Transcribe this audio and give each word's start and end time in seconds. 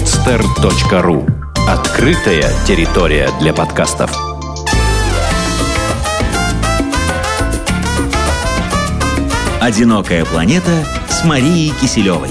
podster.ru 0.00 1.28
Открытая 1.68 2.44
территория 2.66 3.28
для 3.38 3.52
подкастов. 3.52 4.10
«Одинокая 9.60 10.24
планета» 10.24 10.84
с 11.06 11.22
Марией 11.26 11.74
Киселевой. 11.78 12.30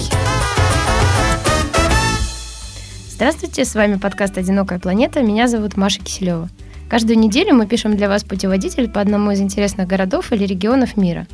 Здравствуйте, 3.12 3.66
с 3.66 3.76
вами 3.76 3.98
подкаст 3.98 4.40
«Одинокая 4.40 4.80
планета». 4.80 5.22
Меня 5.22 5.48
зовут 5.48 5.78
Маша 5.78 6.02
Киселева. 6.02 6.50
Каждую 6.90 7.20
неделю 7.20 7.54
мы 7.54 7.68
пишем 7.68 7.96
для 7.96 8.10
вас 8.10 8.24
путеводитель 8.24 8.90
по 8.90 9.00
одному 9.00 9.30
из 9.30 9.42
интересных 9.42 9.88
городов 9.88 10.32
или 10.32 10.44
регионов 10.44 10.98
мира. 10.98 11.28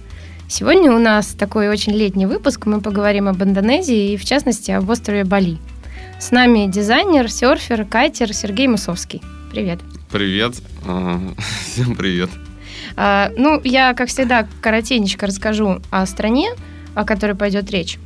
Сегодня 0.49 0.91
у 0.91 0.99
нас 0.99 1.27
такой 1.27 1.69
очень 1.69 1.93
летний 1.93 2.25
выпуск. 2.25 2.65
Мы 2.65 2.81
поговорим 2.81 3.29
об 3.29 3.41
Индонезии 3.41 4.11
и, 4.11 4.17
в 4.17 4.25
частности, 4.25 4.71
об 4.71 4.89
острове 4.89 5.23
Бали. 5.23 5.59
С 6.19 6.31
нами 6.31 6.67
дизайнер, 6.67 7.29
серфер, 7.29 7.85
кайтер 7.85 8.33
Сергей 8.33 8.67
Мусовский. 8.67 9.21
Привет. 9.51 9.79
Привет. 10.11 10.55
Всем 11.65 11.95
привет. 11.95 12.29
А, 12.95 13.31
ну, 13.37 13.61
я, 13.63 13.93
как 13.93 14.09
всегда, 14.09 14.47
коротенечко 14.61 15.27
расскажу 15.27 15.81
о 15.91 16.05
стране, 16.05 16.49
о 16.93 17.05
которой 17.05 17.35
пойдет 17.35 17.69
речь. 17.71 17.97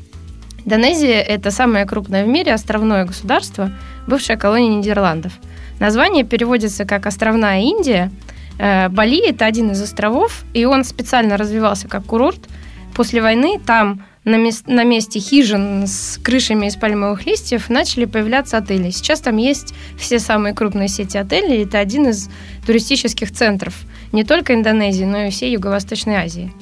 Индонезия– 0.65 1.21
это 1.27 1.51
самое 1.51 1.85
крупное 1.85 2.25
в 2.25 2.27
мире 2.27 2.53
островное 2.53 3.05
государство, 3.05 3.71
бывшая 4.07 4.37
колония 4.37 4.75
Нидерландов– 4.75 5.33
Название 5.79 6.25
переводится 6.25 6.85
как 6.85 7.05
«Островная 7.05 7.61
Индия». 7.61 8.11
Э, 8.59 8.89
Бали– 8.89 9.29
это 9.29 9.45
один 9.45 9.71
из 9.71 9.81
островов, 9.81 10.43
и 10.53 10.65
он 10.65 10.83
специально 10.83 11.37
развивался 11.37 11.87
как 11.87 12.05
курорт. 12.05 12.49
После 12.93 13.21
войны 13.21 13.59
там 13.65 14.03
на, 14.29 14.37
мест, 14.37 14.67
на 14.67 14.83
месте 14.83 15.19
хижин 15.19 15.87
с 15.87 16.19
крышами 16.23 16.67
из 16.67 16.75
пальмовых 16.75 17.25
листьев 17.25 17.69
начали 17.69 18.05
появляться 18.05 18.57
отели. 18.57 18.91
Сейчас 18.91 19.21
там 19.21 19.37
есть 19.37 19.73
все 19.97 20.19
самые 20.19 20.53
крупные 20.53 20.87
сети 20.87 21.17
отелей. 21.17 21.63
Это 21.63 21.79
один 21.79 22.07
из 22.07 22.29
туристических 22.65 23.31
центров 23.31 23.73
не 24.11 24.23
только 24.23 24.53
Индонезии, 24.53 25.05
но 25.05 25.23
и 25.23 25.29
всей 25.29 25.53
Юго-Восточной 25.53 26.15
Азии. 26.15 26.53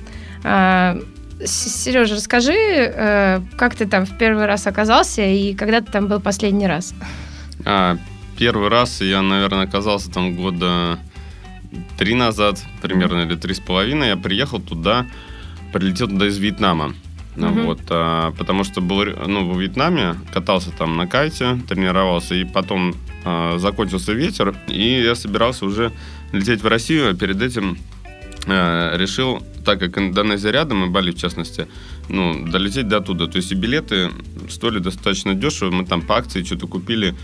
А, 0.44 0.98
Сережа, 1.46 2.16
расскажи, 2.16 2.54
э, 2.56 3.42
как 3.58 3.76
ты 3.76 3.86
там 3.86 4.06
в 4.06 4.18
первый 4.18 4.46
раз 4.46 4.66
оказался 4.66 5.24
и 5.24 5.54
когда 5.54 5.82
ты 5.82 5.92
там 5.92 6.08
был 6.08 6.20
последний 6.20 6.68
раз? 6.68 6.94
А, 7.66 7.98
первый 8.38 8.70
раз 8.70 9.02
я, 9.02 9.22
наверное, 9.22 9.66
оказался 9.66 10.10
там 10.12 10.36
года 10.36 11.00
три 11.98 12.16
назад, 12.16 12.64
примерно, 12.82 13.22
или 13.22 13.36
три 13.36 13.54
с 13.54 13.60
половиной. 13.60 14.10
Я 14.10 14.18
приехал 14.18 14.60
туда, 14.60 15.06
прилетел 15.74 16.08
туда 16.08 16.28
из 16.28 16.38
Вьетнама. 16.38 16.94
Mm-hmm. 17.38 17.66
Вот, 17.66 17.80
а, 17.90 18.32
потому 18.32 18.64
что 18.64 18.82
был 18.82 19.06
ну, 19.28 19.52
в 19.52 19.62
Вьетнаме, 19.62 20.16
катался 20.34 20.72
там 20.72 20.98
на 20.98 21.06
кайте, 21.08 21.60
тренировался, 21.70 22.34
и 22.34 22.44
потом 22.44 22.96
а, 23.26 23.58
закончился 23.60 24.14
ветер, 24.14 24.56
и 24.68 25.02
я 25.04 25.14
собирался 25.14 25.66
уже 25.66 25.92
лететь 26.32 26.64
в 26.64 26.68
Россию, 26.68 27.12
а 27.12 27.14
перед 27.14 27.42
этим 27.42 27.78
а, 28.48 28.98
решил, 28.98 29.44
так 29.64 29.80
как 29.80 29.98
Индонезия 30.00 30.52
рядом, 30.52 30.86
и 30.86 30.90
Бали 30.90 31.12
в 31.12 31.18
частности, 31.18 31.68
ну, 32.10 32.48
долететь 32.48 32.88
до 32.88 33.02
туда. 33.02 33.28
То 33.28 33.38
есть 33.38 33.52
и 33.52 33.56
билеты 33.56 34.10
стоили 34.50 34.80
достаточно 34.80 35.36
дешево, 35.36 35.70
мы 35.70 35.86
там 35.86 36.02
по 36.02 36.18
акции 36.18 36.44
что-то 36.44 36.68
купили 36.68 37.16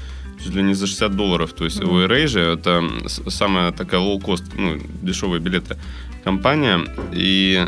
чуть 0.43 0.53
ли 0.53 0.61
не 0.61 0.75
за 0.75 0.85
60 0.85 1.15
долларов. 1.15 1.53
То 1.53 1.65
есть 1.65 1.79
mm-hmm. 1.79 1.89
у 1.89 2.05
AirAsia 2.05 2.53
это 2.53 3.29
самая 3.31 3.71
такая 3.71 3.99
low-cost, 3.99 4.43
ну, 4.57 4.79
дешевые 5.01 5.39
билеты 5.39 5.77
компания. 6.23 6.81
И 7.13 7.65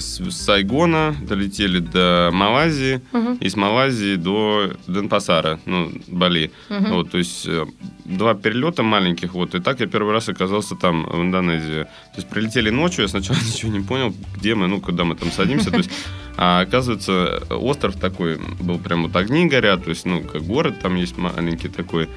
с 0.00 0.30
Сайгона 0.30 1.14
долетели 1.22 1.78
до 1.78 2.30
Малайзии, 2.32 3.00
uh-huh. 3.12 3.38
и 3.38 3.48
с 3.48 3.56
Малайзии 3.56 4.16
до 4.16 4.72
Денпасара, 4.86 5.60
ну, 5.66 5.92
Бали. 6.08 6.50
Uh-huh. 6.68 6.94
Вот, 6.94 7.10
то 7.10 7.18
есть 7.18 7.46
э, 7.46 7.66
два 8.04 8.34
перелета 8.34 8.82
маленьких, 8.82 9.34
вот, 9.34 9.54
и 9.54 9.60
так 9.60 9.80
я 9.80 9.86
первый 9.86 10.12
раз 10.12 10.28
оказался 10.28 10.74
там, 10.76 11.04
в 11.04 11.20
Индонезии. 11.20 11.84
То 11.84 12.16
есть 12.16 12.28
прилетели 12.28 12.70
ночью, 12.70 13.02
я 13.02 13.08
сначала 13.08 13.36
ничего 13.46 13.72
не 13.72 13.80
понял, 13.80 14.14
где 14.36 14.54
мы, 14.54 14.66
ну, 14.66 14.80
куда 14.80 15.04
мы 15.04 15.14
там 15.14 15.30
садимся, 15.30 15.70
то 15.70 15.78
есть, 15.78 15.90
а 16.36 16.60
оказывается, 16.60 17.42
остров 17.50 17.96
такой, 17.96 18.40
был 18.60 18.78
прям 18.78 19.04
вот 19.04 19.16
огни 19.16 19.46
горят, 19.46 19.84
то 19.84 19.90
есть, 19.90 20.06
ну, 20.06 20.22
как 20.22 20.42
город 20.42 20.80
там 20.82 20.96
есть 20.96 21.16
маленький 21.16 21.68
такой, 21.68 22.08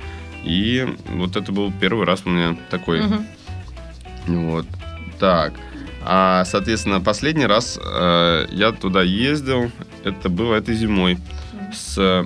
и 0.44 0.88
вот 1.10 1.36
это 1.36 1.52
был 1.52 1.72
первый 1.80 2.06
раз 2.06 2.24
у 2.26 2.30
меня 2.30 2.58
такой. 2.70 3.00
Uh-huh. 3.00 3.26
Вот. 4.28 4.66
Так. 5.20 5.54
А, 6.06 6.44
соответственно, 6.46 7.00
последний 7.02 7.46
раз 7.46 7.80
э, 7.82 8.46
я 8.52 8.72
туда 8.72 9.02
ездил, 9.04 9.72
это 10.04 10.30
было 10.30 10.56
этой 10.56 10.76
зимой, 10.76 11.18
с, 11.74 11.98
э, 11.98 12.26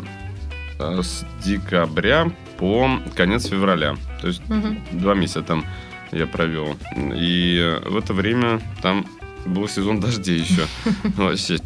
с 1.02 1.26
декабря 1.44 2.32
по 2.58 3.00
конец 3.16 3.48
февраля. 3.48 3.96
То 4.22 4.28
есть 4.28 4.42
угу. 4.50 4.76
два 4.92 5.14
месяца 5.14 5.44
там 5.44 5.66
я 6.12 6.26
провел. 6.26 6.76
И 6.96 7.80
в 7.86 7.98
это 7.98 8.14
время 8.14 8.62
там 8.82 9.06
был 9.46 9.68
сезон 9.68 10.00
дождей 10.00 10.40
еще. 10.40 10.66
Вообще. 11.16 11.58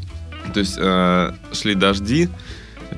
То 0.53 0.59
есть 0.59 0.78
э, 0.78 1.33
шли 1.53 1.75
дожди, 1.75 2.28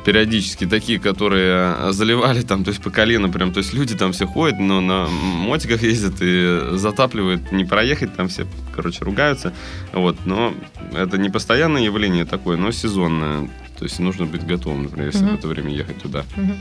периодически 0.06 0.66
такие, 0.66 1.00
которые 1.00 1.76
э, 1.78 1.92
заливали 1.92 2.42
там, 2.42 2.64
то 2.64 2.70
есть 2.70 2.81
по 2.81 2.90
колено 2.90 3.30
прям, 3.30 3.54
то 3.54 3.59
есть 3.59 3.74
люди 3.74 3.96
там 3.96 4.12
все 4.12 4.26
ходят, 4.26 4.59
но 4.59 4.81
на 4.81 5.08
мотиках 5.08 5.84
ездят 5.84 6.16
и 6.22 6.78
затапливают, 6.78 7.52
не 7.52 7.66
проехать, 7.66 8.16
там 8.16 8.28
все, 8.28 8.46
короче, 8.76 9.06
ругаются, 9.06 9.54
вот, 9.94 10.18
но 10.26 10.54
это 10.94 11.18
не 11.18 11.30
постоянное 11.30 11.81
явление 11.81 12.26
такое, 12.26 12.58
но 12.58 12.72
сезонное. 12.72 13.50
То 13.78 13.86
есть 13.86 14.00
нужно 14.00 14.26
быть 14.26 14.46
готовым, 14.46 14.84
например, 14.84 15.08
если 15.08 15.26
uh-huh. 15.26 15.36
в 15.36 15.40
это 15.40 15.48
время 15.48 15.72
ехать 15.72 15.98
туда. 15.98 16.24
Uh-huh. 16.38 16.56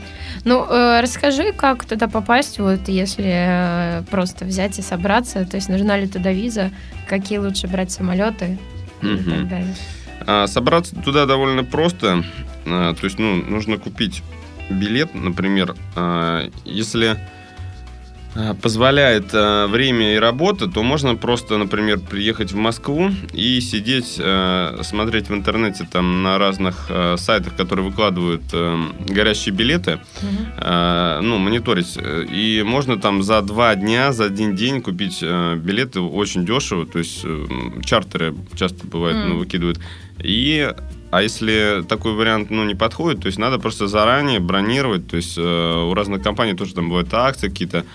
Ну, 0.45 0.65
э, 0.67 0.99
расскажи, 0.99 1.53
как 1.53 1.85
туда 1.85 2.07
попасть, 2.07 2.59
вот 2.59 2.87
если 2.87 3.99
э, 3.99 4.03
просто 4.09 4.45
взять 4.45 4.79
и 4.79 4.81
собраться, 4.81 5.45
то 5.45 5.55
есть 5.55 5.69
нужна 5.69 5.97
ли 5.97 6.07
туда 6.07 6.33
виза, 6.33 6.71
какие 7.07 7.37
лучше 7.37 7.67
брать 7.67 7.91
самолеты 7.91 8.57
uh-huh. 9.01 9.21
и 9.21 9.23
так 9.23 9.47
далее. 9.47 9.75
А, 10.27 10.47
собраться 10.47 10.95
туда 10.95 11.25
довольно 11.25 11.63
просто. 11.63 12.23
А, 12.65 12.93
то 12.93 13.05
есть, 13.05 13.19
ну, 13.19 13.35
нужно 13.35 13.77
купить 13.77 14.23
билет, 14.69 15.13
например, 15.13 15.75
а, 15.95 16.49
если 16.65 17.19
позволяет 18.61 19.33
э, 19.33 19.67
время 19.67 20.15
и 20.15 20.17
работа, 20.17 20.67
то 20.67 20.81
можно 20.81 21.15
просто, 21.15 21.57
например, 21.57 21.99
приехать 21.99 22.51
в 22.51 22.55
Москву 22.55 23.11
и 23.31 23.61
сидеть, 23.61 24.15
э, 24.17 24.79
смотреть 24.81 25.29
в 25.29 25.33
интернете 25.33 25.87
там 25.91 26.23
на 26.23 26.37
разных 26.37 26.87
э, 26.89 27.15
сайтах, 27.17 27.55
которые 27.55 27.85
выкладывают 27.85 28.43
э, 28.51 28.77
горящие 29.07 29.53
билеты, 29.53 29.99
э, 30.57 31.19
ну, 31.21 31.37
мониторить. 31.37 31.97
И 32.31 32.63
можно 32.65 32.97
там 32.97 33.21
за 33.21 33.41
два 33.41 33.75
дня, 33.75 34.11
за 34.11 34.25
один 34.25 34.55
день 34.55 34.81
купить 34.81 35.19
э, 35.21 35.55
билеты 35.55 35.99
очень 35.99 36.45
дешево, 36.45 36.85
то 36.85 36.99
есть 36.99 37.21
э, 37.23 37.45
чартеры 37.85 38.33
часто 38.55 38.87
бывает, 38.87 39.17
mm-hmm. 39.17 39.27
ну, 39.27 39.37
выкидывают. 39.37 39.79
И 40.19 40.71
а 41.13 41.21
если 41.21 41.83
такой 41.87 42.13
вариант 42.13 42.49
ну, 42.49 42.63
не 42.63 42.73
подходит, 42.73 43.21
то 43.21 43.27
есть 43.27 43.37
надо 43.37 43.59
просто 43.59 43.87
заранее 43.87 44.39
бронировать. 44.39 45.07
То 45.07 45.15
есть 45.15 45.37
э, 45.37 45.41
у 45.41 45.93
разных 45.93 46.23
компаний 46.23 46.55
тоже 46.55 46.73
там 46.73 46.89
бывают 46.89 47.13
акции 47.13 47.49
какие-то. 47.49 47.85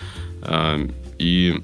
Э, 0.43 0.89
и 1.19 1.63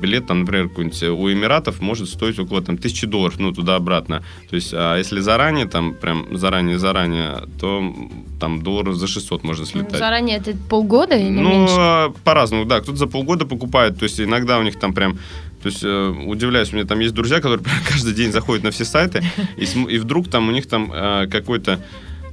билет, 0.00 0.26
там, 0.26 0.40
например, 0.40 0.68
какой-нибудь 0.68 1.02
у 1.02 1.32
Эмиратов 1.32 1.80
может 1.80 2.08
стоить 2.08 2.38
около 2.38 2.60
там, 2.62 2.76
тысячи 2.76 3.06
долларов, 3.06 3.38
ну, 3.38 3.52
туда-обратно. 3.52 4.22
То 4.50 4.56
есть, 4.56 4.72
а 4.74 4.96
если 4.96 5.20
заранее, 5.20 5.66
там, 5.66 5.94
прям 5.94 6.36
заранее-заранее, 6.36 7.44
то 7.60 7.94
там 8.40 8.62
долларов 8.62 8.96
за 8.96 9.06
600 9.06 9.44
можно 9.44 9.66
слетать. 9.66 9.98
Заранее 9.98 10.38
это 10.38 10.56
полгода 10.68 11.16
или 11.16 11.30
ну, 11.30 11.50
меньше? 11.50 11.74
Ну, 11.76 12.14
по-разному, 12.24 12.64
да. 12.64 12.80
Кто-то 12.80 12.98
за 12.98 13.06
полгода 13.06 13.46
покупает, 13.46 13.98
то 13.98 14.04
есть 14.04 14.20
иногда 14.20 14.58
у 14.58 14.62
них 14.62 14.78
там 14.78 14.92
прям 14.92 15.18
то 15.62 15.70
есть 15.70 15.82
э, 15.82 16.14
удивляюсь, 16.26 16.72
у 16.72 16.76
меня 16.76 16.86
там 16.86 17.00
есть 17.00 17.14
друзья, 17.14 17.40
которые 17.40 17.64
каждый 17.88 18.14
день 18.14 18.30
заходят 18.30 18.64
на 18.64 18.70
все 18.70 18.84
сайты, 18.84 19.24
и, 19.56 19.64
и 19.64 19.98
вдруг 19.98 20.28
там 20.28 20.48
у 20.48 20.52
них 20.52 20.68
там 20.68 20.92
э, 20.92 21.26
какой-то 21.28 21.80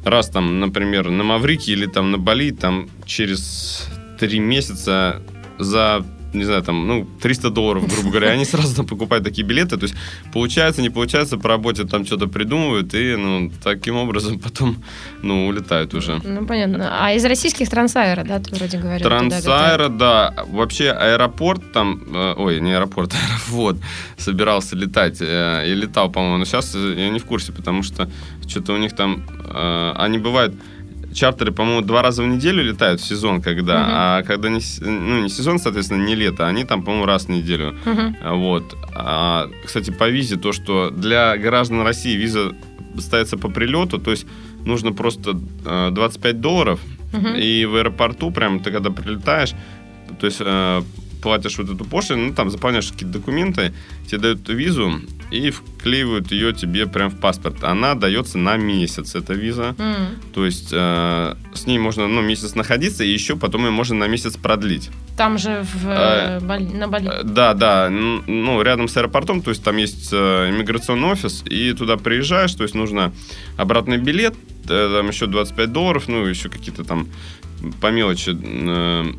раз 0.04 0.30
там, 0.30 0.60
например, 0.60 1.10
на 1.10 1.24
Маврике 1.24 1.72
или 1.72 1.88
там 1.88 2.12
на 2.12 2.20
Бали, 2.20 2.52
там 2.52 2.88
через 3.06 3.88
три 4.20 4.40
месяца 4.40 5.22
за 5.60 6.04
не 6.36 6.44
знаю, 6.44 6.62
там, 6.64 6.88
ну, 6.88 7.08
300 7.22 7.50
долларов, 7.50 7.88
грубо 7.88 8.10
говоря, 8.10 8.30
они 8.32 8.46
сразу 8.46 8.76
там 8.76 8.86
покупают 8.86 9.24
такие 9.24 9.48
билеты, 9.48 9.78
то 9.78 9.84
есть 9.84 9.96
получается, 10.34 10.82
не 10.82 10.90
получается, 10.90 11.38
по 11.38 11.50
работе 11.50 11.86
там 11.86 12.06
что-то 12.06 12.28
придумывают, 12.28 12.94
и, 12.94 13.16
ну, 13.16 13.52
таким 13.64 13.96
образом 13.96 14.40
потом, 14.40 14.84
ну, 15.24 15.48
улетают 15.48 15.94
уже. 15.94 16.22
Ну, 16.24 16.46
понятно. 16.46 17.06
А 17.06 17.14
из 17.14 17.26
российских 17.26 17.70
Трансайра, 17.70 18.24
да, 18.24 18.40
ты 18.40 18.54
вроде 18.56 18.78
говорил? 18.78 19.08
Трансайра, 19.08 19.90
да. 19.90 20.34
Вообще 20.48 20.92
аэропорт 20.92 21.72
там, 21.72 22.04
э, 22.14 22.34
ой, 22.38 22.62
не 22.62 22.74
аэропорт, 22.74 23.14
аэрофлот 23.28 23.78
собирался 24.18 24.76
летать, 24.76 25.18
э, 25.22 25.64
и 25.68 25.74
летал, 25.74 26.12
по-моему, 26.12 26.38
но 26.38 26.46
сейчас 26.46 26.76
я 26.76 27.10
не 27.10 27.20
в 27.20 27.26
курсе, 27.26 27.52
потому 27.52 27.84
что 27.84 28.10
что-то 28.48 28.74
у 28.74 28.78
них 28.78 28.96
там, 28.96 29.26
э, 29.46 29.94
они 29.98 30.18
бывают 30.18 30.54
чартеры, 31.16 31.52
по-моему, 31.52 31.82
два 31.82 32.02
раза 32.02 32.24
в 32.24 32.28
неделю 32.28 32.64
летают 32.64 33.02
в 33.02 33.06
сезон, 33.06 33.42
когда, 33.42 33.74
uh-huh. 33.74 33.86
а 33.88 34.24
когда 34.24 34.50
не, 34.50 34.60
ну, 34.82 35.24
не 35.24 35.30
сезон, 35.30 35.60
соответственно, 35.60 36.04
не 36.04 36.16
лето, 36.16 36.48
они 36.48 36.64
там, 36.66 36.84
по-моему, 36.84 37.06
раз 37.06 37.26
в 37.26 37.30
неделю. 37.30 37.76
Uh-huh. 37.86 38.36
Вот. 38.38 38.76
А, 38.94 39.48
кстати, 39.66 39.92
по 39.92 40.10
визе 40.10 40.36
то, 40.36 40.52
что 40.52 40.90
для 40.90 41.38
граждан 41.38 41.82
России 41.82 42.16
виза 42.16 42.52
ставится 43.00 43.38
по 43.38 43.50
прилету, 43.50 43.98
то 43.98 44.12
есть 44.12 44.28
нужно 44.66 44.92
просто 44.92 45.34
25 45.34 46.42
долларов 46.42 46.80
Мгм. 47.16 47.36
И 47.36 47.66
в 47.66 47.76
аэропорту, 47.76 48.32
прям 48.32 48.60
ты 48.60 48.72
когда 48.72 48.90
прилетаешь, 48.90 49.54
то 50.20 50.26
есть 50.26 50.42
э, 50.42 50.82
платишь 51.25 51.57
вот 51.57 51.68
эту 51.72 51.83
пошлину, 51.86 52.27
ну, 52.27 52.33
там 52.36 52.51
заполняешь 52.51 52.92
какие-то 52.92 53.18
документы, 53.18 53.74
тебе 54.06 54.19
дают 54.19 54.48
визу 54.48 55.01
и 55.31 55.50
вклеивают 55.50 56.31
ее 56.31 56.54
тебе 56.54 56.86
прям 56.86 57.10
в 57.10 57.19
паспорт. 57.19 57.63
Она 57.63 57.95
дается 57.95 58.38
на 58.38 58.57
месяц, 58.57 59.16
эта 59.16 59.33
виза. 59.33 59.74
М. 59.80 59.95
То 60.36 60.45
есть 60.45 60.69
э, 60.72 61.36
с 61.56 61.66
ней 61.66 61.80
можно 61.80 62.07
ну, 62.07 62.22
месяц 62.22 62.54
находиться, 62.54 63.04
и 63.04 63.10
еще 63.10 63.36
потом 63.36 63.66
ее 63.66 63.72
можно 63.72 63.95
на 63.95 64.07
месяц 64.07 64.38
продлить. 64.38 64.92
Там 65.18 65.39
же 65.39 65.63
в, 65.74 65.88
А, 65.88 66.38
э, 66.38 66.45
Бали- 66.45 66.72
на 66.77 66.88
Бали. 66.88 67.10
Э, 67.10 67.24
Да, 67.24 67.56
да, 67.56 67.89
ну, 67.89 68.62
рядом 68.62 68.88
с 68.88 68.95
аэропортом, 68.95 69.42
то 69.42 69.50
есть 69.50 69.63
там 69.63 69.77
есть 69.77 70.10
э, 70.13 70.51
иммиграционный 70.51 71.07
офис, 71.10 71.44
и 71.50 71.74
туда 71.74 71.98
приезжаешь, 71.98 72.54
то 72.54 72.62
есть 72.62 72.75
нужно 72.75 73.12
обратный 73.57 73.98
билет, 73.98 74.36
э, 74.69 74.92
там 74.98 75.07
еще 75.10 75.25
25 75.25 75.72
долларов, 75.72 76.04
ну, 76.07 76.24
еще 76.27 76.50
какие-то 76.50 76.83
там 76.83 77.07
по 77.81 77.88
мелочи, 77.92 78.30
э, 78.30 79.13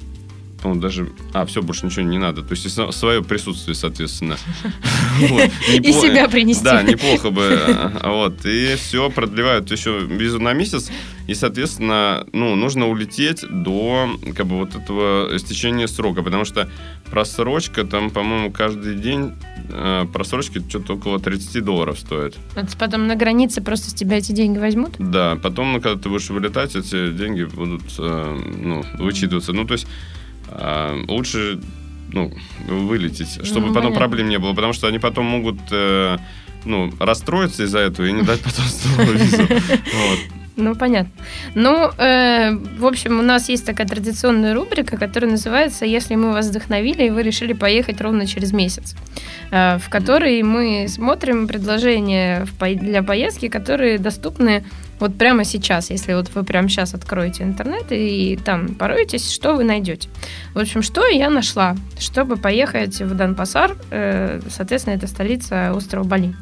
по-моему, 0.63 0.81
даже... 0.81 1.09
А, 1.33 1.45
все, 1.47 1.63
больше 1.63 1.87
ничего 1.87 2.03
не 2.03 2.19
надо. 2.19 2.43
То 2.43 2.53
есть 2.55 2.69
свое 2.95 3.23
присутствие, 3.23 3.75
соответственно. 3.75 4.37
И 5.21 5.93
себя 5.93 6.29
принести. 6.29 6.65
Да, 6.65 6.83
неплохо 6.83 7.31
бы. 7.31 7.43
э, 7.43 7.91
Вот. 8.05 8.45
И 8.45 8.75
все, 8.77 9.11
продлевают 9.11 9.71
еще 9.71 10.01
визу 10.01 10.41
на 10.41 10.53
месяц. 10.53 10.91
И, 11.27 11.35
соответственно, 11.35 12.25
ну, 12.33 12.55
нужно 12.55 12.89
улететь 12.89 13.45
до 13.51 14.09
как 14.37 14.47
бы 14.47 14.57
вот 14.59 14.75
этого 14.77 15.37
истечения 15.37 15.89
срока. 15.89 16.23
Потому 16.23 16.45
что 16.45 16.71
просрочка 17.11 17.85
там, 17.85 18.11
по-моему, 18.11 18.53
каждый 18.53 18.97
день 18.97 19.33
э, 19.69 20.05
просрочки 20.13 20.63
что-то 20.69 20.95
около 20.95 21.19
30 21.19 21.65
долларов 21.65 21.99
стоит. 21.99 22.37
Это 22.55 22.77
потом 22.79 23.07
на 23.07 23.17
границе 23.17 23.61
просто 23.61 23.91
с 23.91 23.95
тебя 23.95 24.19
эти 24.19 24.33
деньги 24.33 24.59
возьмут? 24.59 24.95
Да, 24.99 25.37
потом, 25.43 25.73
ну, 25.73 25.81
когда 25.81 26.01
ты 26.01 26.09
будешь 26.09 26.31
вылетать, 26.31 26.77
эти 26.77 27.13
деньги 27.13 27.45
будут 27.45 27.83
э, 27.99 28.41
ну, 28.63 28.85
вычитываться. 28.99 29.53
Ну, 29.53 29.65
то 29.65 29.73
есть 29.75 29.87
э, 30.49 31.05
лучше 31.09 31.61
ну, 32.13 32.33
вылететь, 32.69 33.45
чтобы 33.47 33.69
Ну, 33.69 33.75
потом 33.75 33.93
понятно. 33.93 33.99
проблем 33.99 34.29
не 34.29 34.39
было, 34.39 34.55
потому 34.55 34.73
что 34.73 34.87
они 34.87 34.99
потом 34.99 35.27
могут 35.27 35.59
э, 35.71 36.19
ну, 36.65 36.93
расстроиться 36.99 37.65
из-за 37.65 37.81
этого 37.81 38.07
и 38.07 38.13
не 38.13 38.23
дать 38.23 38.41
потом 38.41 38.65
визу. 39.15 39.43
Ну, 40.57 40.75
понятно. 40.75 41.13
Ну, 41.55 41.91
э, 41.99 42.57
в 42.79 42.87
общем, 42.87 43.19
у 43.19 43.23
нас 43.23 43.51
есть 43.51 43.67
такая 43.67 43.87
традиционная 43.87 44.55
рубрика, 44.55 44.97
которая 44.97 45.31
называется 45.31 45.85
«Если 45.85 46.15
мы 46.15 46.33
вас 46.33 46.49
вдохновили, 46.49 47.05
и 47.05 47.11
вы 47.11 47.23
решили 47.23 47.53
поехать 47.53 48.01
ровно 48.01 48.27
через 48.27 48.55
месяц», 48.55 48.97
э, 49.51 49.79
в 49.79 49.91
которой 49.91 50.43
мы 50.43 50.87
смотрим 50.89 51.47
предложения 51.47 52.47
в 52.47 52.75
для 52.77 53.03
поездки, 53.03 53.49
которые 53.49 53.99
доступны 53.99 54.65
вот 54.99 55.19
прямо 55.19 55.45
сейчас, 55.45 55.91
если 55.91 56.15
вот 56.15 56.31
вы 56.35 56.43
прямо 56.45 56.69
сейчас 56.69 56.95
откроете 56.95 57.43
интернет 57.43 57.87
и 57.91 58.39
там 58.45 58.75
пороетесь, 58.75 59.31
что 59.31 59.55
вы 59.55 59.65
найдете. 59.65 60.09
В 60.55 60.59
общем, 60.59 60.83
что 60.83 61.07
я 61.07 61.29
нашла, 61.29 61.77
чтобы 61.99 62.37
поехать 62.37 63.01
в 63.01 63.15
Дан-Пасар, 63.15 63.77
э, 63.91 64.41
соответственно, 64.49 64.95
это 64.95 65.07
столица 65.07 65.73
острова 65.75 66.05
Бали. 66.05 66.35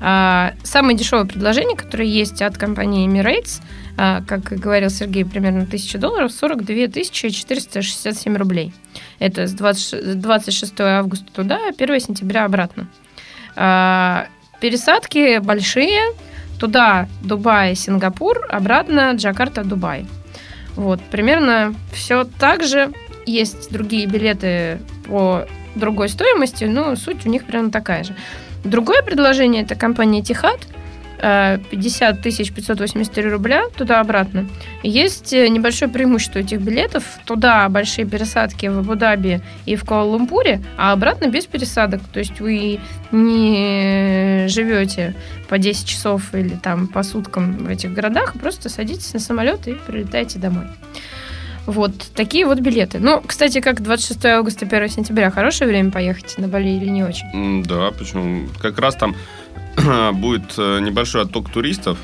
А, 0.00 0.52
Самое 0.62 0.96
дешевое 0.96 1.24
предложение, 1.24 1.76
которое 1.76 2.06
есть 2.06 2.42
от 2.42 2.56
компании 2.56 3.08
Emirates, 3.08 3.60
а, 3.96 4.22
как 4.22 4.42
говорил 4.42 4.90
Сергей, 4.90 5.24
примерно 5.24 5.66
1000 5.66 5.98
долларов, 5.98 6.32
42 6.32 7.04
467 7.10 8.36
рублей. 8.36 8.72
Это 9.18 9.46
с 9.46 9.52
20 9.52 10.20
26 10.20 10.80
августа 10.80 11.26
туда, 11.32 11.58
1 11.76 12.00
сентября 12.00 12.44
обратно. 12.44 12.88
А, 13.56 14.28
Пересадки 14.60 15.38
большие, 15.38 16.00
туда 16.58 17.08
Дубай, 17.22 17.74
Сингапур, 17.74 18.46
обратно 18.48 19.12
Джакарта, 19.14 19.64
Дубай. 19.64 20.06
Вот, 20.74 21.00
примерно 21.00 21.74
все 21.92 22.24
так 22.24 22.62
же. 22.62 22.92
Есть 23.24 23.72
другие 23.72 24.06
билеты 24.06 24.80
по 25.08 25.46
другой 25.74 26.08
стоимости, 26.08 26.64
но 26.64 26.96
суть 26.96 27.26
у 27.26 27.28
них 27.28 27.44
примерно 27.44 27.70
такая 27.70 28.04
же. 28.04 28.14
Другое 28.64 29.02
предложение 29.02 29.62
это 29.62 29.74
компания 29.74 30.22
Тихат. 30.22 30.60
Э, 31.18 31.58
50 31.70 32.22
583 32.22 33.28
рубля 33.28 33.64
туда-обратно. 33.76 34.46
Есть 34.82 35.32
э, 35.32 35.48
небольшое 35.48 35.90
преимущество 35.90 36.40
этих 36.40 36.60
билетов. 36.60 37.04
Туда 37.24 37.68
большие 37.68 38.06
пересадки 38.06 38.66
в 38.66 38.78
Абу-Даби 38.78 39.40
и 39.64 39.76
в 39.76 39.84
Куала-Лумпуре, 39.84 40.60
а 40.76 40.92
обратно 40.92 41.26
без 41.26 41.46
пересадок. 41.46 42.00
То 42.12 42.18
есть 42.18 42.40
вы 42.40 42.80
не 43.12 44.46
живете 44.48 45.14
по 45.48 45.58
10 45.58 45.86
часов 45.86 46.34
или 46.34 46.56
там 46.62 46.88
по 46.88 47.02
суткам 47.02 47.56
в 47.58 47.68
этих 47.68 47.92
городах, 47.92 48.34
просто 48.40 48.68
садитесь 48.68 49.14
на 49.14 49.20
самолет 49.20 49.66
и 49.68 49.74
прилетаете 49.74 50.38
домой. 50.38 50.66
Вот 51.66 51.92
такие 52.14 52.46
вот 52.46 52.60
билеты. 52.60 53.00
Ну, 53.00 53.20
кстати, 53.26 53.60
как 53.60 53.82
26 53.82 54.24
августа, 54.26 54.66
1 54.66 54.88
сентября, 54.88 55.30
хорошее 55.30 55.68
время 55.68 55.90
поехать 55.90 56.38
на 56.38 56.46
Бали 56.46 56.68
или 56.68 56.88
не 56.88 57.02
очень? 57.02 57.64
Да, 57.64 57.90
почему? 57.90 58.46
Как 58.62 58.78
раз 58.78 58.94
там 58.94 59.16
будет 60.14 60.54
э, 60.58 60.80
небольшой 60.80 61.22
отток 61.22 61.50
туристов, 61.50 61.98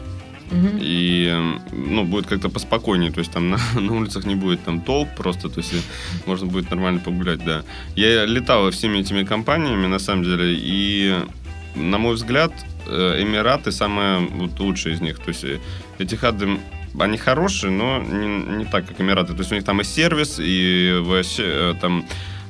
Мгм. 0.51 0.79
и 0.81 1.29
э, 1.33 1.59
ну, 1.73 2.05
будет 2.05 2.27
как-то 2.27 2.51
поспокойнее, 2.51 3.11
то 3.11 3.21
есть 3.21 3.33
там 3.33 3.51
на, 3.51 3.59
на 3.75 3.93
улицах 3.95 4.27
не 4.27 4.35
будет 4.35 4.63
там 4.65 4.81
толп 4.81 5.09
просто, 5.17 5.49
то 5.49 5.61
есть 5.61 5.73
и 5.73 5.81
можно 6.27 6.47
будет 6.47 6.71
нормально 6.71 7.01
погулять, 7.01 7.45
да. 7.45 7.63
Я 7.97 8.27
летал 8.27 8.71
всеми 8.71 8.99
этими 8.99 9.25
компаниями, 9.25 9.87
на 9.87 9.99
самом 9.99 10.25
деле, 10.25 10.55
и, 10.55 11.17
на 11.75 11.99
мой 11.99 12.15
взгляд, 12.15 12.53
э, 12.87 13.23
Эмираты 13.23 13.73
самые 13.73 14.19
вот, 14.21 14.61
лучшие 14.61 14.95
из 14.95 15.01
них, 15.01 15.19
то 15.19 15.29
есть 15.29 15.45
э, 15.45 15.59
Этихады 15.99 16.59
они 17.01 17.17
хорошие, 17.17 17.71
но 17.71 18.03
не, 18.03 18.57
не 18.59 18.65
так, 18.67 18.87
как 18.87 19.01
Эмираты. 19.01 19.33
То 19.33 19.39
есть 19.39 19.53
у 19.53 19.55
них 19.55 19.65
там 19.65 19.81
и 19.81 19.85
сервис, 19.85 20.37
и 20.39 21.01
вообще 21.03 21.45
э, 21.47 21.75
там 21.81 22.05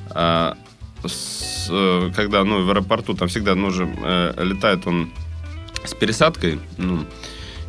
а, 0.09 0.57
с, 1.05 1.67
э, 1.69 2.11
когда 2.15 2.43
ну, 2.43 2.63
в 2.63 2.69
аэропорту 2.69 3.13
там 3.13 3.27
всегда 3.27 3.55
нужен 3.55 3.95
э, 4.03 4.43
летает 4.43 4.87
он 4.87 5.11
с 5.83 5.93
пересадкой, 5.93 6.59
ну, 6.77 7.05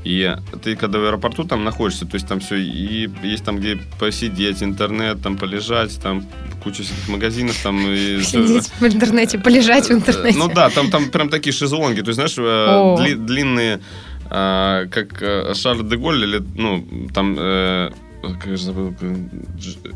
и 0.05 0.37
ты 0.63 0.77
когда 0.77 0.99
в 0.99 1.05
аэропорту 1.05 1.45
там 1.45 1.65
находишься, 1.65 2.05
то 2.05 2.17
есть 2.17 2.29
там 2.29 2.41
все, 2.41 2.57
и 2.57 3.09
есть 3.23 3.45
там 3.45 3.59
где 3.59 3.79
посидеть, 3.99 4.63
интернет, 4.63 5.23
там 5.23 5.39
полежать, 5.39 5.99
там 6.01 6.27
куча 6.63 6.83
всяких 6.83 7.09
магазинов, 7.09 7.57
там 7.63 7.81
и... 7.89 8.21
Сидеть 8.23 8.71
в 8.79 8.85
интернете, 8.85 9.39
полежать 9.39 9.89
в 9.89 9.93
интернете. 9.93 10.39
Ну 10.39 10.49
да, 10.49 10.69
там, 10.69 10.91
там 10.91 11.11
прям 11.11 11.31
такие 11.31 11.55
шезлонги, 11.55 12.03
то 12.03 12.08
есть, 12.08 12.17
знаешь, 12.17 12.37
э, 12.37 12.43
О. 12.43 12.97
дли- 12.99 13.17
длинные, 13.17 13.81
а, 14.29 14.87
как 14.87 15.23
э, 15.23 15.55
Шарль 15.55 15.89
де 15.89 15.97
Голль, 15.97 16.23
или, 16.23 16.43
ну, 16.55 16.87
там, 17.15 17.37
э, 17.39 17.91
как 18.33 18.57
же 18.57 18.65
забыл, 18.65 18.95
э, 19.01 19.17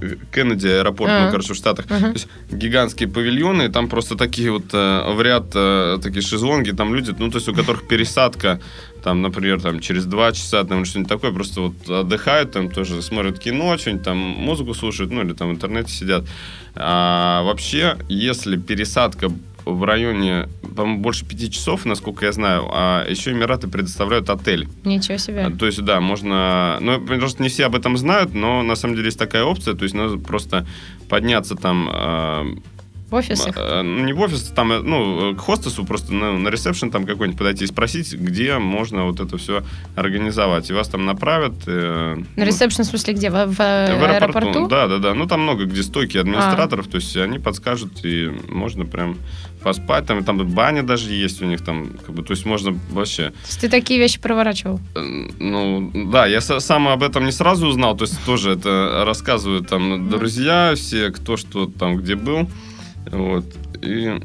э, 0.00 0.16
Кеннеди 0.32 0.66
аэропорт, 0.66 1.10
А. 1.12 1.24
ну, 1.24 1.30
короче, 1.30 1.54
в 1.54 1.56
Штатах. 1.56 1.86
Мгм. 1.90 2.00
То 2.00 2.12
есть 2.12 2.28
гигантские 2.50 3.08
павильоны, 3.08 3.68
там 3.68 3.88
просто 3.88 4.16
такие 4.16 4.50
вот 4.50 4.66
э, 4.72 5.12
в 5.12 5.22
ряд 5.22 5.46
э, 5.54 5.98
такие 6.02 6.22
шезлонги, 6.22 6.70
там 6.72 6.94
люди, 6.94 7.14
ну, 7.18 7.30
то 7.30 7.38
есть 7.38 7.48
у 7.48 7.54
которых 7.54 7.88
пересадка, 7.88 8.60
там, 9.02 9.22
например, 9.22 9.60
там, 9.60 9.80
через 9.80 10.04
два 10.04 10.32
часа, 10.32 10.64
там, 10.64 10.78
или 10.78 10.84
что-нибудь 10.84 11.08
такое, 11.08 11.32
просто 11.32 11.60
вот 11.60 11.88
отдыхают, 11.88 12.52
там, 12.52 12.70
тоже 12.70 13.00
смотрят 13.02 13.38
кино, 13.38 13.76
что-нибудь 13.78 14.04
там, 14.04 14.16
музыку 14.18 14.74
слушают, 14.74 15.10
ну, 15.12 15.22
или 15.22 15.32
там 15.32 15.48
в 15.48 15.52
интернете 15.52 15.92
сидят. 15.92 16.24
А 16.74 17.42
вообще, 17.42 17.96
если 18.08 18.56
пересадка 18.56 19.30
в 19.74 19.84
районе, 19.84 20.48
по-моему, 20.76 21.00
больше 21.00 21.24
пяти 21.24 21.50
часов, 21.50 21.84
насколько 21.84 22.26
я 22.26 22.32
знаю, 22.32 22.68
а 22.70 23.06
еще 23.08 23.32
Эмираты 23.32 23.68
предоставляют 23.68 24.30
отель. 24.30 24.68
Ничего 24.84 25.18
себе. 25.18 25.46
А, 25.46 25.50
То 25.50 25.66
есть, 25.66 25.84
да, 25.84 26.00
можно... 26.00 26.78
Ну, 26.80 27.00
просто 27.00 27.42
не 27.42 27.48
все 27.48 27.66
об 27.66 27.74
этом 27.74 27.96
знают, 27.96 28.34
но 28.34 28.62
на 28.62 28.76
самом 28.76 28.94
деле 28.94 29.06
есть 29.06 29.18
такая 29.18 29.44
опция, 29.44 29.74
то 29.74 29.84
есть 29.84 29.94
надо 29.94 30.18
просто 30.18 30.66
подняться 31.08 31.54
там... 31.54 32.62
а, 33.10 33.14
В 33.14 33.18
офисах. 33.18 33.54
а, 33.56 33.82
ну, 33.82 34.04
не 34.04 34.12
в 34.12 34.20
офис, 34.20 34.42
там, 34.54 34.72
э, 34.72 34.80
ну, 34.80 35.34
к 35.34 35.40
хостесу 35.40 35.84
просто 35.84 36.12
на, 36.14 36.32
на 36.38 36.48
ресепшн 36.48 36.90
там 36.90 37.04
какой-нибудь 37.06 37.38
подойти 37.38 37.64
и 37.64 37.66
спросить, 37.66 38.12
где 38.14 38.58
можно 38.58 39.04
вот 39.04 39.20
это 39.20 39.36
все 39.38 39.62
организовать. 39.96 40.70
И 40.70 40.72
вас 40.72 40.88
там 40.88 41.04
направят. 41.06 41.52
э, 41.66 42.16
На 42.36 42.44
ресепшн, 42.44 42.82
в 42.82 42.86
смысле, 42.86 43.14
где? 43.14 43.30
В, 43.30 43.46
в 43.46 43.56
в 43.56 43.60
аэропорту? 44.04 44.66
А. 44.66 44.68
Да, 44.68 44.88
да, 44.88 44.98
да. 44.98 45.14
Ну, 45.14 45.26
там 45.26 45.42
много 45.42 45.64
где 45.64 45.82
стойки 45.82 46.16
администраторов, 46.18 46.86
то 46.88 46.96
есть 46.96 47.16
они 47.16 47.38
подскажут, 47.38 48.04
и 48.04 48.30
можно 48.48 48.84
прям 48.86 49.16
поспать. 49.62 50.06
Там, 50.06 50.22
там 50.24 50.38
баня 50.48 50.82
даже 50.82 51.12
есть 51.12 51.42
у 51.42 51.44
них 51.46 51.64
там, 51.64 51.88
как 52.06 52.14
бы, 52.14 52.22
то 52.22 52.32
есть 52.32 52.46
можно 52.46 52.78
вообще... 52.90 53.30
То 53.30 53.36
есть 53.48 53.60
ты 53.60 53.68
такие 53.68 53.98
вещи 53.98 54.20
проворачивал? 54.20 54.80
Э, 54.94 55.00
Ну, 55.40 55.90
да, 56.12 56.26
я 56.26 56.38
са- 56.38 56.60
сам 56.60 56.86
об 56.88 57.02
этом 57.02 57.24
не 57.24 57.32
сразу 57.32 57.66
узнал, 57.66 57.96
то 57.96 58.04
есть 58.04 58.24
тоже 58.24 58.52
это 58.52 59.02
рассказывают 59.04 59.68
там 59.68 60.08
друзья 60.08 60.72
все, 60.76 61.10
кто 61.10 61.36
что 61.36 61.66
там 61.66 61.96
где 61.96 62.14
был. 62.14 62.48
Вот. 63.10 63.44
И 63.82 64.20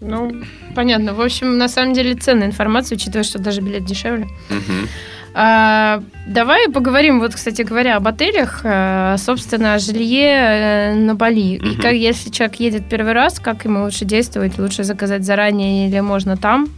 Ну, 0.00 0.42
понятно. 0.74 1.14
В 1.14 1.20
общем, 1.20 1.56
на 1.58 1.68
самом 1.68 1.94
деле 1.94 2.14
ценная 2.14 2.46
информация, 2.48 2.96
учитывая, 2.96 3.24
что 3.24 3.38
даже 3.38 3.60
билет 3.60 3.84
дешевле. 3.84 4.26
мгм. 4.50 4.88
А, 5.36 6.00
давай 6.28 6.68
поговорим, 6.68 7.18
вот, 7.18 7.34
кстати 7.34 7.62
говоря, 7.62 7.96
об 7.96 8.06
отелях, 8.06 8.60
а, 8.62 9.16
собственно, 9.18 9.74
о 9.74 9.78
жилье 9.80 10.28
э, 10.30 10.94
на 10.94 11.16
Бали. 11.16 11.56
И 11.56 11.60
Мгм. 11.60 11.82
как, 11.82 11.92
если 11.92 12.30
человек 12.30 12.60
едет 12.60 12.88
первый 12.88 13.14
раз, 13.14 13.40
как 13.40 13.64
ему 13.64 13.82
лучше 13.82 14.04
действовать? 14.04 14.58
Лучше 14.58 14.84
заказать 14.84 15.24
заранее 15.24 15.88
или 15.88 15.98
можно 15.98 16.36
там? 16.36 16.68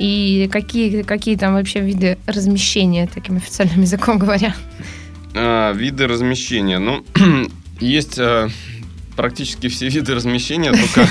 И 0.00 0.48
какие, 0.50 1.02
какие 1.02 1.36
там 1.36 1.52
вообще 1.54 1.80
виды 1.80 2.18
размещения, 2.26 3.08
таким 3.14 3.36
официальным 3.36 3.80
языком 3.82 4.18
говоря? 4.18 4.54
а, 5.36 5.72
виды 5.72 6.08
размещения. 6.08 6.80
Ну, 6.80 7.04
есть 7.80 8.18
а, 8.18 8.48
практически 9.16 9.68
все 9.68 9.88
виды 9.88 10.14
размещения, 10.14 10.72
только, 10.72 11.08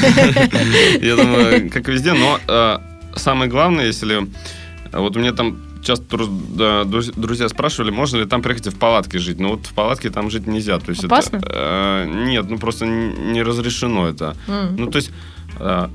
я 1.05 1.15
думаю, 1.15 1.69
как 1.69 1.87
везде, 1.87 2.13
но 2.13 2.39
а, 2.47 2.81
самое 3.15 3.49
главное, 3.49 3.85
если... 3.85 4.27
Вот 4.91 5.15
у 5.15 5.19
меня 5.19 5.33
там 5.33 5.57
часто 5.83 6.17
друзья 7.15 7.47
спрашивали, 7.49 7.91
можно 7.91 8.17
ли 8.17 8.25
там 8.25 8.41
приехать 8.41 8.67
в 8.67 8.77
палатке 8.77 9.19
жить. 9.19 9.39
Но 9.39 9.49
вот 9.49 9.65
в 9.65 9.73
палатке 9.73 10.09
там 10.09 10.29
жить 10.29 10.47
нельзя. 10.47 10.79
То 10.79 10.89
есть 10.89 11.03
Опасно? 11.03 11.37
Это, 11.37 12.05
э, 12.07 12.25
нет, 12.27 12.49
ну 12.49 12.57
просто 12.57 12.85
не 12.85 13.41
разрешено 13.43 14.07
это. 14.07 14.35
Mm. 14.47 14.75
Ну, 14.77 14.87
то 14.87 14.97
есть 14.97 15.11
э, 15.59 15.89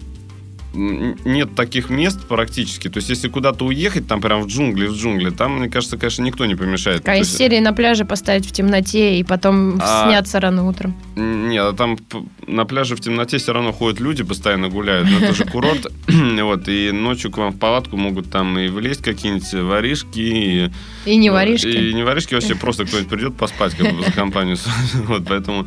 нет 0.74 1.54
таких 1.54 1.90
мест 1.90 2.26
практически. 2.26 2.88
То 2.88 2.98
есть, 2.98 3.08
если 3.08 3.28
куда-то 3.28 3.64
уехать, 3.64 4.06
там 4.06 4.20
прям 4.20 4.42
в 4.42 4.46
джунгли, 4.46 4.86
в 4.86 4.94
джунгли, 4.94 5.30
там, 5.30 5.58
мне 5.58 5.70
кажется, 5.70 5.96
конечно, 5.96 6.22
никто 6.22 6.46
не 6.46 6.54
помешает. 6.54 6.98
Такая 6.98 7.20
из 7.20 7.34
серии 7.34 7.60
на 7.60 7.72
пляже 7.72 8.04
поставить 8.04 8.46
в 8.46 8.52
темноте 8.52 9.18
и 9.18 9.24
потом 9.24 9.78
а... 9.80 10.08
сняться 10.08 10.40
рано 10.40 10.66
утром. 10.66 10.94
Нет, 11.16 11.64
а 11.64 11.72
там 11.72 11.96
на 12.46 12.64
пляже 12.64 12.96
в 12.96 13.00
темноте 13.00 13.38
все 13.38 13.52
равно 13.52 13.72
ходят 13.72 14.00
люди, 14.00 14.24
постоянно 14.24 14.68
гуляют. 14.68 15.08
Но 15.08 15.18
это 15.18 15.34
же 15.34 15.44
курорт. 15.44 15.86
вот, 16.42 16.68
и 16.68 16.90
ночью 16.92 17.30
к 17.30 17.38
вам 17.38 17.52
в 17.52 17.58
палатку 17.58 17.96
могут 17.96 18.30
там 18.30 18.58
и 18.58 18.68
влезть 18.68 19.02
какие-нибудь 19.02 19.52
воришки. 19.54 20.18
И, 20.18 20.70
и 21.06 21.16
не 21.16 21.30
воришки. 21.30 21.68
И 21.68 21.94
не 21.94 22.02
воришки, 22.02 22.34
вообще 22.34 22.54
просто 22.60 22.84
кто-нибудь 22.84 23.10
придет 23.10 23.36
поспать 23.36 23.74
как 23.74 23.94
бы 23.94 24.04
за 24.04 24.12
компанию. 24.12 24.56
вот, 25.06 25.24
поэтому 25.28 25.66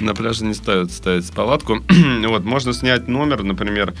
на 0.00 0.14
пляже 0.14 0.44
не 0.44 0.54
ставят 0.54 0.90
ставить 0.92 1.30
палатку. 1.32 1.82
вот, 2.26 2.44
можно 2.44 2.72
снять 2.72 3.08
номер, 3.08 3.42
например, 3.42 3.92
а, 3.92 3.96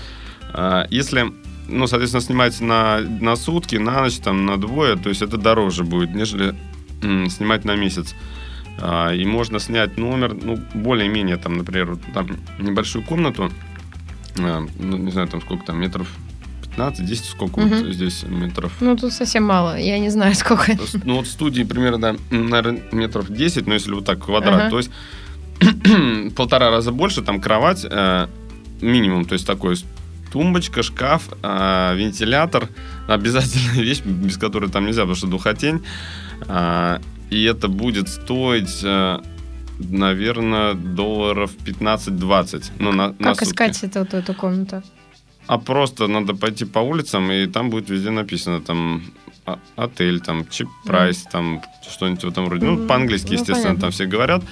если, 0.90 1.32
ну, 1.68 1.86
соответственно, 1.86 2.22
снимать 2.22 2.60
на, 2.60 3.00
на 3.00 3.36
сутки, 3.36 3.76
на 3.76 4.02
ночь, 4.02 4.18
там, 4.18 4.46
на 4.46 4.56
двое, 4.56 4.96
то 4.96 5.08
есть 5.08 5.22
это 5.22 5.36
дороже 5.36 5.84
будет, 5.84 6.14
нежели 6.14 6.54
снимать 7.00 7.64
на 7.64 7.76
месяц. 7.76 8.14
А, 8.78 9.12
и 9.12 9.24
можно 9.24 9.58
снять 9.58 9.96
номер, 9.96 10.34
ну, 10.34 10.58
более-менее, 10.74 11.36
там, 11.36 11.56
например, 11.56 11.96
там 12.12 12.28
небольшую 12.58 13.04
комнату, 13.04 13.50
а, 14.38 14.66
ну, 14.78 14.96
не 14.96 15.10
знаю, 15.10 15.28
там 15.28 15.40
сколько 15.40 15.64
там, 15.64 15.80
метров 15.80 16.08
15, 16.62 17.06
10, 17.06 17.24
сколько 17.24 17.60
угу. 17.60 17.68
вот 17.68 17.94
здесь 17.94 18.24
метров? 18.28 18.72
Ну, 18.80 18.96
тут 18.96 19.12
совсем 19.12 19.44
мало, 19.44 19.78
я 19.78 19.98
не 19.98 20.10
знаю, 20.10 20.34
сколько. 20.34 20.76
Ну, 21.04 21.16
вот 21.16 21.26
в 21.26 21.30
студии 21.30 21.62
примерно, 21.62 22.16
наверное, 22.30 22.82
метров 22.92 23.30
10, 23.30 23.66
но 23.66 23.74
если 23.74 23.92
вот 23.92 24.04
так 24.04 24.24
квадрат, 24.24 24.60
ага. 24.62 24.70
то 24.70 24.78
есть 24.78 24.90
полтора 26.36 26.70
раза 26.70 26.92
больше, 26.92 27.22
там 27.22 27.40
кровать 27.40 27.86
э, 27.88 28.26
минимум, 28.82 29.24
то 29.24 29.32
есть 29.32 29.46
такой 29.46 29.76
тумбочка, 30.32 30.82
шкаф, 30.82 31.28
э, 31.42 31.94
вентилятор. 31.96 32.68
Обязательная 33.08 33.74
вещь, 33.82 34.02
без 34.02 34.36
которой 34.36 34.70
там 34.70 34.86
нельзя, 34.86 35.02
потому 35.02 35.16
что 35.16 35.26
духотень. 35.26 35.84
Э, 36.48 36.98
и 37.30 37.44
это 37.44 37.68
будет 37.68 38.08
стоить, 38.08 38.80
э, 38.82 39.18
наверное, 39.78 40.74
долларов 40.74 41.50
15-20. 41.64 42.72
Ну, 42.78 42.92
на, 42.92 43.12
как 43.12 43.40
на 43.40 43.44
искать 43.44 43.82
эту, 43.84 44.00
эту, 44.00 44.16
эту 44.18 44.34
комнату? 44.34 44.82
А 45.46 45.58
просто 45.58 46.06
надо 46.08 46.34
пойти 46.34 46.64
по 46.64 46.80
улицам, 46.80 47.30
и 47.30 47.46
там 47.46 47.70
будет 47.70 47.88
везде 47.88 48.10
написано, 48.10 48.60
там, 48.60 49.02
отель, 49.76 50.20
там, 50.20 50.46
чип 50.48 50.68
прайс, 50.84 51.24
mm. 51.24 51.30
там, 51.30 51.62
что-нибудь 51.88 52.24
в 52.24 52.28
этом 52.28 52.48
роде. 52.48 52.66
Ну, 52.66 52.86
по-английски, 52.86 53.28
ну, 53.28 53.34
естественно, 53.34 53.62
понятно. 53.62 53.80
там 53.80 53.90
все 53.92 54.06
говорят. 54.06 54.42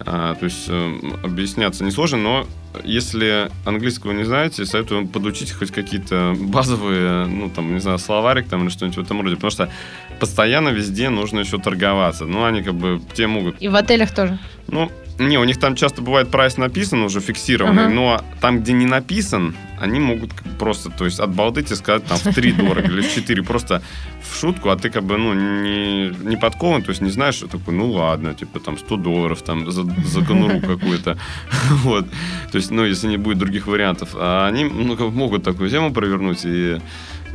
А, 0.00 0.34
то 0.34 0.44
есть 0.46 0.64
э, 0.68 0.98
объясняться 1.22 1.84
несложно, 1.84 2.18
но 2.18 2.46
если 2.84 3.50
английского 3.64 4.12
не 4.12 4.24
знаете, 4.24 4.64
советую 4.64 5.06
подучить 5.08 5.52
хоть 5.52 5.70
какие-то 5.70 6.34
базовые, 6.38 7.26
ну, 7.26 7.50
там, 7.50 7.74
не 7.74 7.80
знаю, 7.80 7.98
словарик 7.98 8.48
там 8.48 8.62
или 8.62 8.70
что-нибудь 8.70 8.98
в 8.98 9.02
этом 9.02 9.20
роде, 9.22 9.36
потому 9.36 9.50
что 9.50 9.70
постоянно 10.18 10.68
везде 10.68 11.08
нужно 11.08 11.40
еще 11.40 11.58
торговаться. 11.58 12.26
Ну, 12.26 12.44
они 12.44 12.62
как 12.62 12.74
бы, 12.74 13.00
те 13.14 13.26
могут... 13.26 13.56
И 13.60 13.68
в 13.68 13.74
отелях 13.74 14.14
тоже? 14.14 14.38
Ну, 14.68 14.90
не, 15.20 15.38
у 15.38 15.44
них 15.44 15.58
там 15.58 15.76
часто 15.76 16.00
бывает 16.00 16.30
прайс 16.30 16.56
написан 16.56 17.02
уже 17.02 17.20
фиксированный, 17.20 17.84
uh-huh. 17.84 17.94
но 17.94 18.24
там, 18.40 18.60
где 18.60 18.72
не 18.72 18.86
написан, 18.86 19.54
они 19.78 20.00
могут 20.00 20.32
просто, 20.58 20.90
то 20.90 21.04
есть 21.04 21.20
от 21.20 21.34
балды 21.34 21.62
тебе 21.62 21.76
сказать 21.76 22.06
там 22.06 22.18
в 22.18 22.34
3 22.34 22.52
дорого 22.64 22.88
или 22.88 23.02
в 23.02 23.14
4, 23.14 23.42
просто 23.42 23.82
в 24.22 24.38
шутку, 24.38 24.70
а 24.70 24.76
ты 24.76 24.88
как 24.88 25.04
бы, 25.04 25.18
ну, 25.18 25.34
не, 25.34 26.08
не 26.24 26.36
подкован, 26.36 26.82
то 26.82 26.90
есть 26.90 27.02
не 27.02 27.10
знаешь, 27.10 27.34
что 27.34 27.48
такое, 27.48 27.74
ну 27.74 27.90
ладно, 27.90 28.34
типа 28.34 28.60
там 28.60 28.78
100 28.78 28.96
долларов 28.96 29.42
там 29.42 29.70
за, 29.70 29.84
за 29.84 30.24
конуру 30.24 30.60
какую-то, 30.66 31.18
вот, 31.84 32.06
то 32.50 32.56
есть, 32.60 32.70
ну, 32.70 32.84
если 32.84 33.08
не 33.08 33.16
будет 33.16 33.38
других 33.38 33.66
вариантов, 33.66 34.10
а 34.14 34.46
они, 34.46 34.64
ну, 34.64 35.10
могут 35.10 35.42
такую 35.42 35.70
тему 35.70 35.92
провернуть, 35.92 36.44
и 36.44 36.78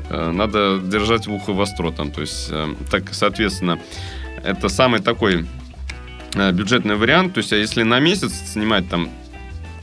э, 0.09 0.31
надо 0.31 0.79
держать 0.79 1.27
ухо 1.27 1.53
востро 1.53 1.91
там, 1.91 2.11
то 2.11 2.21
есть, 2.21 2.47
э, 2.51 2.73
так, 2.89 3.13
соответственно, 3.13 3.79
это 4.43 4.69
самый 4.69 5.01
такой 5.01 5.45
Э, 6.35 6.51
бюджетный 6.51 6.95
вариант. 6.95 7.33
То 7.33 7.37
есть, 7.39 7.53
а 7.53 7.55
если 7.55 7.83
на 7.83 7.99
месяц 7.99 8.33
снимать 8.51 8.89
там 8.89 9.09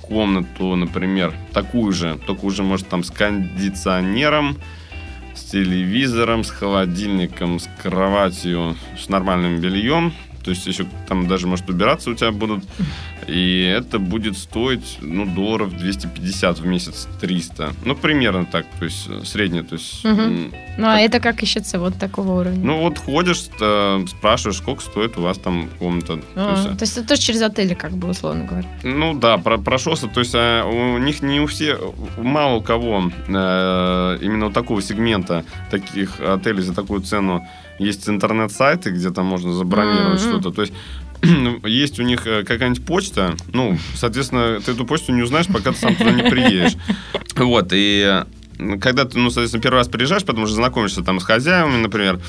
комнату, 0.03 0.77
например, 0.77 1.35
такую 1.53 1.93
же, 1.93 2.19
только 2.27 2.45
уже, 2.45 2.63
может, 2.63 2.89
там 2.89 3.03
с 3.03 3.11
кондиционером, 3.11 4.59
с 5.35 5.45
телевизором, 5.45 6.45
с 6.45 6.51
холодильником, 6.51 7.59
с 7.59 7.69
кроватью, 7.83 8.77
с 8.99 9.09
нормальным 9.09 9.61
бельем, 9.61 10.13
то 10.43 10.51
есть 10.51 10.67
еще 10.67 10.87
там 11.09 11.29
даже, 11.29 11.47
может, 11.47 11.69
убираться 11.71 12.11
у 12.11 12.15
тебя 12.15 12.33
будут. 12.33 12.65
И 13.29 13.63
это 13.63 13.99
будет 13.99 14.37
стоить, 14.37 14.99
ну, 15.01 15.27
долларов 15.27 15.77
250 15.77 16.59
в 16.59 16.67
месяц, 16.67 17.09
300. 17.21 17.73
Ну, 17.85 17.95
примерно 17.95 18.45
так, 18.45 18.67
то 18.79 18.85
есть 18.85 19.07
э, 19.09 19.23
среднее. 19.25 19.63
То 19.63 19.77
есть, 19.77 20.05
угу. 20.05 20.53
Ну, 20.79 20.87
а 20.89 20.99
это 20.99 21.21
как 21.21 21.43
ищется 21.43 21.79
вот 21.79 21.97
такого 21.99 22.41
уровня? 22.41 22.65
Ну, 22.65 22.81
вот 22.81 22.99
ходишь, 22.99 23.45
э, 23.61 24.05
спрашиваешь, 24.09 24.57
сколько 24.57 24.83
стоит 24.83 25.17
у 25.19 25.23
вас 25.23 25.39
там 25.39 25.69
комната. 25.79 26.21
А, 26.35 26.55
то, 26.55 26.61
есть, 26.61 26.79
то 26.79 26.83
есть 26.83 26.99
это 26.99 27.09
тоже 27.09 27.21
через 27.21 27.43
отели, 27.43 27.75
как 27.75 27.93
бы, 27.93 28.09
условно 28.09 28.45
говоря? 28.45 28.69
Ну, 28.83 29.15
да, 29.15 29.39
про 29.39 29.59
прошелся. 29.59 30.09
То 30.09 30.21
есть 30.21 30.35
а, 30.35 30.65
у 30.65 30.99
них 30.99 31.23
не 31.23 31.41
у 31.41 31.47
всех, 31.47 31.79
мало 32.19 32.57
у 32.57 32.63
кого 32.63 33.11
э, 33.29 34.19
именно 34.21 34.47
у 34.47 34.51
такого 34.51 34.83
сегмента 34.83 35.45
таких 35.71 36.21
отелей 36.21 36.63
за 36.63 36.75
такую 36.75 37.03
цену 37.03 37.47
есть 37.79 38.09
интернет-сайты, 38.09 38.91
где 38.91 39.11
там 39.11 39.26
можно 39.26 39.52
забронировать 39.52 40.21
mm-hmm. 40.21 40.41
что-то. 40.41 40.50
То 40.50 40.62
есть 40.62 40.73
есть 41.64 42.00
у 42.00 42.02
них 42.02 42.26
э, 42.26 42.45
какая-нибудь 42.45 42.85
почта, 42.85 43.37
ну, 43.52 43.79
соответственно, 43.95 44.61
ты 44.61 44.73
эту 44.73 44.85
почту 44.85 45.12
не 45.12 45.23
узнаешь, 45.23 45.47
пока 45.47 45.73
ты 45.73 45.79
сам 45.79 45.95
туда 45.95 46.11
не 46.11 46.29
приедешь. 46.29 46.76
Вот, 47.35 47.71
и 47.73 48.25
когда 48.81 49.04
ты, 49.04 49.19
ну, 49.19 49.31
соответственно, 49.31 49.62
первый 49.62 49.76
раз 49.76 49.88
приезжаешь, 49.88 50.25
потому 50.25 50.47
что 50.47 50.57
знакомишься 50.57 51.02
там 51.02 51.21
с 51.21 51.25
хозяевами, 51.25 51.76
например, 51.76 52.21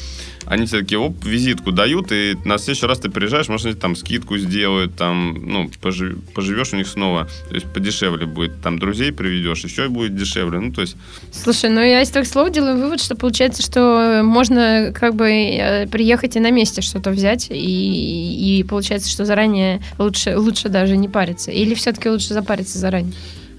они 0.45 0.67
тебе 0.67 0.81
такие, 0.81 0.99
оп, 0.99 1.23
визитку 1.23 1.71
дают, 1.71 2.11
и 2.11 2.35
на 2.45 2.57
следующий 2.57 2.85
раз 2.85 2.99
ты 2.99 3.09
приезжаешь, 3.09 3.47
может, 3.47 3.67
они 3.67 3.75
там 3.75 3.95
скидку 3.95 4.37
сделают, 4.37 4.95
там, 4.95 5.33
ну, 5.41 5.69
пожив, 5.81 6.17
поживешь 6.33 6.73
у 6.73 6.77
них 6.77 6.87
снова, 6.87 7.27
то 7.47 7.55
есть 7.55 7.71
подешевле 7.71 8.25
будет, 8.25 8.61
там, 8.61 8.77
друзей 8.79 9.11
приведешь, 9.11 9.63
еще 9.63 9.87
будет 9.87 10.15
дешевле, 10.15 10.59
ну, 10.59 10.73
то 10.73 10.81
есть... 10.81 10.95
Слушай, 11.31 11.69
ну, 11.69 11.81
я 11.81 12.01
из 12.01 12.09
твоих 12.09 12.27
слов 12.27 12.51
делаю 12.51 12.77
вывод, 12.77 13.01
что 13.01 13.15
получается, 13.15 13.61
что 13.61 14.21
можно 14.23 14.91
как 14.93 15.15
бы 15.15 15.29
э, 15.29 15.87
приехать 15.87 16.35
и 16.35 16.39
на 16.39 16.51
месте 16.51 16.81
что-то 16.81 17.11
взять, 17.11 17.47
и, 17.49 18.59
и 18.59 18.63
получается, 18.63 19.09
что 19.09 19.25
заранее 19.25 19.81
лучше, 19.97 20.37
лучше 20.37 20.69
даже 20.69 20.97
не 20.97 21.07
париться, 21.07 21.51
или 21.51 21.73
все-таки 21.73 22.09
лучше 22.09 22.33
запариться 22.33 22.77
заранее? 22.77 23.13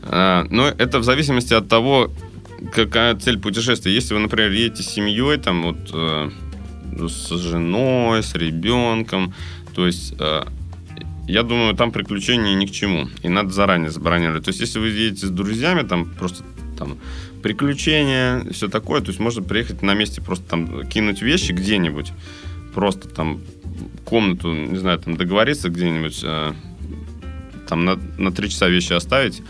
А, 0.07 0.47
ну, 0.51 0.65
это 0.65 0.99
в 0.99 1.05
зависимости 1.05 1.55
от 1.55 1.69
того, 1.69 2.11
какая 2.73 3.15
цель 3.17 3.39
путешествия. 3.39 3.95
Если 3.95 4.15
вы, 4.15 4.21
например, 4.21 4.51
едете 4.51 4.83
с 4.83 4.87
семьей, 4.87 5.39
там 5.39 5.63
вот 5.63 5.91
э, 5.93 6.31
с 7.09 7.31
женой, 7.31 8.23
с 8.23 8.35
ребенком, 8.35 9.35
то 9.75 9.87
есть 9.87 10.15
э, 10.19 10.43
я 11.27 11.43
думаю, 11.43 11.75
там 11.75 11.91
приключения 11.91 12.55
ни 12.55 12.67
к 12.67 12.71
чему. 12.71 13.09
И 13.23 13.29
надо 13.29 13.51
заранее 13.51 13.91
забронировать. 13.91 14.45
То 14.45 14.51
есть, 14.51 14.61
если 14.61 14.79
вы 14.79 14.89
едете 14.89 15.27
с 15.27 15.31
друзьями, 15.31 15.87
там 15.87 16.05
просто 16.07 16.45
там 16.79 16.99
приключения, 17.43 18.45
все 18.53 18.69
такое, 18.69 19.01
то 19.01 19.09
есть 19.09 19.21
можно 19.21 19.43
приехать 19.43 19.83
на 19.83 19.95
месте, 19.95 20.23
просто 20.23 20.45
там 20.49 20.87
кинуть 20.89 21.23
вещи 21.23 21.53
где-нибудь, 21.53 22.13
просто 22.75 23.09
там 23.09 23.41
комнату, 24.05 24.53
не 24.53 24.79
знаю, 24.79 24.99
там 24.99 25.17
договориться 25.17 25.69
где-нибудь, 25.69 26.21
э, 26.23 26.53
там 27.69 27.85
на, 27.85 27.97
на 28.19 28.33
три 28.33 28.49
часа 28.49 28.69
вещи 28.69 28.93
оставить, 28.93 29.43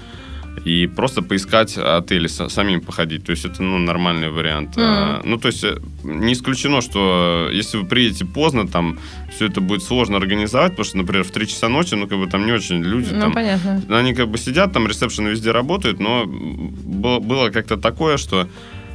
и 0.65 0.87
просто 0.87 1.23
поискать 1.23 1.77
отели, 1.77 2.29
самим 2.29 2.81
походить. 2.81 3.25
То 3.25 3.33
есть 3.33 3.45
это 3.45 3.63
ну, 3.63 3.79
нормальный 3.79 4.31
вариант. 4.31 4.77
Mm. 4.77 5.23
Ну, 5.25 5.39
то 5.39 5.49
есть 5.49 5.65
э, 5.65 5.77
не 6.05 6.33
исключено, 6.33 6.81
что 6.81 7.51
если 7.53 7.79
вы 7.79 7.87
приедете 7.87 8.25
поздно, 8.25 8.67
там 8.67 8.99
все 9.35 9.47
это 9.47 9.61
будет 9.61 9.83
сложно 9.83 10.17
организовать, 10.17 10.73
потому 10.73 10.85
что, 10.85 10.97
например, 10.97 11.25
в 11.25 11.31
3 11.31 11.47
часа 11.47 11.69
ночи, 11.69 11.95
ну, 11.95 12.07
как 12.07 12.19
бы 12.19 12.27
там 12.27 12.47
не 12.47 12.53
очень 12.53 12.83
люди. 12.83 13.11
Ну, 13.13 13.21
там, 13.21 13.33
понятно. 13.33 13.83
Они 13.89 14.15
как 14.15 14.29
бы 14.29 14.39
сидят, 14.39 14.73
там 14.73 14.87
ресепшены 14.87 15.29
везде 15.29 15.51
работают, 15.51 16.01
но 16.01 16.25
было, 16.27 17.19
было 17.19 17.51
как-то 17.51 17.77
такое, 17.77 18.17
что 18.17 18.49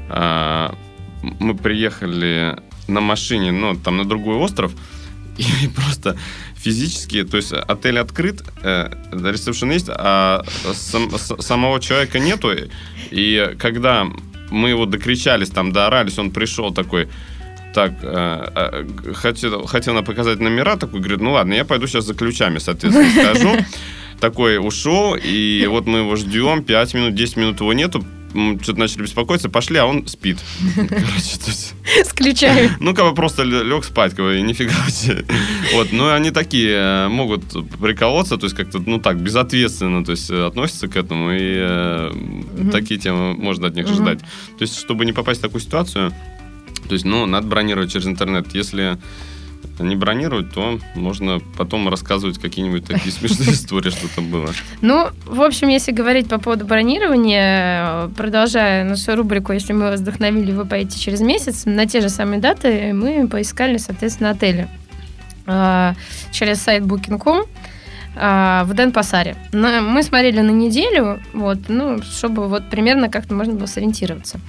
а, 0.10 0.74
мы 1.40 1.56
приехали 1.56 2.58
на 2.88 3.02
машине, 3.02 3.52
ну, 3.52 3.76
там 3.76 3.98
на 3.98 4.06
другой 4.06 4.38
остров, 4.38 4.72
и 5.38 5.68
просто 5.68 6.18
физически, 6.62 7.24
то 7.24 7.38
есть 7.38 7.54
отель 7.54 8.00
открыт, 8.00 8.44
э, 8.64 8.92
ресепшн 9.12 9.72
есть, 9.72 9.90
а 9.90 10.44
сам, 10.74 11.10
самого 11.18 11.80
человека 11.80 12.20
нету. 12.20 12.52
И 13.12 13.56
когда 13.58 14.08
мы 14.52 14.70
его 14.70 14.86
докричались, 14.86 15.50
там, 15.50 15.72
доорались, 15.72 16.20
он 16.20 16.32
пришел 16.32 16.74
такой, 16.74 17.08
так, 17.74 17.94
э, 18.02 18.52
э, 18.56 19.14
хотел, 19.14 19.66
хотел 19.66 19.94
нам 19.94 20.04
показать 20.04 20.40
номера, 20.40 20.76
такой, 20.76 21.00
говорит, 21.00 21.22
ну 21.22 21.32
ладно, 21.32 21.54
я 21.54 21.66
пойду 21.66 21.88
сейчас 21.88 22.06
за 22.06 22.14
ключами, 22.14 22.60
соответственно, 22.60 23.10
скажу. 23.12 23.56
Такой 24.20 24.58
ушел, 24.58 25.16
и 25.16 25.66
вот 25.70 25.88
мы 25.88 26.00
его 26.00 26.18
ждем, 26.18 26.62
5 26.62 26.94
минут, 26.94 27.16
10 27.16 27.38
минут 27.38 27.62
его 27.62 27.72
нету, 27.72 28.04
что-то 28.62 28.80
начали 28.80 29.04
беспокоиться, 29.04 29.50
пошли, 29.50 29.78
а 29.78 29.86
он 29.86 30.08
спит. 30.08 30.38
С 32.04 32.14
ключами. 32.14 32.72
ну, 32.80 32.94
как 32.94 33.06
бы 33.06 33.16
просто 33.16 33.44
лег 33.44 33.84
спать, 33.84 34.14
как 34.14 34.26
бы, 34.26 34.40
и 34.40 34.42
нифига 34.42 34.74
себе. 34.90 35.26
Вот, 35.74 35.92
но 35.92 36.14
они 36.14 36.32
такие 36.32 36.76
э, 36.76 37.08
могут 37.08 37.44
приколоться, 37.80 38.38
то 38.38 38.46
есть 38.46 38.56
как-то, 38.56 38.80
ну 38.80 39.00
так, 39.00 39.20
безответственно, 39.22 40.04
то 40.04 40.12
есть 40.12 40.30
э, 40.30 40.46
относятся 40.46 40.88
к 40.88 40.96
этому, 40.96 41.32
и 41.32 41.38
э, 41.40 42.12
такие 42.72 43.00
темы 43.00 43.34
можно 43.34 43.68
от 43.68 43.76
них 43.76 43.88
ждать. 43.88 44.20
То 44.20 44.62
есть, 44.62 44.78
чтобы 44.78 45.06
не 45.06 45.14
попасть 45.14 45.40
в 45.40 45.44
такую 45.44 45.62
ситуацию, 45.62 46.14
то 46.88 46.94
есть, 46.94 47.06
ну, 47.06 47.26
надо 47.26 47.48
бронировать 47.48 47.92
через 47.92 48.08
интернет. 48.08 48.54
Если 48.56 48.98
не 49.80 49.96
бронировать, 49.96 50.52
то 50.54 50.80
можно 50.96 51.40
потом 51.58 51.88
рассказывать 51.90 52.38
какие-нибудь 52.38 52.86
такие 52.86 53.12
смешные 53.12 53.52
истории, 53.52 53.90
что 53.90 54.14
там 54.14 54.30
было. 54.30 54.50
Ну, 54.82 55.10
в 55.26 55.42
общем, 55.42 55.70
если 55.70 55.92
говорить 55.92 56.28
по 56.28 56.40
поводу 56.40 56.66
бронирования, 56.66 58.08
продолжая 58.16 58.84
нашу 58.84 59.16
рубрику, 59.16 59.54
если 59.54 59.74
мы 59.74 59.82
вас 59.82 60.02
вдохновили, 60.02 60.52
вы 60.52 60.66
поедете 60.66 61.00
через 61.00 61.22
месяц, 61.22 61.66
на 61.66 61.86
те 61.86 62.02
же 62.02 62.10
самые 62.10 62.40
даты 62.40 62.94
мы 62.94 63.28
поискали, 63.28 63.78
соответственно, 63.78 64.32
отели 64.32 64.68
э, 65.46 65.94
через 66.32 66.62
сайт 66.62 66.84
Booking.com 66.84 67.46
э, 68.20 68.64
в 68.66 68.74
Денпасаре. 68.74 69.36
На- 69.52 69.82
Мы 69.82 70.04
смотрели 70.04 70.42
на 70.42 70.52
неделю, 70.52 71.20
вот, 71.34 71.58
ну, 71.70 72.02
чтобы 72.02 72.48
вот 72.48 72.70
примерно 72.70 73.10
как-то 73.10 73.34
можно 73.34 73.54
было 73.54 73.68
сориентироваться. 73.68 74.40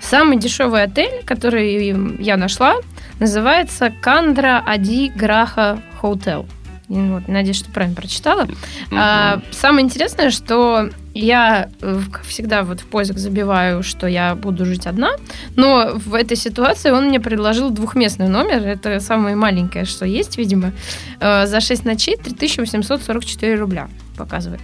Самый 0.00 0.38
дешевый 0.38 0.82
отель, 0.82 1.22
который 1.24 1.94
я 2.22 2.36
нашла, 2.36 2.74
называется 3.20 3.92
Кандра 4.00 4.62
Ади 4.66 5.12
Граха 5.14 5.80
Хоутел. 6.00 6.46
И 6.88 6.94
Вот, 6.94 7.28
надеюсь, 7.28 7.58
что 7.58 7.70
правильно 7.70 7.94
прочитала. 7.94 8.48
А, 8.92 9.36
Мгм. 9.36 9.44
самое 9.52 9.84
интересное, 9.84 10.30
что 10.30 10.90
я 11.14 11.68
э, 11.80 12.00
всегда 12.26 12.62
вот 12.62 12.80
в 12.80 12.86
поиск 12.86 13.18
забиваю, 13.18 13.82
что 13.82 14.06
я 14.06 14.34
буду 14.34 14.64
жить 14.64 14.86
одна, 14.86 15.10
но 15.56 15.92
в 15.94 16.14
этой 16.14 16.36
ситуации 16.36 16.90
он 16.90 17.06
мне 17.06 17.20
предложил 17.20 17.70
двухместный 17.70 18.28
номер, 18.28 18.66
это 18.66 19.00
самое 19.00 19.36
маленькое, 19.36 19.84
что 19.84 20.06
есть, 20.06 20.38
видимо, 20.38 20.72
Э, 21.20 21.46
за 21.46 21.60
6 21.60 21.84
ночей 21.84 22.16
3844 22.16 23.54
рубля 23.56 23.88
показывает. 24.16 24.60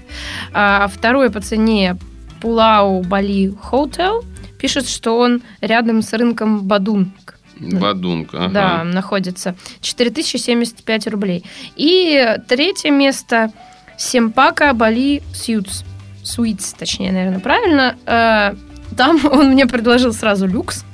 А 0.52 0.88
второй 0.88 1.30
по 1.30 1.40
цене 1.40 1.96
Пулау 2.40 3.02
Бали 3.02 3.52
Hotel 3.70 4.24
пишет, 4.58 4.88
что 4.88 5.18
он 5.18 5.42
рядом 5.60 6.02
с 6.02 6.12
рынком 6.12 6.62
Бадун. 6.62 7.12
Бадунг, 7.58 8.34
ага. 8.34 8.48
Да, 8.48 8.84
находится. 8.84 9.54
4075 9.80 11.06
рублей. 11.08 11.44
И 11.76 12.36
третье 12.48 12.90
место 12.90 13.50
Семпака 13.98 14.72
Бали 14.74 15.22
Сьютс. 15.34 15.84
Суитс, 16.26 16.72
точнее, 16.72 17.12
наверное, 17.12 17.40
правильно. 17.40 17.96
Э, 18.06 18.54
Там 18.96 19.20
он 19.32 19.50
мне 19.50 19.66
предложил 19.66 20.12
сразу 20.12 20.46
люкс. 20.46 20.84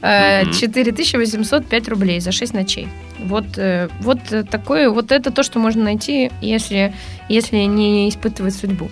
Э, 0.00 0.44
Мгм. 0.44 0.52
4805 0.52 1.88
рублей 1.88 2.20
за 2.20 2.32
6 2.32 2.54
ночей. 2.54 2.88
Вот, 3.24 3.46
э, 3.58 3.88
вот 4.00 4.18
э, 4.30 4.44
такое, 4.44 4.90
вот 4.90 5.10
это 5.10 5.30
то, 5.32 5.42
что 5.42 5.58
можно 5.58 5.82
найти, 5.84 6.30
если, 6.40 6.92
если 7.28 7.56
не 7.66 8.08
испытывать 8.08 8.54
судьбу. 8.54 8.88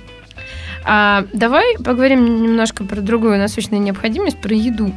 А, 0.85 1.25
давай 1.33 1.77
поговорим 1.79 2.43
немножко 2.43 2.85
про 2.85 3.01
другую 3.01 3.39
насущную 3.39 3.83
необходимость, 3.83 4.39
про 4.39 4.55
еду. 4.55 4.93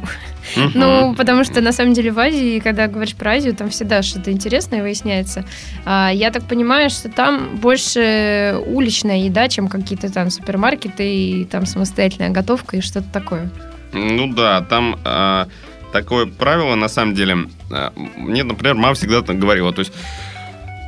Ну, 0.74 1.14
потому 1.14 1.44
что 1.44 1.60
на 1.60 1.72
самом 1.72 1.94
деле 1.94 2.10
в 2.10 2.18
Азии, 2.18 2.58
когда 2.58 2.86
говоришь 2.86 3.14
про 3.14 3.32
Азию, 3.32 3.54
там 3.54 3.70
всегда 3.70 4.02
что-то 4.02 4.30
интересное 4.30 4.82
выясняется. 4.82 5.44
А, 5.84 6.10
я 6.12 6.30
так 6.30 6.44
понимаю, 6.44 6.90
что 6.90 7.08
там 7.08 7.56
больше 7.56 8.60
уличная 8.66 9.18
еда, 9.18 9.48
чем 9.48 9.68
какие-то 9.68 10.12
там 10.12 10.30
супермаркеты 10.30 11.04
и 11.04 11.44
там 11.44 11.66
самостоятельная 11.66 12.30
готовка 12.30 12.76
и 12.76 12.80
что-то 12.80 13.08
такое. 13.12 13.50
Ну 13.92 14.32
да, 14.32 14.60
там 14.62 14.98
а, 15.04 15.48
такое 15.92 16.26
правило, 16.26 16.74
на 16.74 16.88
самом 16.88 17.14
деле, 17.14 17.46
а, 17.70 17.92
мне, 18.16 18.44
например, 18.44 18.74
мама 18.74 18.94
всегда 18.94 19.20
говорила, 19.20 19.72
то 19.72 19.80
есть 19.80 19.92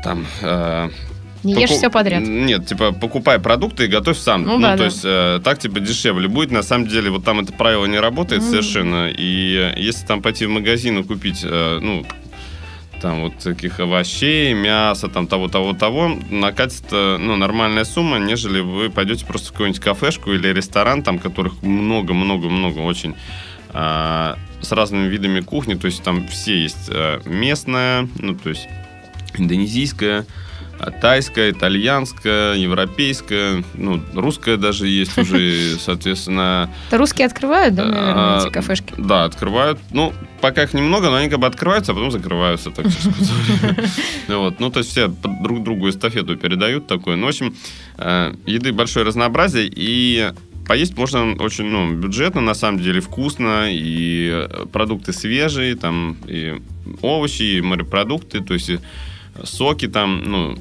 там... 0.05 0.27
Не 1.43 1.55
ешь 1.55 1.69
Поку- 1.71 1.79
все 1.79 1.91
подряд. 1.91 2.23
Нет, 2.23 2.67
типа, 2.67 2.93
покупай 2.93 3.39
продукты 3.39 3.85
и 3.85 3.89
готовь 3.89 4.19
сам. 4.19 4.43
Ну 4.45 4.57
Ну, 4.57 4.61
да, 4.63 4.73
то 4.73 4.79
да. 4.79 4.85
есть, 4.85 5.01
э, 5.05 5.41
так, 5.43 5.59
типа, 5.59 5.81
дешевле 5.81 6.29
будет. 6.29 6.51
На 6.51 6.63
самом 6.63 6.87
деле, 6.87 7.11
вот 7.11 7.25
там 7.25 7.41
это 7.41 7.53
правило 7.53 7.87
не 7.87 7.99
работает 7.99 8.43
Мгм. 8.43 8.51
совершенно. 8.51 9.09
И 9.11 9.73
э, 9.75 9.81
если 9.81 10.07
там 10.07 10.21
пойти 10.23 10.45
в 10.47 10.51
магазин 10.51 10.99
и 10.99 11.03
купить, 11.03 11.41
э, 11.43 11.79
ну, 11.81 12.05
там 13.01 13.23
вот 13.23 13.39
таких 13.39 13.81
овощей, 13.81 14.53
мяса, 14.53 15.09
там 15.09 15.27
того, 15.27 15.49
того, 15.49 15.73
того, 15.73 16.19
накатится, 16.31 17.17
ну, 17.19 17.37
нормальная 17.37 17.85
сумма, 17.85 18.19
нежели 18.19 18.61
вы 18.61 18.91
пойдете 18.91 19.25
просто 19.25 19.49
в 19.49 19.53
какую-нибудь 19.53 19.81
кафешку 19.81 20.33
или 20.35 20.49
ресторан, 20.49 21.03
там, 21.03 21.19
которых 21.19 21.63
много-много-много 21.63 22.81
очень 22.81 23.15
а, 23.73 24.37
с 24.61 24.73
разными 24.73 25.09
видами 25.09 25.41
кухни, 25.41 25.75
то 25.75 25.87
есть 25.87 26.03
там 26.03 26.29
все 26.29 26.61
есть 26.61 26.89
э, 26.91 27.21
местная, 27.25 28.07
ну, 28.19 28.35
то 28.35 28.51
есть 28.51 28.69
индонезийская, 29.39 30.27
тайская, 31.01 31.51
итальянская, 31.51 32.55
европейская, 32.55 33.63
ну, 33.75 34.01
русская 34.15 34.57
даже 34.57 34.87
есть 34.89 35.17
уже, 35.19 35.77
соответственно, 35.81 36.71
Это 36.89 36.99
русские 36.99 37.27
открывают, 37.27 37.75
да, 37.75 37.85
наверное, 37.85 38.15
а, 38.15 38.43
эти 38.43 38.53
кафешки? 38.53 38.95
да, 38.97 39.25
открывают. 39.25 39.79
Ну, 39.91 40.13
пока 40.41 40.63
их 40.63 40.75
немного, 40.75 41.11
но 41.11 41.17
они 41.17 41.29
как 41.29 41.39
бы 41.39 41.47
открываются, 41.47 41.93
а 41.93 41.95
потом 41.95 42.11
закрываются, 42.11 42.71
так. 42.71 42.87
Вот. 44.29 44.61
Ну, 44.61 44.71
то 44.71 44.79
есть 44.79 44.91
все 44.91 45.09
друг 45.09 45.63
другу 45.63 45.89
эстафету 45.89 46.37
передают 46.37 46.87
такое. 46.87 47.17
Ну, 47.17 47.27
в 47.27 47.29
общем, 47.29 47.55
э, 47.99 48.35
еды 48.47 48.73
большое 48.73 49.05
разнообразие, 49.05 49.71
и 49.75 50.33
поесть 50.67 50.97
можно 50.97 51.35
очень, 51.35 51.65
ну, 51.65 51.93
бюджетно, 51.95 52.41
на 52.41 52.55
самом 52.55 52.81
деле, 52.81 53.01
вкусно, 53.01 53.67
и 53.69 54.47
продукты 54.73 55.13
свежие, 55.13 55.75
там, 55.75 56.17
и 56.27 56.61
овощи, 57.03 57.43
и 57.43 57.61
морепродукты, 57.61 58.41
то 58.41 58.55
есть 58.55 58.71
соки 59.45 59.89
там, 59.89 60.23
ну, 60.25 60.59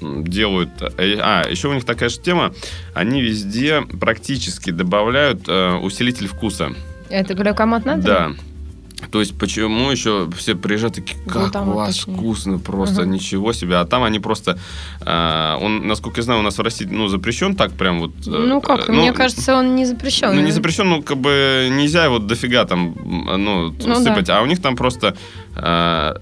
делают. 0.00 0.70
Э, 0.80 1.16
А, 1.20 1.48
еще 1.48 1.68
у 1.68 1.74
них 1.74 1.84
такая 1.84 2.08
же 2.08 2.18
тема, 2.18 2.52
они 2.94 3.22
везде 3.22 3.82
практически 4.00 4.70
добавляют 4.70 5.42
э, 5.48 5.74
усилитель 5.76 6.26
вкуса. 6.26 6.72
Это 7.10 7.34
глюкомат 7.34 7.84
надо? 7.84 8.02
Да. 8.02 8.30
То 9.10 9.18
есть 9.20 9.36
почему 9.36 9.90
еще 9.90 10.30
все 10.38 10.54
приезжают 10.54 10.94
такие, 10.94 11.18
как 11.24 11.32
Глутамат, 11.42 11.68
у 11.68 11.72
вас 11.72 11.96
точнее. 11.96 12.14
вкусно, 12.14 12.58
просто 12.60 13.02
Ага. 13.02 13.10
ничего 13.10 13.52
себе. 13.52 13.76
А 13.76 13.84
там 13.84 14.04
они 14.04 14.20
просто, 14.20 14.58
а, 15.00 15.58
он, 15.60 15.86
насколько 15.88 16.18
я 16.20 16.22
знаю, 16.22 16.40
у 16.40 16.42
нас 16.44 16.56
в 16.56 16.62
России, 16.62 16.86
ну, 16.88 17.08
запрещен 17.08 17.56
так 17.56 17.72
прям 17.72 17.98
вот. 18.00 18.12
э, 18.26 18.30
Ну 18.30 18.60
как, 18.60 18.88
э, 18.88 18.92
мне 18.92 19.12
кажется, 19.12 19.56
он 19.56 19.74
не 19.74 19.86
запрещен. 19.86 20.34
ну, 20.34 20.40
не 20.40 20.52
запрещен, 20.52 20.88
ну, 20.88 21.02
как 21.02 21.18
бы 21.18 21.68
нельзя 21.72 22.04
его 22.04 22.18
дофига 22.20 22.64
там, 22.64 22.94
ну, 23.04 23.74
Ну, 23.84 23.94
сыпать. 23.96 24.30
А 24.30 24.40
у 24.40 24.46
них 24.46 24.62
там 24.62 24.76
просто 24.76 25.16
э, 25.56 26.14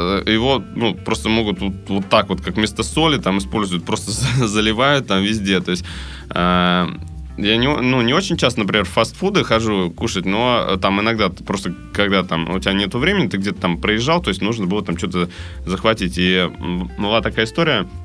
его, 0.00 0.62
ну, 0.74 0.94
просто 0.94 1.28
могут 1.28 1.60
вот, 1.60 1.72
вот 1.88 2.08
так 2.08 2.28
вот, 2.28 2.40
как 2.40 2.56
вместо 2.56 2.82
соли, 2.82 3.18
там 3.18 3.38
используют, 3.38 3.84
просто 3.84 4.10
за- 4.38 4.46
заливают 4.46 5.06
там 5.06 5.22
везде. 5.22 5.60
То 5.60 5.70
есть 5.70 5.84
а, 6.30 6.88
я 7.36 7.56
не, 7.56 7.66
ну, 7.66 8.02
не 8.02 8.12
очень 8.12 8.36
часто, 8.36 8.60
например, 8.60 8.84
в 8.84 8.90
фастфуды 8.90 9.42
хожу 9.42 9.90
кушать, 9.90 10.24
но 10.24 10.64
э, 10.68 10.76
там 10.76 11.00
иногда 11.00 11.28
просто, 11.30 11.74
когда 11.92 12.22
там 12.22 12.48
у 12.48 12.60
тебя 12.60 12.74
нету 12.74 12.98
времени, 12.98 13.28
ты 13.28 13.38
где-то 13.38 13.60
там 13.60 13.78
проезжал, 13.78 14.22
то 14.22 14.28
есть 14.28 14.40
нужно 14.40 14.66
было 14.66 14.84
там 14.84 14.96
что-то 14.96 15.28
захватить. 15.66 16.14
И 16.16 16.48
была 16.96 17.22
такая 17.22 17.46
история, 17.46 17.82
э, 17.82 18.03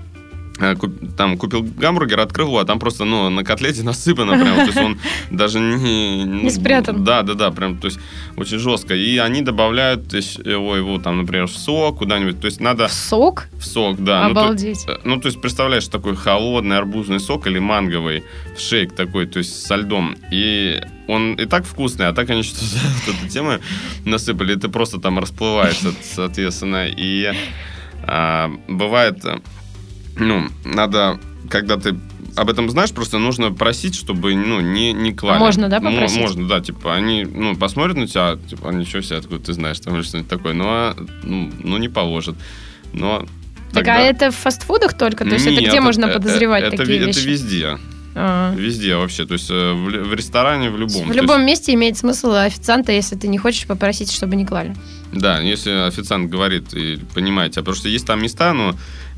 там 1.18 1.38
купил 1.38 1.64
гамбургер, 1.64 2.20
открыл 2.20 2.48
его, 2.48 2.60
а 2.60 2.66
там 2.66 2.80
просто, 2.80 3.06
ну, 3.06 3.30
на 3.30 3.44
котлете 3.44 3.84
насыпано 3.84 4.34
прям, 4.34 4.56
то 4.58 4.66
есть 4.66 4.78
он 4.78 5.00
даже 5.32 5.60
не... 5.60 6.24
Не 6.24 6.50
спрятан. 6.50 7.04
Да, 7.04 7.22
да, 7.24 7.34
да, 7.34 7.52
прям, 7.52 7.78
то 7.78 7.86
есть 7.88 8.00
очень 8.36 8.58
жестко. 8.60 8.94
И 8.96 9.18
они 9.18 9.42
добавляют 9.42 10.12
ещё 10.14 10.42
его, 10.44 10.76
его 10.76 10.98
там, 11.00 11.18
например, 11.20 11.48
в 11.48 11.52
сок 11.58 12.00
куда-нибудь, 12.00 12.40
то 12.42 12.46
есть 12.46 12.60
надо 12.60 12.88
Сок? 12.90 13.48
в 13.54 13.66
сок, 13.66 14.04
да. 14.04 14.28
Ну, 14.28 14.34
то- 14.34 14.42
Обалдеть. 14.42 14.86
э, 14.88 14.98
Ну, 15.04 15.20
то 15.20 15.28
есть, 15.28 15.40
представляешь, 15.42 15.88
такой 15.88 16.16
холодный 16.16 16.78
арбузный 16.78 17.20
сок 17.20 17.48
или 17.48 17.60
манговый 17.60 18.24
шейк 18.58 18.94
такой, 18.96 19.28
то 19.28 19.40
есть 19.40 19.66
со 19.66 19.76
льдом. 19.76 20.16
И 20.32 20.82
он 21.08 21.34
и 21.36 21.46
так 21.46 21.66
вкусный, 21.66 22.08
а 22.08 22.14
так 22.14 22.30
они 22.30 22.44
что-то 22.44 22.66
вот 23.08 23.16
эту 23.16 23.28
тему 23.30 23.60
насыпали, 24.06 24.54
и 24.54 24.56
ты 24.58 24.68
просто 24.68 25.00
там 25.00 25.20
расплываешься, 25.20 25.94
соответственно. 26.04 26.88
И 26.88 27.32
а, 28.04 28.50
бывает, 28.68 29.24
э, 29.26 29.40
ну, 30.20 30.48
надо, 30.66 31.20
когда 31.50 31.78
ты 31.78 31.96
об 32.36 32.50
этом 32.50 32.70
знаешь, 32.70 32.92
просто 32.92 33.18
нужно 33.18 33.52
просить, 33.52 33.96
чтобы, 33.96 34.36
ну, 34.36 34.62
не, 34.62 34.94
не 34.94 35.14
клали. 35.14 35.40
Можно, 35.40 35.68
да, 35.68 35.80
попросить? 35.80 36.20
Можно, 36.20 36.48
да, 36.48 36.62
типа, 36.62 36.96
они, 36.96 37.26
ну, 37.26 37.56
посмотрят 37.56 37.98
на 37.98 38.08
тебя, 38.08 38.38
типа, 38.50 38.70
а 38.70 38.74
ничего 38.74 39.02
себе, 39.02 39.18
откуда 39.18 39.44
ты 39.44 39.54
знаешь, 39.54 39.80
там, 39.80 39.96
или 39.96 40.04
что-нибудь 40.04 40.30
такое, 40.30 40.54
но, 40.54 40.96
ну, 41.24 41.52
ну, 41.64 41.78
не 41.78 41.90
положат. 41.90 42.36
Но 42.94 43.20
Так 43.74 43.86
тогда- 43.86 43.98
а 43.98 44.02
это 44.02 44.32
в 44.32 44.36
фастфудах 44.36 44.98
только? 44.98 45.26
То 45.26 45.32
есть 45.32 45.46
это 45.46 45.62
Нет, 45.62 45.70
где 45.70 45.82
можно 45.82 46.06
э, 46.06 46.14
подозревать 46.14 46.64
это, 46.64 46.78
такие 46.78 47.00
вещи? 47.00 47.20
Это 47.20 47.28
везде. 47.28 47.78
А. 48.16 48.54
Везде 48.56 48.96
вообще. 48.96 49.26
То 49.26 49.34
есть 49.34 49.50
э, 49.52 49.74
в, 49.74 50.10
в 50.10 50.14
ресторане, 50.14 50.70
в 50.72 50.78
любом. 50.78 51.08
В 51.08 51.12
любом 51.12 51.46
месте 51.46 51.74
имеет 51.74 51.98
смысл 51.98 52.32
официанта, 52.32 52.92
если 52.92 53.16
ты 53.16 53.28
не 53.28 53.38
хочешь 53.38 53.68
попросить, 53.68 54.12
чтобы 54.12 54.36
не 54.36 54.46
клали. 54.46 54.76
Да, 55.12 55.40
если 55.40 55.72
официант 55.88 56.30
говорит, 56.30 56.74
и 56.74 57.00
понимаете. 57.14 57.60
а 57.60 57.64
Потому 57.64 57.76
что 57.76 57.90
есть 57.90 58.06
там 58.06 58.22
места, 58.22 58.54
ну, 58.54 58.74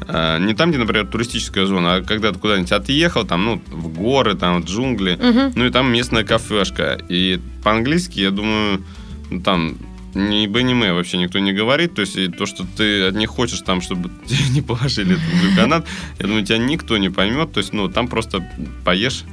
э, 0.08 0.38
не 0.40 0.54
там, 0.54 0.70
где, 0.70 0.80
например, 0.80 1.08
туристическая 1.08 1.66
зона, 1.66 1.96
а 1.96 2.02
когда 2.02 2.32
ты 2.32 2.40
куда-нибудь 2.40 2.72
отъехал, 2.72 3.26
там, 3.26 3.44
ну, 3.46 3.62
в 3.68 3.88
горы, 3.90 4.36
там, 4.36 4.62
в 4.62 4.66
джунгли, 4.66 5.16
Мгм. 5.22 5.54
ну, 5.56 5.66
и 5.66 5.70
там 5.70 5.92
местная 5.92 6.24
кафешка. 6.24 6.98
И 7.10 7.40
по-английски, 7.64 8.20
я 8.22 8.32
думаю, 8.32 8.84
ну, 9.30 9.42
там 9.42 9.78
ни 10.14 10.46
бы, 10.48 10.62
ни 10.64 10.74
мы 10.74 10.94
вообще 10.94 11.18
никто 11.18 11.40
не 11.40 11.54
говорит. 11.54 11.94
То 11.96 12.02
есть 12.02 12.16
и 12.18 12.28
то, 12.28 12.46
что 12.46 12.66
ты 12.78 13.04
от 13.08 13.16
них 13.16 13.30
хочешь 13.30 13.60
там, 13.62 13.82
чтобы 13.82 14.10
тебе 14.28 14.50
не 14.54 14.62
положили 14.62 15.14
этот 15.14 15.42
глюконат, 15.42 15.88
я 16.20 16.26
думаю, 16.28 16.46
тебя 16.46 16.58
никто 16.58 16.98
не 16.98 17.10
поймет. 17.10 17.54
То 17.54 17.60
есть, 17.60 17.74
ну, 17.74 17.88
там 17.90 18.08
просто 18.08 18.46
поешь. 18.86 19.24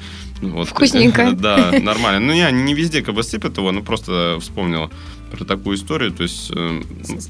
ну, 0.42 0.50
Вот, 0.50 0.68
Вкусненько. 0.68 1.32
Да, 1.38 1.72
нормально. 1.82 2.20
Ну, 2.20 2.32
я 2.32 2.50
не 2.52 2.74
везде 2.74 3.02
как 3.02 3.14
бы 3.14 3.22
сыпят 3.22 3.56
его, 3.58 3.72
но 3.72 3.82
просто 3.82 4.38
вспомнил 4.40 4.90
про 5.30 5.44
такую 5.44 5.76
историю. 5.76 6.10
То 6.12 6.22
есть, 6.22 6.50
э, 6.54 6.80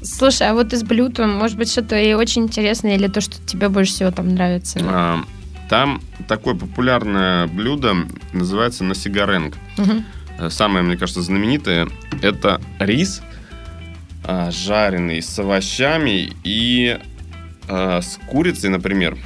Слушай, 0.03 0.49
а 0.49 0.53
вот 0.53 0.73
из 0.73 0.83
блюд, 0.83 1.19
может 1.19 1.57
быть, 1.57 1.69
что-то 1.71 1.99
и 1.99 2.13
очень 2.13 2.43
интересное, 2.43 2.95
или 2.95 3.07
то, 3.07 3.21
что 3.21 3.35
тебе 3.45 3.69
больше 3.69 3.91
всего 3.93 4.11
там 4.11 4.29
нравится? 4.33 4.79
а, 4.83 5.23
там 5.69 6.01
такое 6.27 6.55
популярное 6.55 7.47
блюдо 7.47 7.95
называется 8.33 8.83
насигаренг. 8.83 9.55
Мгм. 9.77 10.03
Э, 10.39 10.49
самое, 10.49 10.83
мне 10.83 10.97
кажется, 10.97 11.21
знаменитое 11.21 11.87
это 12.21 12.61
рис, 12.79 13.21
а, 14.23 14.51
жареный 14.51 15.21
с 15.21 15.37
овощами 15.39 16.31
и 16.43 16.97
а, 17.67 18.01
с 18.01 18.17
курицей, 18.27 18.69
например, 18.69 19.17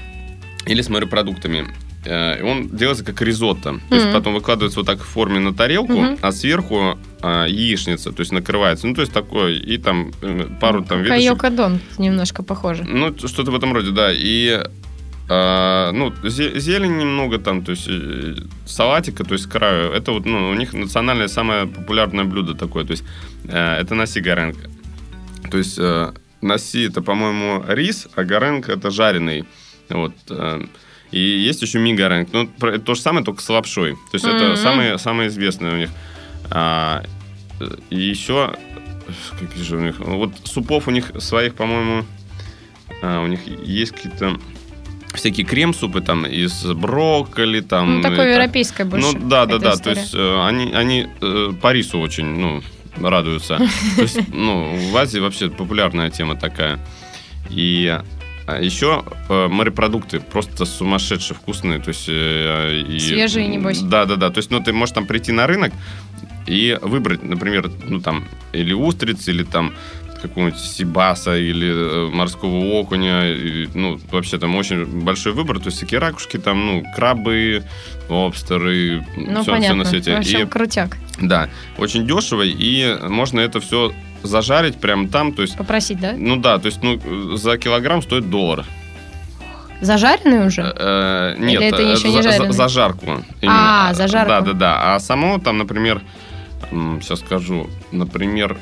или 0.65 0.81
с 0.81 0.89
морепродуктами. 0.89 1.67
Э, 2.05 2.39
и 2.39 2.41
Он 2.41 2.67
делается 2.69 3.05
как 3.05 3.21
ризотто. 3.21 3.79
То 3.89 3.95
есть 3.95 4.12
потом 4.12 4.33
выкладывается 4.33 4.79
вот 4.79 4.86
так 4.88 4.99
в 4.99 5.05
форме 5.05 5.39
на 5.39 5.53
тарелку, 5.53 5.93
Мгм. 5.93 6.17
а 6.21 6.31
сверху 6.31 6.97
а, 7.23 7.45
яичница, 7.47 8.12
то 8.12 8.19
есть 8.21 8.31
накрывается. 8.33 8.86
Ну, 8.88 8.93
то 8.93 9.01
есть 9.01 9.13
такое, 9.13 9.53
и 9.53 9.77
там 9.77 10.12
э, 10.21 10.47
пару 10.62 10.83
там 10.83 10.99
веточек. 11.03 11.09
Кайокадон 11.39 11.79
немножко 11.97 12.43
похоже. 12.43 12.83
Ну, 12.83 13.15
что-то 13.17 13.51
в 13.51 13.55
этом 13.55 13.73
роде, 13.73 13.91
да. 13.91 14.12
И 14.13 14.62
а, 15.29 15.91
ну, 15.93 16.09
зе- 16.23 16.59
зелень 16.59 16.97
немного 16.97 17.38
там, 17.39 17.63
то 17.63 17.71
есть 17.71 17.88
э, 17.88 18.36
салатика, 18.65 19.23
то 19.23 19.33
есть 19.33 19.47
краю. 19.49 19.91
Это 19.93 20.12
вот, 20.12 20.25
ну, 20.25 20.49
у 20.49 20.53
них 20.53 20.73
национальное 20.73 21.27
самое 21.29 21.65
популярное 21.65 22.25
блюдо 22.25 22.53
такое. 22.55 22.83
То 22.83 22.91
есть 22.91 23.03
э, 23.47 23.77
это 23.81 23.95
наси 23.95 24.19
гаренг. 24.19 24.57
То 25.49 25.57
есть 25.57 25.79
э, 25.79 26.12
наси 26.41 26.83
это, 26.89 27.01
по-моему, 27.01 27.63
рис, 27.69 28.07
а 28.15 28.23
гаренг 28.25 28.67
это 28.69 28.91
жареный. 28.91 29.45
Вот. 29.89 30.13
и 31.12 31.19
есть 31.19 31.62
еще 31.62 31.79
ми 31.79 31.93
гаренг. 31.93 32.29
Ну, 32.33 32.49
это 32.62 32.79
то 32.79 32.95
же 32.95 33.01
самое, 33.01 33.23
только 33.23 33.41
с 33.41 33.49
лапшой. 33.49 33.93
То 33.93 34.15
есть 34.15 34.25
это 34.25 34.45
Мгм. 34.47 34.57
самое, 34.57 34.97
самое 34.97 35.29
известное 35.29 35.71
у 35.73 35.77
них. 35.77 35.89
А, 36.54 37.04
и 37.89 38.00
еще 38.00 38.56
какие 39.39 39.63
же 39.63 39.78
у 39.78 39.82
них? 39.82 40.00
Вот 40.00 40.32
супов 40.44 40.88
у 40.88 40.92
них 40.92 41.12
своих, 41.18 41.56
по-моему, 41.56 42.06
а, 43.02 43.24
у 43.24 43.28
них 43.28 43.39
есть 43.48 43.94
какие-то 43.94 44.38
всякие 45.16 45.46
крем-супы 45.46 46.02
там 46.02 46.26
из 46.26 46.63
брокколи, 46.66 47.62
там... 47.62 47.98
Ну, 47.98 48.02
такое 48.02 48.28
это- 48.28 48.42
европейское 48.42 48.86
больше. 48.86 49.18
Ну, 49.18 49.28
да, 49.28 49.46
да, 49.46 49.58
да. 49.58 49.72
То 49.72 49.94
история. 49.94 50.02
есть 50.02 50.16
э, 50.16 50.46
они, 50.46 50.74
они 50.74 51.08
э, 51.22 51.54
по 51.62 51.74
рису 51.74 52.00
очень, 52.00 52.26
ну, 52.26 52.63
радуются. 53.02 53.58
То 53.96 54.02
есть, 54.02 54.20
ну, 54.30 54.76
в 54.92 54.98
Азии 54.98 55.20
вообще 55.20 55.50
популярная 55.50 56.10
тема 56.10 56.36
такая. 56.36 56.80
И 57.50 58.00
а 58.46 58.60
еще 58.60 59.06
э, 59.30 59.48
морепродукты 59.48 60.20
просто 60.20 60.66
сумасшедшие 60.66 61.38
вкусные. 61.38 61.80
То 61.80 61.89
есть, 61.89 62.06
э, 62.10 62.84
и, 62.89 63.00
Свежие, 63.00 63.48
небось. 63.48 63.80
Да, 63.80 64.06
да, 64.06 64.16
да. 64.16 64.30
То 64.30 64.39
есть, 64.39 64.52
ну, 64.52 64.62
ты 64.62 64.74
можешь 64.74 64.94
там 64.94 65.06
прийти 65.06 65.32
на 65.32 65.48
рынок 65.48 65.72
и 66.45 66.77
выбрать, 66.82 67.23
например, 67.23 67.69
ну, 67.88 67.99
там, 68.01 68.25
или 68.51 68.73
устриц, 68.73 69.27
или 69.27 69.43
там 69.43 69.73
какого-нибудь 70.21 70.60
сибаса 70.60 71.36
или 71.38 71.67
э, 71.69 72.10
морского 72.13 72.56
окуня. 72.79 73.29
И, 73.29 73.67
ну, 73.73 73.99
вообще 74.12 74.38
там 74.38 74.56
очень 74.56 74.86
большой 74.86 75.34
выбор. 75.34 75.60
То 75.60 75.65
есть 75.65 75.77
всякие 75.77 75.99
ракушки, 75.99 76.38
там, 76.38 76.65
ну, 76.65 76.84
крабы, 76.95 77.63
лобстеры, 78.10 79.06
Ну, 79.17 79.41
все, 79.41 79.51
понятно. 79.51 79.75
на 79.84 79.86
свете. 79.86 80.15
В 80.15 80.19
общем, 80.19 80.41
И, 80.41 80.45
крутяк. 80.45 80.97
да, 81.19 81.49
очень 81.77 82.08
дешево, 82.08 82.43
и 82.43 82.97
можно 83.10 83.41
это 83.41 83.60
все 83.60 83.91
зажарить 84.23 84.77
прямо 84.79 85.10
там. 85.10 85.34
То 85.34 85.41
есть, 85.41 85.58
Попросить, 85.58 85.99
да? 85.99 86.13
ну 86.17 86.38
да, 86.38 86.58
то 86.58 86.67
есть, 86.67 86.82
ну, 86.82 87.36
за 87.36 87.58
килограмм 87.58 88.01
стоит 88.01 88.29
доллар. 88.29 88.63
Зажаренный 89.82 90.47
уже? 90.47 90.62
Э, 90.77 91.36
Нет, 91.38 91.60
Или 91.62 91.67
это 91.67 91.82
э, 91.82 91.91
еще 91.91 92.10
не 92.10 92.21
за- 92.23 92.32
за- 92.32 92.51
зажарку. 92.53 93.21
А, 93.45 93.93
зажарку. 93.93 94.29
Да, 94.29 94.39
да, 94.41 94.53
да. 94.53 94.95
А 94.95 94.99
само 94.99 95.39
там, 95.39 95.58
например, 95.58 96.01
сейчас 97.02 97.19
скажу, 97.19 97.69
например, 97.91 98.58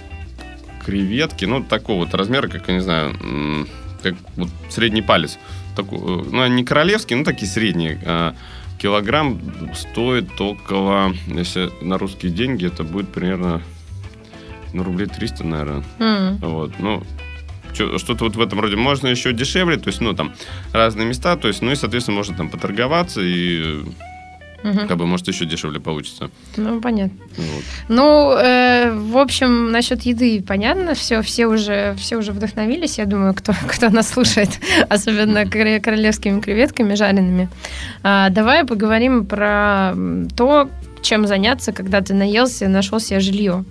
креветки, 0.85 1.45
ну, 1.45 1.63
такого 1.63 2.05
вот 2.05 2.13
размера, 2.13 2.47
как, 2.47 2.67
я 2.67 2.75
не 2.75 2.81
знаю, 2.81 3.67
как 4.01 4.15
вот 4.35 4.49
средний 4.69 5.01
палец. 5.01 5.37
Такой, 5.75 5.99
э, 5.99 6.23
ну, 6.31 6.47
не 6.47 6.63
королевские, 6.63 7.17
ну, 7.17 7.23
такие 7.23 7.47
средние. 7.47 8.01
А, 8.05 8.35
Килограмм 8.77 9.39
стоит 9.75 10.41
около, 10.41 11.13
если 11.27 11.69
на 11.81 11.97
русские 11.97 12.31
деньги, 12.31 12.65
это 12.65 12.83
будет 12.83 13.09
примерно, 13.09 13.61
ну, 14.73 14.83
рублей 14.83 15.07
300, 15.07 15.43
наверное. 15.43 15.83
М. 15.99 16.37
Вот, 16.37 16.73
ну, 16.79 17.03
что-то 17.73 18.25
вот 18.25 18.35
в 18.35 18.41
этом 18.41 18.59
роде. 18.59 18.75
Можно 18.75 19.07
еще 19.07 19.33
дешевле, 19.33 19.77
то 19.77 19.89
есть, 19.89 20.01
ну, 20.01 20.13
там, 20.13 20.33
разные 20.73 21.07
места, 21.07 21.35
то 21.37 21.47
есть, 21.47 21.61
ну, 21.61 21.71
и, 21.71 21.75
соответственно, 21.75 22.17
можно 22.17 22.35
там 22.35 22.49
поторговаться, 22.49 23.21
и, 23.21 23.83
Мгм. 24.63 24.87
как 24.87 24.97
бы, 24.97 25.05
может, 25.07 25.27
еще 25.27 25.45
дешевле 25.45 25.79
получится. 25.79 26.29
Ну, 26.57 26.81
понятно. 26.81 27.17
Вот. 27.37 27.63
Ну, 27.89 28.31
э, 28.33 28.91
в 28.91 29.17
общем, 29.17 29.71
насчет 29.71 30.03
еды 30.03 30.43
понятно, 30.47 30.93
все, 30.93 31.21
все 31.21 31.47
уже, 31.47 31.95
все 31.97 32.17
уже 32.17 32.31
вдохновились, 32.31 32.97
я 32.97 33.05
думаю, 33.05 33.33
кто, 33.33 33.53
кто 33.67 33.89
нас 33.89 34.09
слушает, 34.09 34.49
особенно 34.89 35.45
королевскими 35.45 36.39
креветками 36.41 36.95
жареными. 36.95 37.49
А, 38.03 38.29
давай 38.29 38.65
поговорим 38.65 39.25
про 39.25 39.93
то, 40.35 40.69
чем 41.01 41.27
заняться, 41.27 41.71
когда 41.71 42.01
ты 42.01 42.13
наелся 42.13 42.65
и 42.65 42.67
нашел 42.67 42.99
себе 42.99 43.19
жилье. 43.19 43.65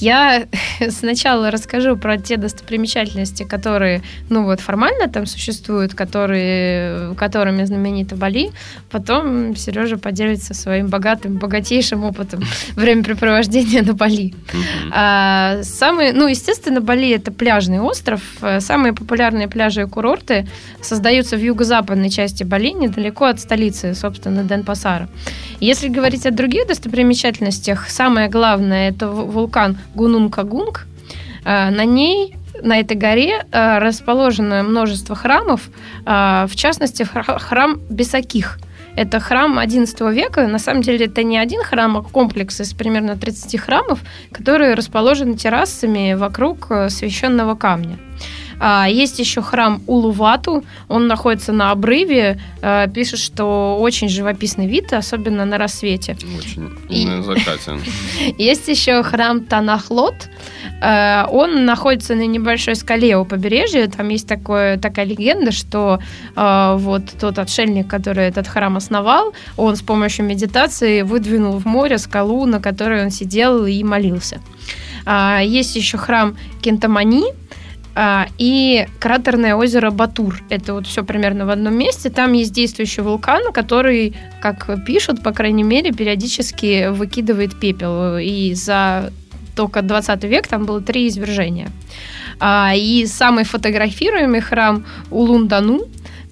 Я 0.00 0.46
сначала 0.90 1.50
расскажу 1.50 1.96
про 1.96 2.18
те 2.18 2.36
достопримечательности, 2.36 3.42
которые, 3.42 4.02
ну 4.28 4.44
вот, 4.44 4.60
формально 4.60 5.08
там 5.08 5.26
существуют, 5.26 5.94
которые, 5.94 7.14
которыми 7.14 7.64
знаменита 7.64 8.16
Бали. 8.16 8.50
Потом 8.90 9.56
Сережа 9.56 9.98
поделится 9.98 10.54
своим 10.54 10.88
богатым, 10.88 11.36
богатейшим 11.36 12.04
опытом 12.04 12.42
времяпрепровождения 12.76 13.82
на 13.82 13.94
Бали. 13.94 14.34
Мгм. 14.52 14.92
А, 14.92 15.62
самые, 15.62 16.12
ну, 16.12 16.26
естественно, 16.26 16.80
Бали 16.80 17.10
это 17.10 17.32
пляжный 17.32 17.80
остров. 17.80 18.20
Самые 18.60 18.92
популярные 18.92 19.48
пляжи 19.48 19.82
и 19.82 19.86
курорты 19.86 20.46
создаются 20.82 21.36
в 21.36 21.40
юго-западной 21.40 22.10
части 22.10 22.44
Бали, 22.44 22.70
недалеко 22.70 23.24
от 23.24 23.40
столицы, 23.40 23.94
собственно, 23.94 24.44
Денпасара. 24.44 25.08
Если 25.60 25.88
говорить 25.88 26.26
о 26.26 26.30
других 26.30 26.66
достопримечательностях, 26.66 27.88
самое 27.88 28.28
главное 28.28 28.90
это 28.90 29.06
ву- 29.06 29.24
вулкан 29.30 29.78
Гунун-Кагунг. 29.94 30.86
А, 31.44 31.70
На 31.70 31.84
ней 31.84 32.36
на 32.62 32.78
этой 32.80 32.96
горе 32.96 33.44
а, 33.52 33.78
расположено 33.80 34.62
множество 34.62 35.14
храмов, 35.16 35.68
а, 36.04 36.46
в 36.46 36.56
частности, 36.56 37.02
хра- 37.02 37.38
храм 37.38 37.80
Бесаких. 37.90 38.58
Это 38.96 39.20
храм 39.20 39.58
XI 39.58 40.12
века. 40.12 40.46
На 40.46 40.58
самом 40.58 40.80
деле 40.82 41.04
это 41.06 41.22
не 41.22 41.36
один 41.38 41.62
храм, 41.62 41.96
а 41.98 42.02
комплекс 42.02 42.60
из 42.60 42.72
примерно 42.72 43.16
30 43.16 43.58
храмов, 43.58 44.00
которые 44.32 44.74
расположены 44.74 45.36
террасами 45.36 46.14
вокруг 46.14 46.66
э, 46.70 46.88
священного 46.88 47.54
камня. 47.56 47.98
А, 48.58 48.86
Есть 48.88 49.18
еще 49.18 49.42
храм 49.42 49.82
Улувату, 49.86 50.64
он 50.88 51.06
находится 51.06 51.52
на 51.52 51.70
обрыве, 51.72 52.40
э, 52.62 52.86
пишет, 52.94 53.20
что 53.20 53.78
очень 53.80 54.08
живописный 54.08 54.66
вид, 54.66 54.92
особенно 54.92 55.44
на 55.44 55.58
рассвете. 55.58 56.16
Очень. 56.38 56.70
И- 56.88 57.04
На 57.06 57.22
закате. 57.22 57.78
Есть 58.38 58.68
еще 58.68 59.02
храм 59.02 59.44
Танахлот. 59.44 60.14
Э, 60.82 61.24
Он 61.30 61.64
находится 61.64 62.14
на 62.14 62.26
небольшой 62.26 62.76
скале 62.76 63.16
у 63.16 63.24
побережья. 63.24 63.86
Там 63.88 64.08
есть 64.08 64.26
такое, 64.28 64.78
такая 64.78 65.04
легенда, 65.06 65.52
что 65.52 65.98
э, 66.34 66.76
вот 66.78 67.02
тот 67.20 67.38
отшельник, 67.38 67.88
который 67.88 68.24
этот 68.24 68.46
храм 68.48 68.76
основал, 68.76 69.34
он 69.56 69.76
с 69.76 69.82
помощью 69.82 70.24
медитации 70.24 71.02
выдвинул 71.02 71.58
в 71.58 71.66
море 71.66 71.98
скалу, 71.98 72.46
на 72.46 72.60
которой 72.60 73.02
он 73.04 73.10
сидел 73.10 73.66
и 73.66 73.82
молился. 73.84 74.40
А, 75.04 75.40
Есть 75.42 75.76
еще 75.76 75.98
храм 75.98 76.36
Кентамани, 76.62 77.24
а, 77.30 77.34
и 78.38 78.86
кратерное 79.00 79.54
озеро 79.54 79.90
Батур. 79.90 80.38
Это 80.50 80.74
вот 80.74 80.86
все 80.86 81.02
примерно 81.02 81.46
в 81.46 81.50
одном 81.50 81.74
месте. 81.74 82.10
Там 82.10 82.34
есть 82.34 82.52
действующий 82.52 83.00
вулкан, 83.00 83.52
который, 83.52 84.14
как 84.40 84.84
пишут, 84.84 85.22
по 85.22 85.32
крайней 85.32 85.62
мере, 85.62 85.92
периодически 85.92 86.88
выкидывает 86.88 87.58
пепел. 87.58 88.18
И 88.18 88.52
за 88.54 89.10
только 89.56 89.82
20 89.82 90.24
век 90.24 90.46
там 90.46 90.66
было 90.66 90.80
три 90.80 91.08
извержения. 91.08 91.70
А, 92.38 92.72
И 92.76 93.06
самый 93.06 93.44
фотографируемый 93.44 94.40
храм 94.40 94.84
Улун-Дану, 95.10 95.80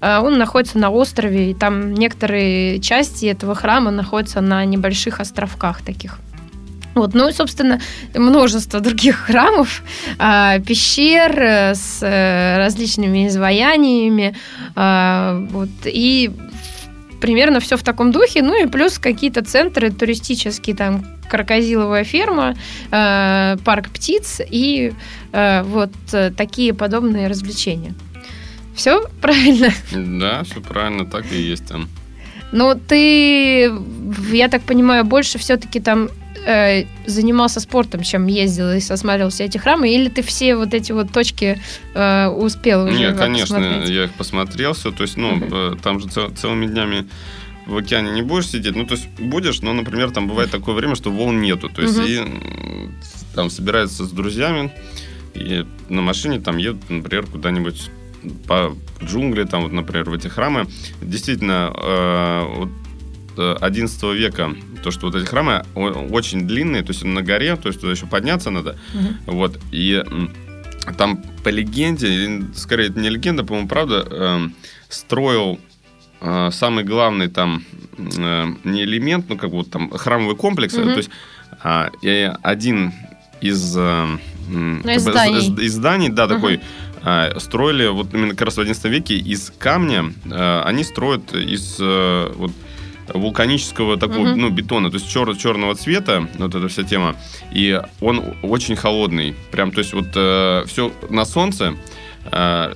э, 0.01 0.19
он 0.19 0.39
находится 0.39 0.79
на 0.79 0.91
острове, 0.91 1.51
и 1.51 1.55
там 1.55 1.95
некоторые 1.95 2.79
части 2.81 3.27
этого 3.27 3.55
храма 3.55 3.91
находятся 3.91 4.41
на 4.43 4.65
небольших 4.67 5.21
островках 5.21 5.81
таких. 5.83 6.19
Вот, 6.95 7.15
ну 7.15 7.29
и, 7.29 7.33
собственно, 7.33 7.81
множество 8.15 8.81
других 8.81 9.17
храмов, 9.17 9.83
э, 10.19 10.61
пещер 10.61 11.39
э, 11.39 11.75
с 11.75 11.99
э, 12.03 12.59
различными 12.59 13.27
изваяниями. 13.27 14.37
Э, 14.77 15.47
вот, 15.51 15.71
и 15.85 16.31
примерно 17.21 17.61
все 17.61 17.77
в 17.77 17.83
таком 17.83 18.13
духе. 18.13 18.43
Ну 18.43 18.63
и 18.63 18.67
плюс 18.67 18.99
какие-то 18.99 19.43
центры 19.43 19.91
туристические, 19.91 20.77
там 20.77 21.05
крокозиловая 21.29 22.05
ферма, 22.05 22.55
э, 22.91 23.57
парк 23.65 23.91
птиц 23.91 24.41
и 24.49 24.93
э, 25.33 25.63
вот 25.63 25.91
такие 26.37 26.75
подобные 26.75 27.29
развлечения. 27.29 27.95
Все 28.75 29.05
правильно? 29.21 29.71
Да, 29.93 30.43
все 30.45 30.61
правильно, 30.61 31.07
так 31.07 31.25
и 31.33 31.41
есть 31.41 31.67
там. 31.67 31.89
Ну, 32.53 32.75
ты, 32.75 33.73
я 34.33 34.49
так 34.49 34.63
понимаю, 34.63 35.05
больше 35.05 35.39
все-таки 35.39 35.81
там 35.81 36.09
э, 36.47 36.85
занимался 37.07 37.61
спортом, 37.61 38.03
чем 38.03 38.27
ездил 38.27 38.71
и 38.73 38.79
осматривал 38.79 39.31
все 39.31 39.45
эти 39.45 39.59
храмы, 39.59 39.89
или 39.93 40.09
ты 40.09 40.23
все 40.23 40.57
вот 40.57 40.75
эти 40.75 40.93
вот 40.93 41.13
точки 41.13 41.61
э, 41.95 42.27
успел 42.29 42.85
уже 42.85 42.99
Нет, 42.99 43.17
конечно, 43.17 43.57
посмотреть? 43.59 43.91
я 43.91 44.05
их 44.05 44.13
посмотрел 44.15 44.73
все, 44.75 44.91
то 44.93 45.03
есть, 45.03 45.17
ну, 45.17 45.39
э, 45.41 45.77
там 45.83 46.01
же 46.01 46.09
цел- 46.09 46.31
целыми 46.31 46.67
днями 46.67 47.07
в 47.67 47.77
океане 47.77 48.11
не 48.13 48.23
будешь 48.23 48.49
сидеть, 48.49 48.77
ну, 48.77 48.85
то 48.87 48.95
есть 48.95 49.09
будешь, 49.19 49.61
но, 49.63 49.73
например, 49.73 50.11
там 50.11 50.29
бывает 50.29 50.51
такое 50.51 50.75
время, 50.75 50.95
что 50.97 51.11
волн 51.11 51.41
нету, 51.41 51.69
то 51.71 51.83
есть 51.83 51.97
Мгм. 51.97 52.07
и 52.07 52.91
там 53.35 53.51
собираются 53.51 54.05
с 54.05 54.11
друзьями 54.11 54.71
и 55.35 55.65
на 55.89 56.03
машине 56.03 56.41
там 56.41 56.59
едут, 56.59 56.89
например, 56.91 57.27
куда-нибудь 57.27 57.91
по 58.47 58.75
джунгли, 59.03 59.45
там 59.45 59.63
вот, 59.63 59.73
например, 59.73 60.09
в 60.09 60.15
эти 60.15 60.29
храмы. 60.29 60.67
Действительно, 61.03 61.73
э, 61.77 62.43
вот, 62.57 62.69
11 63.39 64.03
века, 64.15 64.55
то, 64.83 64.91
что 64.91 65.07
вот 65.07 65.15
эти 65.15 65.25
храмы 65.25 65.65
очень 65.75 66.47
длинные, 66.47 66.83
то 66.83 66.91
есть 66.93 67.05
на 67.05 67.23
горе, 67.23 67.57
то 67.57 67.69
есть 67.69 67.81
туда 67.81 67.93
еще 67.93 68.07
подняться 68.07 68.51
надо, 68.51 68.77
Мгм. 68.95 69.17
вот, 69.27 69.59
и 69.73 70.03
там 70.99 71.23
по 71.43 71.49
легенде, 71.49 72.43
скорее, 72.55 72.89
это 72.89 73.01
не 73.01 73.09
легенда, 73.09 73.45
по-моему, 73.45 73.69
правда, 73.69 74.07
эм, 74.11 74.55
строил 74.89 75.59
э, 76.21 76.51
самый 76.53 76.85
главный 76.85 77.29
там 77.29 77.65
э, 77.99 78.47
не 78.65 78.83
элемент, 78.85 79.27
ну, 79.29 79.37
как 79.37 79.51
вот 79.51 79.71
там 79.71 79.91
храмовый 79.91 80.37
комплекс, 80.37 80.75
Мгм. 80.75 80.93
то 80.93 80.97
есть 80.99 81.11
и 82.03 82.33
один 82.43 82.93
из, 83.41 83.75
э, 83.77 84.07
Ну, 84.49 84.79
из 84.91 85.03
зданий. 85.03 85.39
из- 85.39 85.59
из 85.59 85.75
зданий, 85.75 86.09
да, 86.09 86.27
Мгм. 86.27 86.35
такой, 86.35 86.61
а, 87.03 87.39
строили 87.39 87.87
вот 87.89 88.13
именно 88.15 88.31
как 88.31 88.43
раз 88.43 88.57
в 88.57 88.61
11 88.61 88.89
веке 88.91 89.17
из 89.17 89.53
камня, 89.59 90.13
э, 90.25 90.63
они 90.65 90.85
строят 90.85 91.35
из 91.35 91.77
э, 91.81 92.33
вот 92.37 92.53
вулканического 93.13 93.97
такого, 93.97 94.29
Мгм. 94.29 94.41
ну, 94.41 94.51
бетона, 94.51 94.91
то 94.91 94.97
есть 94.97 95.15
чер- 95.15 95.37
черного 95.37 95.75
цвета, 95.75 96.27
вот 96.39 96.55
эта 96.55 96.69
вся 96.69 96.83
тема, 96.85 97.17
и 97.53 97.81
он 98.01 98.23
очень 98.43 98.77
холодный, 98.77 99.35
прям, 99.51 99.71
то 99.73 99.81
есть 99.81 99.93
вот 99.93 100.09
все 100.69 100.93
на 101.11 101.25
солнце, 101.25 101.75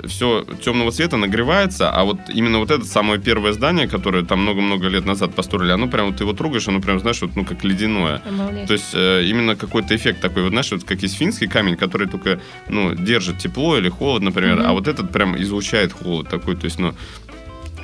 все 0.07 0.45
темного 0.62 0.91
цвета 0.91 1.17
нагревается, 1.17 1.91
а 1.91 2.05
вот 2.05 2.19
именно 2.35 2.59
вот 2.59 2.71
это 2.71 2.85
самое 2.85 3.19
первое 3.19 3.53
здание, 3.53 3.88
которое 3.88 4.23
там 4.25 4.41
много-много 4.43 4.88
лет 4.88 5.07
назад 5.07 5.35
построили, 5.35 5.73
оно 5.73 5.88
прям, 5.88 6.07
вот 6.09 6.17
ты 6.17 6.25
его 6.25 6.35
трогаешь, 6.35 6.69
оно 6.69 6.81
прям, 6.81 7.01
знаешь, 7.01 7.23
вот, 7.23 7.31
ну, 7.35 7.45
как 7.47 7.64
ледяное. 7.64 8.21
Обалдеть. 8.29 8.67
То 8.67 8.73
есть 8.75 8.91
э, 8.95 9.23
именно 9.25 9.57
какой-то 9.57 9.97
эффект 9.97 10.21
такой, 10.21 10.43
вот 10.43 10.51
знаешь, 10.51 10.71
вот 10.71 10.85
как 10.85 11.03
есть 11.03 11.17
финский 11.17 11.47
камень, 11.47 11.77
который 11.77 12.07
только, 12.09 12.41
ну, 12.69 12.95
держит 12.95 13.38
тепло 13.38 13.79
или 13.79 13.88
холод, 13.88 14.23
например, 14.23 14.57
Мгм. 14.57 14.67
а 14.69 14.73
вот 14.73 14.87
этот 14.87 15.11
прям 15.11 15.41
излучает 15.41 15.93
холод 15.93 16.29
такой, 16.29 16.55
то 16.55 16.67
есть, 16.67 16.79
ну, 16.79 16.95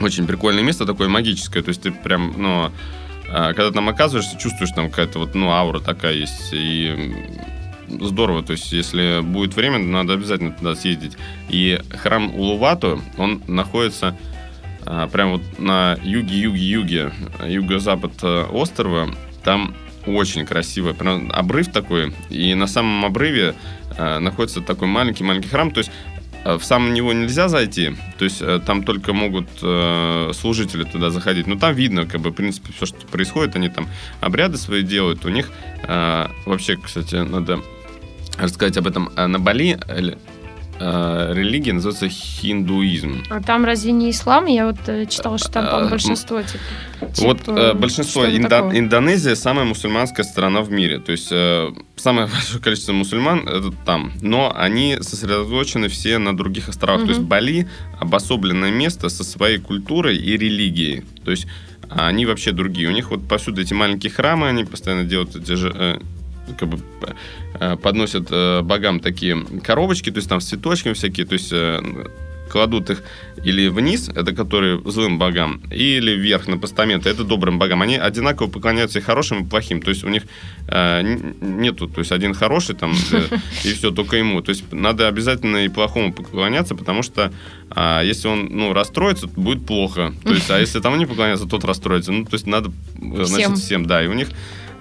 очень 0.00 0.26
прикольное 0.26 0.62
место, 0.62 0.86
такое 0.86 1.08
магическое, 1.08 1.62
то 1.62 1.68
есть 1.68 1.82
ты 1.82 1.92
прям, 1.92 2.34
ну, 2.36 2.72
а, 3.30 3.52
когда 3.52 3.70
там 3.70 3.88
оказываешься, 3.88 4.38
чувствуешь 4.38 4.72
там 4.72 4.90
какая-то 4.90 5.18
вот, 5.18 5.34
ну, 5.34 5.50
аура 5.50 5.80
такая 5.80 6.14
есть, 6.14 6.50
и 6.52 7.14
здорово, 7.88 8.42
то 8.42 8.52
есть 8.52 8.72
если 8.72 9.20
будет 9.22 9.56
время, 9.56 9.78
надо 9.78 10.14
обязательно 10.14 10.52
туда 10.52 10.74
съездить. 10.74 11.16
И 11.48 11.80
храм 11.90 12.34
Улувату, 12.34 13.00
он 13.16 13.42
находится 13.46 14.16
а, 14.86 15.08
прям 15.08 15.32
вот 15.32 15.42
на 15.58 15.98
юге-юге-юге, 16.02 17.12
юго-запад 17.46 18.12
э, 18.22 18.44
острова, 18.52 19.08
там 19.42 19.74
очень 20.06 20.44
красиво, 20.44 20.92
прям 20.92 21.30
обрыв 21.32 21.72
такой, 21.72 22.12
и 22.28 22.54
на 22.54 22.66
самом 22.66 23.04
обрыве 23.04 23.54
э, 23.96 24.18
находится 24.18 24.60
такой 24.60 24.88
маленький-маленький 24.88 25.48
храм, 25.48 25.70
то 25.70 25.78
есть 25.78 25.90
в 26.44 26.62
сам 26.62 26.92
него 26.92 27.12
нельзя 27.12 27.48
зайти, 27.48 27.96
то 28.18 28.24
есть 28.24 28.42
э, 28.42 28.60
там 28.64 28.84
только 28.84 29.12
могут 29.12 29.48
э, 29.62 30.32
служители 30.34 30.84
туда 30.84 31.10
заходить, 31.10 31.46
но 31.46 31.56
там 31.56 31.74
видно, 31.74 32.06
как 32.06 32.20
бы, 32.20 32.30
в 32.30 32.34
принципе, 32.34 32.72
все, 32.76 32.86
что 32.86 33.06
происходит, 33.06 33.56
они 33.56 33.68
там 33.68 33.88
обряды 34.20 34.58
свои 34.58 34.82
делают, 34.82 35.24
у 35.24 35.30
них 35.30 35.50
э, 35.88 36.28
вообще, 36.44 36.76
кстати, 36.76 37.16
надо 37.16 37.60
рассказать 38.38 38.76
об 38.76 38.86
этом, 38.86 39.10
Э, 39.16 39.26
на 39.26 39.38
Бали 39.38 39.78
э, 40.78 41.32
религия 41.34 41.72
называется 41.72 42.08
хиндуизм. 42.08 43.22
А 43.30 43.40
там 43.40 43.64
разве 43.64 43.92
не 43.92 44.10
ислам? 44.10 44.46
Я 44.46 44.66
вот 44.66 44.78
э, 44.86 45.06
читала, 45.06 45.38
что 45.38 45.50
там, 45.50 45.66
по-моему, 45.66 45.86
А, 45.86 45.90
большинство 45.90 46.42
типа. 46.42 46.58
Вот 47.18 47.38
типа, 47.40 47.50
э, 47.50 47.74
большинство 47.74 48.24
Индо-. 48.26 48.70
Индонезия 48.72 49.34
самая 49.34 49.64
мусульманская 49.64 50.24
страна 50.24 50.62
в 50.62 50.70
мире, 50.70 50.98
то 50.98 51.12
есть 51.12 51.28
э, 51.30 51.70
самое 51.96 52.26
большое 52.32 52.62
количество 52.62 52.92
мусульман 52.92 53.48
это 53.48 53.72
там, 53.84 54.12
но 54.20 54.52
они 54.54 54.98
сосредоточены 55.00 55.88
все 55.88 56.18
на 56.18 56.36
других 56.36 56.68
островах. 56.68 57.02
То 57.04 57.08
есть. 57.08 57.20
Бали 57.20 57.68
обособленное 57.98 58.70
место 58.70 59.08
со 59.08 59.24
своей 59.24 59.58
культурой 59.58 60.16
и 60.16 60.36
религией, 60.36 61.04
то 61.24 61.30
есть 61.30 61.46
они 61.90 62.26
вообще 62.26 62.52
другие. 62.52 62.88
У 62.88 62.92
них 62.92 63.10
вот 63.10 63.26
повсюду 63.28 63.60
эти 63.60 63.74
маленькие 63.74 64.10
храмы, 64.10 64.48
они 64.48 64.64
постоянно 64.64 65.04
делают 65.04 65.36
эти 65.36 65.52
же 65.52 65.72
э, 65.74 65.98
как 66.58 66.68
бы 66.68 66.78
э, 67.60 67.76
подносят 67.76 68.28
э, 68.30 68.62
богам 68.62 69.00
такие 69.00 69.44
коробочки, 69.62 70.10
то 70.10 70.18
есть 70.18 70.28
там 70.28 70.40
с 70.40 70.48
цветочками 70.48 70.94
всякие, 70.94 71.26
то 71.26 71.34
есть 71.34 71.52
э, 71.52 71.80
кладут 72.48 72.90
их 72.90 73.02
или 73.42 73.68
вниз, 73.68 74.08
это 74.08 74.32
которые 74.32 74.80
злым 74.84 75.18
богам, 75.18 75.60
или 75.72 76.12
вверх 76.12 76.48
на 76.48 76.56
постаменты, 76.56 77.10
это 77.10 77.24
добрым 77.24 77.58
богам. 77.58 77.82
Они 77.82 77.96
одинаково 77.96 78.48
поклоняются 78.48 78.98
и 78.98 79.02
хорошим, 79.02 79.44
и 79.44 79.48
плохим. 79.48 79.82
То 79.82 79.90
есть 79.90 80.04
у 80.04 80.08
них 80.08 80.22
э, 80.68 81.02
нету, 81.40 81.88
то 81.88 82.00
есть 82.00 82.12
один 82.12 82.34
хороший 82.34 82.74
там, 82.74 82.92
и 83.64 83.72
все, 83.72 83.90
только 83.90 84.16
ему. 84.16 84.40
То 84.40 84.50
есть 84.50 84.72
надо 84.72 85.08
обязательно 85.08 85.64
и 85.64 85.68
плохому 85.68 86.12
поклоняться, 86.12 86.74
потому 86.74 87.02
что 87.02 87.32
а, 87.70 88.02
если 88.02 88.28
он, 88.28 88.48
ну, 88.50 88.72
расстроится, 88.72 89.26
то 89.26 89.40
будет 89.40 89.66
плохо. 89.66 90.14
То 90.22 90.34
есть, 90.34 90.50
а 90.50 90.60
если 90.60 90.80
тому 90.80 90.96
не 90.96 91.06
поклоняться, 91.06 91.46
тот 91.46 91.64
расстроится. 91.64 92.12
Ну, 92.12 92.24
то 92.24 92.34
есть 92.34 92.46
надо, 92.46 92.70
значит, 93.00 93.28
Всем. 93.28 93.56
всем, 93.56 93.86
да. 93.86 94.04
И 94.04 94.06
у 94.06 94.12
них 94.12 94.28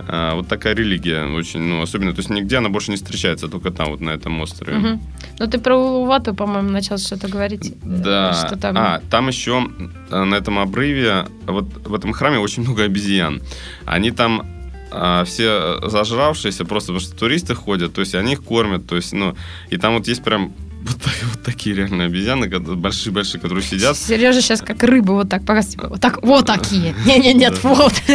а, 0.07 0.35
вот 0.35 0.47
такая 0.47 0.75
религия 0.75 1.25
очень, 1.25 1.61
ну, 1.61 1.81
особенно, 1.81 2.11
то 2.13 2.19
есть 2.19 2.29
нигде 2.29 2.57
она 2.57 2.69
больше 2.69 2.91
не 2.91 2.97
встречается, 2.97 3.47
только 3.47 3.71
там, 3.71 3.89
вот 3.91 4.01
на 4.01 4.11
этом 4.11 4.39
острове. 4.41 4.77
Мгм. 4.77 5.01
Ну, 5.39 5.47
ты 5.47 5.57
про 5.59 5.75
Улувату, 5.75 6.33
по-моему, 6.33 6.69
начал 6.69 6.97
что-то 6.97 7.27
говорить. 7.27 7.71
э, 7.71 7.73
Да. 7.83 8.33
Что 8.33 8.57
там... 8.57 8.75
А, 8.77 9.01
там 9.09 9.27
еще 9.29 9.67
э, 10.09 10.23
на 10.23 10.35
этом 10.35 10.59
обрыве, 10.59 11.25
вот 11.47 11.65
в 11.87 11.93
этом 11.93 12.13
храме 12.13 12.37
очень 12.39 12.63
много 12.63 12.83
обезьян. 12.83 13.41
Они 13.85 14.11
там 14.11 14.45
а, 14.91 15.23
все 15.23 15.79
зажравшиеся, 15.89 16.65
просто 16.65 16.93
потому 16.93 16.99
что 16.99 17.15
туристы 17.17 17.55
ходят, 17.55 17.93
то 17.93 18.01
есть 18.01 18.13
они 18.15 18.33
их 18.33 18.43
кормят, 18.43 18.85
то 18.85 18.95
есть, 18.95 19.13
ну, 19.13 19.35
и 19.71 19.77
там 19.77 19.95
вот 19.95 20.07
есть 20.07 20.23
прям 20.23 20.53
вот, 20.83 21.01
так- 21.01 21.23
вот 21.31 21.41
такие 21.43 21.75
реально 21.75 22.03
обезьяны, 22.03 22.47
большие-большие, 22.49 23.39
которые 23.41 23.63
сидят. 23.63 23.95
Сережа 23.97 24.41
сейчас 24.41 24.61
как 24.61 24.83
рыба 24.83 25.13
вот 25.13 25.29
так 25.29 25.45
показывает. 25.45 25.71
типа, 25.71 25.87
Вот 25.87 26.01
так, 26.01 26.21
вот 26.21 26.45
такие. 26.45 26.93
Не-не-нет, 27.05 27.63
вот. 27.63 27.93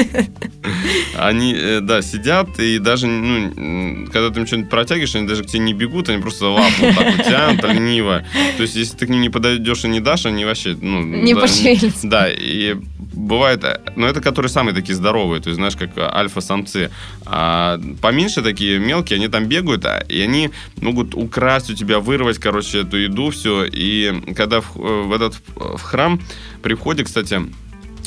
Они, 1.19 1.55
э, 1.55 1.81
да, 1.81 2.01
сидят, 2.03 2.59
и 2.61 2.79
даже, 2.79 3.07
ну, 3.07 4.07
когда 4.13 4.31
ты 4.31 4.41
им 4.41 4.47
что-нибудь 4.47 4.71
протягиваешь, 4.71 5.15
они 5.17 5.27
даже 5.27 5.43
к 5.43 5.47
тебе 5.47 5.61
не 5.61 5.75
бегут, 5.75 6.09
они 6.09 6.23
просто 6.23 6.47
лапу 6.47 6.73
вот 6.81 6.95
так 6.97 7.17
вот 7.17 7.27
тянут 7.27 7.65
лениво. 7.65 8.25
То 8.57 8.63
есть, 8.63 8.77
если 8.77 8.97
ты 8.97 9.07
к 9.07 9.09
ним 9.09 9.21
не 9.21 9.31
подойдешь 9.31 9.85
и 9.85 9.89
не 9.89 10.01
дашь, 10.01 10.27
они 10.27 10.45
вообще, 10.45 10.77
ну... 10.81 11.03
Не 11.03 11.35
да, 11.35 11.41
пошевелятся. 11.41 12.07
Да, 12.07 12.29
и 12.31 12.77
бывает, 13.13 13.65
э, 13.65 13.81
но 13.97 14.07
это 14.07 14.21
которые 14.21 14.51
самые 14.51 14.75
такие 14.75 14.95
здоровые, 14.95 15.43
то 15.43 15.49
есть, 15.49 15.57
знаешь, 15.57 15.77
как 15.77 15.97
э, 15.97 16.01
альфа-самцы. 16.03 16.91
А 17.27 17.81
поменьше 18.01 18.43
такие 18.43 18.79
мелкие, 18.79 19.17
они 19.17 19.29
там 19.29 19.47
бегают, 19.47 19.85
а- 19.87 20.05
и 20.09 20.21
они 20.21 20.51
могут 20.81 21.15
украсть 21.15 21.71
у 21.71 21.75
тебя, 21.75 21.99
вырвать, 21.99 22.39
короче, 22.39 22.83
эту 22.83 22.97
еду, 22.97 23.31
все. 23.31 23.65
И 23.65 24.35
когда 24.37 24.61
в, 24.61 24.77
в 24.77 25.13
этот 25.13 25.35
в 25.57 25.81
храм 25.81 26.21
при 26.63 26.75
входе, 26.75 27.03
кстати, 27.05 27.41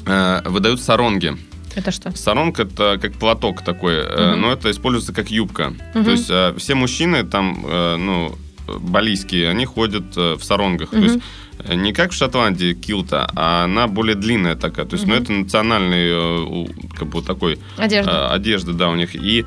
выдают 0.06 0.82
саронги. 0.82 1.38
Это 1.76 1.92
что? 1.92 2.12
Саронг 2.16 2.60
это 2.60 2.98
как 3.02 3.14
платок 3.14 3.64
такой, 3.64 4.04
Мгм. 4.04 4.42
но 4.42 4.52
это 4.54 4.70
используется 4.72 5.14
как 5.14 5.32
юбка. 5.32 5.74
Мгм. 5.94 6.04
То 6.06 6.12
есть 6.12 6.30
э, 6.30 6.54
все 6.58 6.76
мужчины 6.76 7.24
там, 7.24 7.64
э, 7.68 7.96
ну, 7.98 8.36
балийские, 8.80 9.50
они 9.50 9.66
ходят 9.66 10.16
в 10.16 10.42
саронгах. 10.44 10.90
То 10.92 10.98
Мгм. 10.98 11.06
есть 11.06 11.20
не 11.74 11.94
как 11.94 12.12
в 12.12 12.14
Шотландии 12.16 12.74
килта, 12.74 13.30
а 13.36 13.66
она 13.66 13.88
более 13.88 14.16
длинная 14.16 14.56
такая. 14.56 14.86
То 14.86 14.96
есть, 14.96 15.06
ну, 15.08 15.14
это 15.14 15.32
национальный, 15.32 16.68
как 16.98 17.10
бы, 17.10 17.22
такой... 17.22 17.60
Одежда. 17.78 18.32
одежда, 18.32 18.74
да, 18.74 18.90
у 18.90 18.96
них. 18.96 19.16
И 19.16 19.46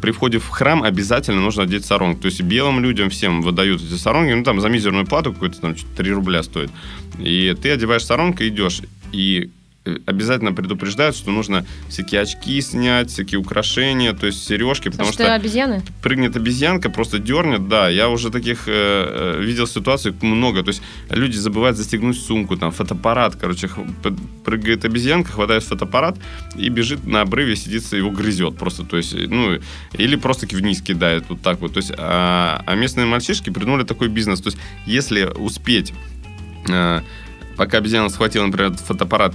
при 0.00 0.10
входе 0.10 0.38
в 0.38 0.48
храм 0.48 0.82
обязательно 0.82 1.40
нужно 1.40 1.62
одеть 1.62 1.84
саронг. 1.84 2.20
То 2.20 2.26
есть, 2.26 2.40
белым 2.42 2.80
людям 2.80 3.10
всем 3.10 3.42
выдают 3.42 3.80
эти 3.80 3.94
саронги, 3.94 4.32
ну, 4.32 4.42
там, 4.42 4.60
за 4.60 4.68
мизерную 4.68 5.06
плату 5.06 5.32
какую-то, 5.32 5.60
там, 5.60 5.74
3 5.96 6.10
рубля 6.10 6.42
стоит. 6.42 6.70
И 7.20 7.54
ты 7.62 7.70
одеваешь 7.70 8.04
саронг 8.04 8.40
и 8.40 8.48
идешь. 8.48 8.80
И 9.12 9.50
обязательно 10.06 10.52
предупреждают, 10.52 11.16
что 11.16 11.30
нужно 11.30 11.66
всякие 11.88 12.20
очки 12.20 12.60
снять, 12.60 13.10
всякие 13.10 13.38
украшения, 13.38 14.12
то 14.12 14.26
есть 14.26 14.44
сережки, 14.44 14.88
потому 14.88 15.10
Потому 15.10 15.28
что 15.28 15.34
обезьяны? 15.34 15.82
прыгнет 16.02 16.36
обезьянка, 16.36 16.88
просто 16.90 17.18
дернет, 17.18 17.68
да. 17.68 17.88
Я 17.88 18.08
уже 18.08 18.30
таких 18.30 18.68
э, 18.68 18.72
э, 19.38 19.42
видел 19.42 19.66
ситуаций 19.66 20.14
много. 20.22 20.62
То 20.62 20.68
есть 20.68 20.82
люди 21.10 21.36
забывают 21.36 21.76
застегнуть 21.76 22.16
сумку, 22.16 22.56
там, 22.56 22.70
фотоаппарат, 22.70 23.36
короче, 23.36 23.68
прыгает 24.44 24.84
обезьянка, 24.84 25.32
хватает 25.32 25.64
фотоаппарат 25.64 26.16
и 26.56 26.68
бежит 26.68 27.04
на 27.04 27.22
обрыве, 27.22 27.56
сидится, 27.56 27.96
его 27.96 28.10
грызет 28.10 28.56
просто. 28.56 28.84
То 28.84 28.96
есть, 28.96 29.14
ну, 29.14 29.58
или 29.94 30.16
просто 30.16 30.46
вниз 30.46 30.80
кидает 30.80 31.24
вот 31.28 31.42
так 31.42 31.60
вот. 31.60 31.74
То 31.74 31.78
есть, 31.78 31.92
а, 31.98 32.62
а 32.66 32.74
местные 32.74 33.06
мальчишки 33.06 33.50
придумали 33.50 33.84
такой 33.84 34.08
бизнес. 34.08 34.40
То 34.40 34.50
есть, 34.50 34.58
если 34.86 35.24
успеть, 35.24 35.92
э, 36.68 37.00
пока 37.56 37.78
обезьяна 37.78 38.08
схватила, 38.08 38.46
например, 38.46 38.74
фотоаппарат, 38.74 39.34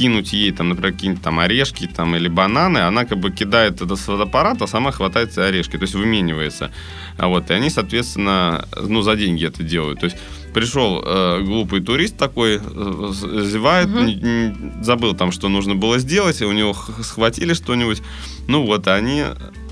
кинуть 0.00 0.32
ей, 0.32 0.52
там, 0.52 0.68
например, 0.70 0.92
какие-нибудь 0.92 1.22
там 1.22 1.38
орешки 1.40 1.86
там, 1.86 2.16
или 2.16 2.28
бананы, 2.28 2.78
она 2.78 3.04
как 3.04 3.18
бы 3.18 3.30
кидает 3.30 3.82
этот 3.82 3.98
фотоаппарат, 3.98 4.62
а 4.62 4.66
сама 4.66 4.92
хватается 4.92 5.46
орешки, 5.46 5.76
то 5.76 5.82
есть 5.82 5.94
выменивается. 5.94 6.70
А 7.18 7.26
вот, 7.26 7.50
и 7.50 7.54
они, 7.54 7.68
соответственно, 7.70 8.64
ну, 8.88 9.02
за 9.02 9.16
деньги 9.16 9.46
это 9.46 9.62
делают. 9.62 10.00
То 10.00 10.06
есть 10.06 10.16
пришел 10.54 11.02
э, 11.04 11.42
глупый 11.42 11.80
турист 11.80 12.16
такой, 12.16 12.56
э, 12.56 13.12
зевает, 13.44 13.88
Мгм. 13.88 14.06
не- 14.06 14.14
не- 14.14 14.82
забыл 14.82 15.14
там, 15.14 15.32
что 15.32 15.48
нужно 15.48 15.74
было 15.74 15.98
сделать, 15.98 16.40
и 16.40 16.46
у 16.46 16.52
него 16.52 16.74
схватили 17.02 17.52
что-нибудь. 17.54 18.02
Ну 18.48 18.64
вот, 18.64 18.88
они 18.88 19.20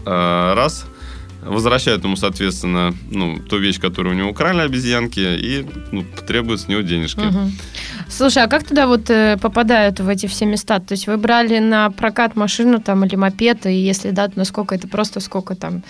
э, 0.06 0.54
раз 0.54 0.84
возвращают 1.42 2.04
ему, 2.04 2.16
соответственно, 2.16 2.94
ну, 3.10 3.38
ту 3.38 3.58
вещь, 3.58 3.80
которую 3.80 4.14
у 4.14 4.18
него 4.18 4.30
украли 4.30 4.60
обезьянки, 4.60 5.20
и 5.20 5.66
ну, 5.92 6.04
требуют 6.26 6.60
с 6.60 6.68
него 6.68 6.80
денежки. 6.80 7.20
Мгм. 7.20 7.52
Слушай, 8.08 8.44
а 8.44 8.48
как 8.48 8.64
туда 8.64 8.86
вот 8.86 9.08
э, 9.10 9.36
попадают 9.40 10.00
в 10.00 10.08
эти 10.08 10.26
все 10.26 10.46
места? 10.46 10.80
То 10.80 10.92
есть 10.92 11.06
вы 11.06 11.16
брали 11.16 11.58
на 11.58 11.90
прокат 11.90 12.36
машину 12.36 12.80
там 12.80 13.04
или 13.04 13.16
мопед, 13.16 13.66
и 13.66 13.72
если 13.72 14.10
да, 14.10 14.28
то 14.28 14.38
насколько 14.38 14.74
это 14.74 14.88
просто 14.88 15.20
сколько 15.20 15.54
там 15.54 15.82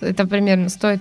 это 0.00 0.26
примерно 0.26 0.68
стоит? 0.68 1.00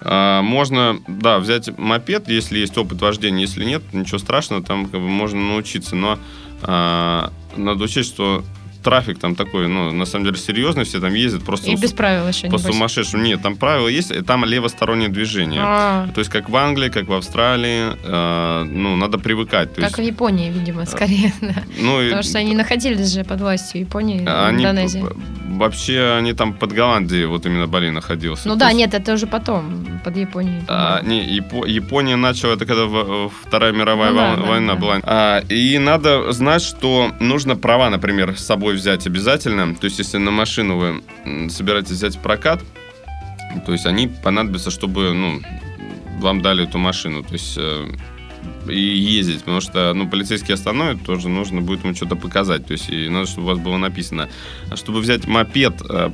А, 0.00 0.42
Можно, 0.42 1.00
да, 1.08 1.38
взять 1.38 1.76
мопед, 1.78 2.28
если 2.28 2.58
есть 2.58 2.76
опыт 2.76 3.00
вождения, 3.00 3.42
если 3.42 3.64
нет, 3.64 3.82
ничего 3.92 4.18
страшного, 4.18 4.62
там 4.62 4.86
как 4.86 5.00
бы 5.00 5.08
можно 5.08 5.40
научиться, 5.40 5.96
но 5.96 6.18
а, 6.62 7.32
надо 7.56 7.84
учесть, 7.84 8.10
что 8.10 8.44
трафик 8.84 9.18
там 9.18 9.34
такой, 9.34 9.66
ну, 9.68 9.90
на 9.90 10.04
самом 10.04 10.26
деле 10.26 10.36
серьезный, 10.36 10.84
все 10.84 11.00
там 11.00 11.12
ездят 11.14 11.42
просто 11.42 11.70
И 11.70 11.74
без 11.76 11.92
правил 11.92 12.28
еще 12.28 12.48
по 12.48 12.58
сумасшедшему. 12.58 13.22
Нет, 13.22 13.42
там 13.42 13.56
правила 13.56 13.88
есть, 13.88 14.10
и 14.12 14.20
там 14.22 14.44
левостороннее 14.44 15.08
движение. 15.08 15.60
А, 15.64 16.08
То 16.14 16.20
есть 16.20 16.30
как 16.30 16.48
в 16.50 16.56
Англии, 16.56 16.90
как 16.90 17.08
в 17.08 17.12
Австралии, 17.12 17.96
а, 18.04 18.64
ну, 18.64 18.94
надо 18.96 19.18
привыкать. 19.18 19.74
То 19.74 19.80
как 19.80 19.94
в 19.96 19.98
есть, 19.98 20.10
Японии, 20.10 20.50
видимо, 20.50 20.86
скорее, 20.86 21.32
да. 21.40 21.54
ну, 21.80 22.00
и- 22.00 22.04
Потому 22.10 22.22
что 22.22 22.38
они 22.38 22.54
находились 22.54 23.12
же 23.12 23.24
под 23.24 23.40
властью 23.40 23.80
Японии 23.80 24.22
и 24.22 24.26
они 24.26 24.62
Индонезии. 24.64 25.04
вообще, 25.48 26.16
они 26.18 26.32
там 26.34 26.52
под 26.52 26.72
Голландией, 26.72 27.26
вот 27.26 27.46
именно 27.46 27.66
Бали 27.66 27.90
находился. 27.90 28.46
Ну 28.48 28.56
да, 28.56 28.66
есть- 28.66 28.78
нет, 28.78 28.94
это 28.94 29.14
уже 29.14 29.26
потом, 29.26 29.86
под 30.04 30.16
Японией. 30.16 30.62
А, 30.68 31.00
не, 31.02 31.24
Япо- 31.38 31.66
Япония 31.68 32.16
начала, 32.16 32.52
это 32.54 32.66
когда 32.66 32.86
Вторая 33.46 33.72
мировая 33.72 34.10
Ну 34.12 34.16
вол- 34.20 34.36
да, 34.36 34.42
война 34.50 34.74
да. 34.74 34.80
была. 34.80 35.00
А, 35.02 35.40
и 35.48 35.78
надо 35.78 36.30
знать, 36.32 36.62
что 36.62 37.10
нужно 37.20 37.56
права, 37.56 37.90
например, 37.90 38.36
с 38.36 38.44
собой 38.44 38.74
взять 38.74 39.06
обязательно. 39.06 39.74
То 39.74 39.86
есть, 39.86 39.98
если 39.98 40.18
на 40.18 40.30
машину 40.30 40.76
вы 40.76 41.50
собираетесь 41.50 41.92
взять 41.92 42.18
прокат, 42.18 42.62
то 43.66 43.72
есть 43.72 43.86
они 43.86 44.08
понадобятся, 44.08 44.70
чтобы 44.70 45.12
ну, 45.14 45.40
вам 46.20 46.42
дали 46.42 46.64
эту 46.64 46.78
машину. 46.78 47.22
То 47.22 47.32
есть 47.32 47.54
э, 47.56 47.86
и 48.68 48.78
ездить, 48.78 49.40
потому 49.40 49.60
что, 49.60 49.92
ну, 49.94 50.08
полицейские 50.08 50.54
остановят, 50.54 51.02
тоже 51.04 51.28
нужно 51.28 51.60
будет 51.60 51.84
ему 51.84 51.94
что-то 51.94 52.16
показать, 52.16 52.66
то 52.66 52.72
есть 52.72 52.90
и 52.90 53.08
надо, 53.08 53.26
чтобы 53.26 53.46
у 53.46 53.50
вас 53.50 53.58
было 53.58 53.76
написано. 53.76 54.28
А 54.70 54.76
чтобы 54.76 55.00
взять 55.00 55.26
мопед, 55.26 55.74
э, 55.88 56.10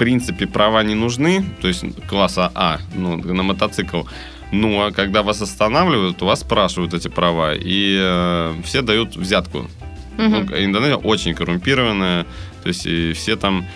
принципе, 0.00 0.46
права 0.46 0.82
не 0.82 0.94
нужны, 0.94 1.44
то 1.60 1.68
есть 1.68 1.84
класса 2.08 2.50
А, 2.54 2.78
ну, 2.94 3.18
на 3.18 3.42
мотоцикл. 3.42 4.04
Ну, 4.50 4.80
а 4.80 4.92
когда 4.92 5.22
вас 5.22 5.42
останавливают, 5.42 6.22
у 6.22 6.26
вас 6.26 6.40
спрашивают 6.40 6.94
эти 6.94 7.08
права, 7.08 7.54
и 7.54 7.98
э, 8.00 8.54
все 8.64 8.80
дают 8.80 9.14
взятку. 9.14 9.68
Мгм. 10.16 10.30
Ну, 10.30 10.64
Индонезия 10.64 10.96
очень 10.96 11.34
коррумпированная, 11.34 12.24
то 12.62 12.68
есть 12.68 12.86
и 12.86 13.12
все 13.12 13.36
там 13.36 13.66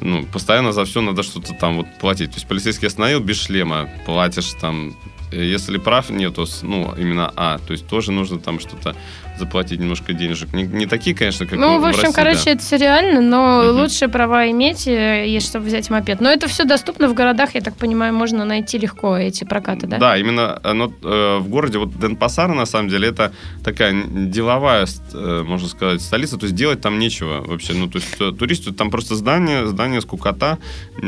ну, 0.00 0.26
постоянно 0.26 0.72
за 0.72 0.84
все 0.84 1.00
надо 1.00 1.22
что-то 1.22 1.54
там 1.54 1.76
вот 1.76 1.86
платить. 2.00 2.30
То 2.30 2.36
есть 2.36 2.48
полицейский 2.48 2.88
остановил 2.88 3.20
без 3.20 3.40
шлема, 3.40 3.88
платишь 4.04 4.52
там. 4.60 4.96
Если 5.30 5.78
прав 5.78 6.10
нету, 6.10 6.44
ну, 6.62 6.92
именно 6.98 7.32
А, 7.36 7.58
то 7.58 7.72
есть 7.72 7.86
тоже 7.86 8.10
нужно 8.10 8.40
там 8.40 8.58
что-то 8.58 8.96
заплатить 9.42 9.80
немножко 9.80 10.12
денежек. 10.12 10.52
Не, 10.52 10.62
не 10.64 10.86
такие, 10.86 11.14
конечно, 11.16 11.46
как 11.46 11.58
Ну, 11.58 11.78
в 11.80 11.84
России, 11.84 12.00
общем, 12.00 12.12
да. 12.12 12.22
короче, 12.22 12.50
это 12.50 12.62
все 12.62 12.76
реально, 12.76 13.20
но 13.20 13.62
Мгм. 13.64 13.80
лучше 13.80 14.08
права 14.08 14.48
иметь, 14.50 14.86
э, 14.86 15.26
есть, 15.28 15.48
чтобы 15.48 15.66
взять 15.66 15.90
мопед. 15.90 16.20
Но 16.20 16.30
это 16.30 16.46
все 16.48 16.64
доступно 16.64 17.08
в 17.08 17.14
городах, 17.14 17.54
я 17.54 17.60
так 17.60 17.76
понимаю, 17.76 18.14
можно 18.14 18.44
найти 18.44 18.78
легко 18.78 19.16
эти 19.16 19.44
прокаты, 19.44 19.86
да? 19.86 19.98
Да, 19.98 20.16
именно 20.18 20.60
оно, 20.62 20.92
э, 21.02 21.38
в 21.38 21.48
городе, 21.48 21.78
вот 21.78 21.98
Денпасар, 21.98 22.48
на 22.54 22.66
самом 22.66 22.88
деле, 22.88 23.08
это 23.08 23.32
такая 23.64 23.92
деловая, 24.10 24.86
э, 25.12 25.42
можно 25.46 25.68
сказать, 25.68 26.00
столица, 26.02 26.36
то 26.38 26.44
есть 26.46 26.54
делать 26.54 26.80
там 26.80 26.98
нечего 26.98 27.42
вообще. 27.44 27.72
Ну, 27.74 27.88
то 27.88 27.98
есть 27.98 28.14
э, 28.20 28.32
туристы, 28.38 28.72
там 28.72 28.90
просто 28.90 29.14
здание, 29.16 29.66
здание 29.66 30.00
скукота, 30.00 30.58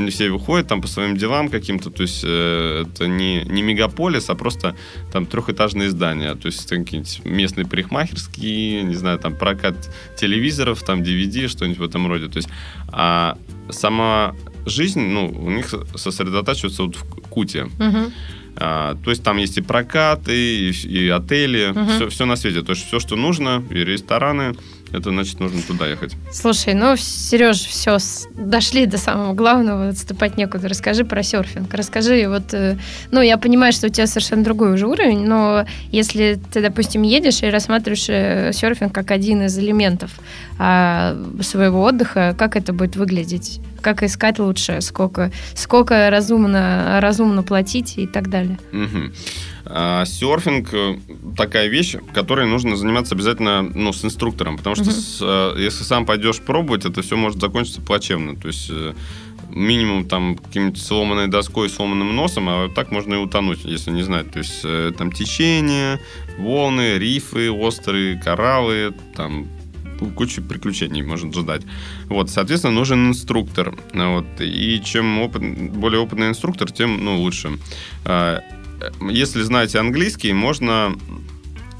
все 0.09 0.31
выходят 0.31 0.67
там 0.69 0.81
по 0.83 0.89
своим 0.89 1.17
делам 1.17 1.49
каким-то, 1.49 1.91
то 1.91 2.03
есть 2.03 2.23
э, 2.25 2.85
это 2.87 3.07
не, 3.07 3.43
не 3.45 3.63
мегаполис, 3.63 4.29
а 4.31 4.35
просто 4.35 4.75
там 5.13 5.27
трехэтажные 5.27 5.91
здания, 5.91 6.35
то 6.35 6.47
есть 6.47 6.69
какие-нибудь 6.69 7.21
местные 7.25 7.67
парикмахерские, 7.67 8.24
не 8.37 8.95
знаю, 8.95 9.19
там 9.19 9.35
прокат 9.37 9.75
телевизоров, 10.17 10.83
там 10.83 11.03
DVD, 11.03 11.49
что-нибудь 11.49 11.79
в 11.79 11.83
этом 11.83 12.07
роде, 12.07 12.29
то 12.29 12.39
есть 12.39 12.49
а 12.89 13.37
сама 13.71 14.35
жизнь, 14.67 15.01
ну, 15.01 15.29
у 15.29 15.51
них 15.51 15.75
сосредотачивается 15.95 16.85
вот 16.85 16.97
в 16.97 17.05
Куте. 17.29 17.65
Мгм. 17.79 18.13
А, 18.57 18.97
то 19.03 19.11
есть 19.11 19.23
там 19.23 19.39
есть 19.39 19.59
и 19.59 19.63
прокаты, 19.63 20.33
и, 20.33 20.71
и 20.71 21.09
отели, 21.09 21.73
Мгм. 21.75 22.11
все, 22.11 22.25
на 22.25 22.37
свете. 22.37 22.63
То 22.63 22.73
есть 22.73 22.87
все, 22.87 23.01
что 23.01 23.17
нужно, 23.17 23.63
и 23.71 23.85
рестораны, 23.85 24.55
это 24.95 25.11
значит 25.11 25.41
нужно 25.41 25.61
туда 25.63 25.87
ехать. 25.87 26.13
Слушай, 26.33 26.75
ну, 26.75 26.97
Сереж, 26.97 27.59
все, 27.59 27.99
дошли 28.37 28.87
до 28.87 28.99
самого 28.99 29.35
главного, 29.35 29.89
отступать 29.89 30.37
некуда. 30.37 30.69
Расскажи 30.69 31.05
про 31.05 31.23
серфинг. 31.23 31.73
Расскажи, 31.75 32.29
вот, 32.29 32.55
э, 32.55 32.77
ну, 33.11 33.21
я 33.21 33.37
понимаю, 33.37 33.73
что 33.73 33.87
у 33.87 33.91
тебя 33.91 34.07
совершенно 34.07 34.45
другой 34.45 34.73
уже 34.75 34.87
уровень, 34.87 35.27
но 35.27 35.67
если 35.91 36.39
ты, 36.53 36.61
допустим, 36.61 37.03
едешь 37.03 37.43
и 37.43 37.51
рассматриваешь 37.51 38.07
э, 38.09 38.53
серфинг 38.53 38.93
как 38.95 39.11
один 39.11 39.43
из 39.43 39.59
элементов 39.59 40.13
а, 40.59 41.17
своего 41.41 41.83
отдыха, 41.83 42.35
как 42.39 42.57
это 42.57 42.73
будет 42.73 42.97
выглядеть? 42.97 43.61
Как 43.81 44.03
искать 44.03 44.39
лучше? 44.39 44.81
Сколько, 44.81 45.31
сколько 45.55 46.09
разумно, 46.11 46.99
разумно 47.01 47.43
платить 47.43 47.99
и 47.99 48.07
так 48.07 48.31
далее? 48.31 48.59
Мгм. 48.73 49.13
А, 49.67 50.05
серфинг 50.05 50.69
э, 50.73 50.99
такая 51.37 51.69
вещь, 51.69 51.97
которой 52.13 52.47
нужно 52.47 52.77
заниматься 52.77 53.15
обязательно 53.15 53.63
ну, 53.63 53.93
с 53.93 54.05
инструктором, 54.05 54.59
потому 54.59 54.77
что 54.77 54.85
Мгм. 54.85 54.93
с, 54.93 55.19
э, 55.23 55.55
если 55.59 55.85
сам 55.85 56.05
пойдешь 56.05 56.41
пробовать, 56.41 56.85
это 56.85 57.01
все 57.01 57.17
может 57.17 57.41
закончиться 57.41 57.81
плачевно. 57.81 58.37
То 58.37 58.49
есть 58.49 58.69
э, 58.71 58.93
минимум 59.49 60.05
там 60.05 60.37
каким-нибудь 60.37 60.81
сломанной 60.81 61.29
доской, 61.29 61.71
сломанным 61.71 62.15
носом, 62.15 62.49
а 62.49 62.69
так 62.69 62.91
можно 62.91 63.15
и 63.15 63.17
утонуть, 63.17 63.65
если 63.65 63.91
не 63.91 64.03
знать. 64.03 64.31
То 64.33 64.41
есть 64.41 64.63
там 64.97 65.13
течение, 65.13 65.99
волны, 66.39 66.99
рифы 66.99 67.51
острые, 67.51 68.21
кораллы, 68.21 68.93
там 69.17 69.47
куча 70.17 70.43
приключений 70.43 71.03
может 71.03 71.35
ждать. 71.35 71.63
Вот, 72.07 72.31
соответственно, 72.31 72.75
нужен 72.75 73.09
инструктор. 73.09 73.75
Вот, 73.93 74.27
и 74.41 74.83
чем 74.85 75.21
опыт, 75.21 75.43
более 75.73 76.01
опытный 76.01 76.29
инструктор, 76.29 76.71
тем 76.71 77.03
ну, 77.05 77.21
лучше. 77.21 77.59
Если 79.01 79.43
знаете 79.43 79.79
английский, 79.79 80.33
можно 80.33 80.95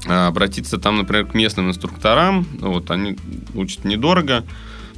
а, 0.07 0.27
обратиться 0.27 0.77
там, 0.77 0.97
например, 0.97 1.25
к 1.25 1.33
местным 1.33 1.69
инструкторам. 1.69 2.45
Вот, 2.59 2.91
они 2.91 3.17
учат 3.53 3.85
недорого. 3.85 4.43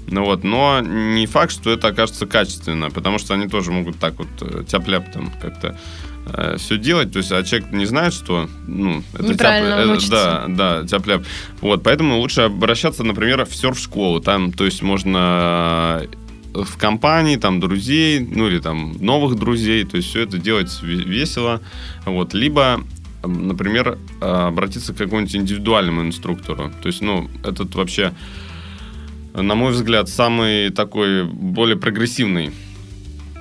Ну 0.09 0.23
вот, 0.23 0.43
но 0.43 0.79
не 0.79 1.25
факт, 1.25 1.51
что 1.51 1.69
это 1.69 1.89
окажется 1.89 2.25
качественно, 2.25 2.89
потому 2.89 3.19
что 3.19 3.33
они 3.33 3.47
тоже 3.47 3.71
могут 3.71 3.99
так 3.99 4.13
вот 4.17 4.27
э, 4.39 4.63
тяп-ляп 4.65 5.11
там 5.11 5.33
как-то 5.41 5.77
все 6.57 6.77
делать, 6.77 7.13
то 7.13 7.19
есть, 7.19 7.31
а 7.31 7.41
человек 7.43 7.71
не 7.71 7.85
знает, 7.85 8.13
что, 8.13 8.49
ну, 8.67 9.01
это 9.13 9.33
тяп- 9.33 9.63
э, 9.63 10.09
да, 10.09 10.45
да, 10.47 10.83
тяп-ляп. 10.85 11.23
Вот, 11.61 11.83
поэтому 11.83 12.17
лучше 12.17 12.41
обращаться, 12.41 13.03
например, 13.03 13.45
в 13.45 13.55
серф-школу, 13.55 14.19
там, 14.19 14.51
то 14.51 14.65
есть, 14.65 14.81
можно 14.81 16.01
э, 16.03 16.07
в 16.63 16.77
компании, 16.77 17.35
там, 17.35 17.59
друзей, 17.59 18.19
ну, 18.19 18.47
или 18.47 18.59
там 18.59 18.93
новых 18.99 19.35
друзей, 19.35 19.83
то 19.83 19.97
есть, 19.97 20.09
все 20.09 20.21
это 20.21 20.37
делать 20.37 20.69
ве- 20.81 21.03
весело, 21.03 21.61
вот, 22.05 22.33
либо 22.33 22.81
например, 23.25 23.97
обратиться 24.21 24.93
к 24.93 24.97
какому-нибудь 24.97 25.35
индивидуальному 25.35 26.01
инструктору. 26.01 26.71
То 26.81 26.87
есть, 26.87 27.01
ну, 27.01 27.29
этот 27.43 27.75
вообще, 27.75 28.13
на 29.33 29.55
мой 29.55 29.71
взгляд, 29.71 30.09
самый 30.09 30.69
такой 30.69 31.23
более 31.23 31.77
прогрессивный 31.77 32.51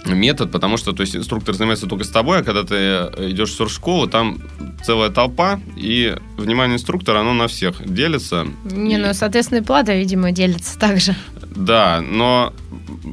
метод, 0.06 0.52
потому 0.52 0.76
что 0.76 0.92
то 0.92 1.02
есть, 1.02 1.16
инструктор 1.16 1.54
занимается 1.54 1.86
только 1.86 2.04
с 2.04 2.10
тобой, 2.10 2.38
а 2.38 2.42
когда 2.44 2.62
ты 2.62 2.74
идешь 3.30 3.50
в 3.50 3.54
суршколу, 3.54 4.06
там 4.06 4.38
целая 4.84 5.10
толпа, 5.10 5.60
и 5.76 6.16
внимание 6.36 6.76
инструктора, 6.76 7.20
оно 7.20 7.34
на 7.34 7.48
всех 7.48 7.82
делится. 7.92 8.46
Не, 8.64 8.94
и... 8.94 8.98
ну, 8.98 9.12
соответственно, 9.14 9.58
и 9.58 9.62
плата, 9.62 9.94
видимо, 9.94 10.30
делится 10.30 10.78
также. 10.78 11.16
Да, 11.56 12.02
но 12.02 12.52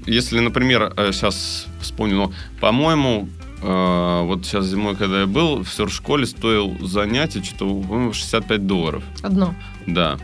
если, 0.05 0.39
например, 0.39 0.93
сейчас 0.97 1.65
э, 1.67 1.81
вспомню, 1.81 2.15
ну, 2.15 2.33
по-моему, 2.59 3.29
э, 3.61 4.21
вот 4.25 4.45
сейчас 4.45 4.65
зимой, 4.65 4.95
когда 4.95 5.21
я 5.21 5.27
был, 5.27 5.63
в 5.63 5.69
суршколе 5.69 6.25
стоил 6.25 6.75
занятие 6.85 7.41
что-то, 7.43 7.65
по-моему, 7.65 8.13
65 8.13 8.67
долларов. 8.67 9.03
Одно? 9.21 9.55
Да. 9.87 10.19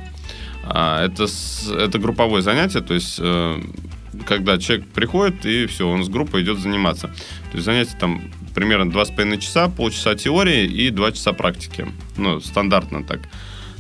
А, 0.64 1.06
это, 1.06 1.28
это 1.78 1.98
групповое 1.98 2.44
занятие, 2.44 2.82
то 2.82 2.94
есть 2.94 3.18
э, 3.20 3.62
когда 4.26 4.58
человек 4.58 4.88
приходит, 4.88 5.46
и 5.46 5.66
все, 5.66 5.88
он 5.88 6.04
с 6.04 6.10
группой 6.10 6.44
идет 6.44 6.60
заниматься. 6.60 7.08
То 7.08 7.54
есть 7.54 7.66
занятие 7.66 7.96
там 8.00 8.22
примерно 8.54 8.92
2,5 8.92 9.38
часа, 9.40 9.70
полчаса 9.70 10.16
теории 10.16 10.66
и 10.66 10.90
2 10.90 11.12
часа 11.14 11.34
практики. 11.34 11.88
Ну, 12.18 12.42
стандартно 12.42 13.04
так. 13.04 13.22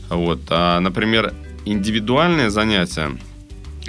Вот. 0.09 0.41
А, 0.49 0.79
например, 0.79 1.33
индивидуальное 1.65 2.49
занятие, 2.49 3.17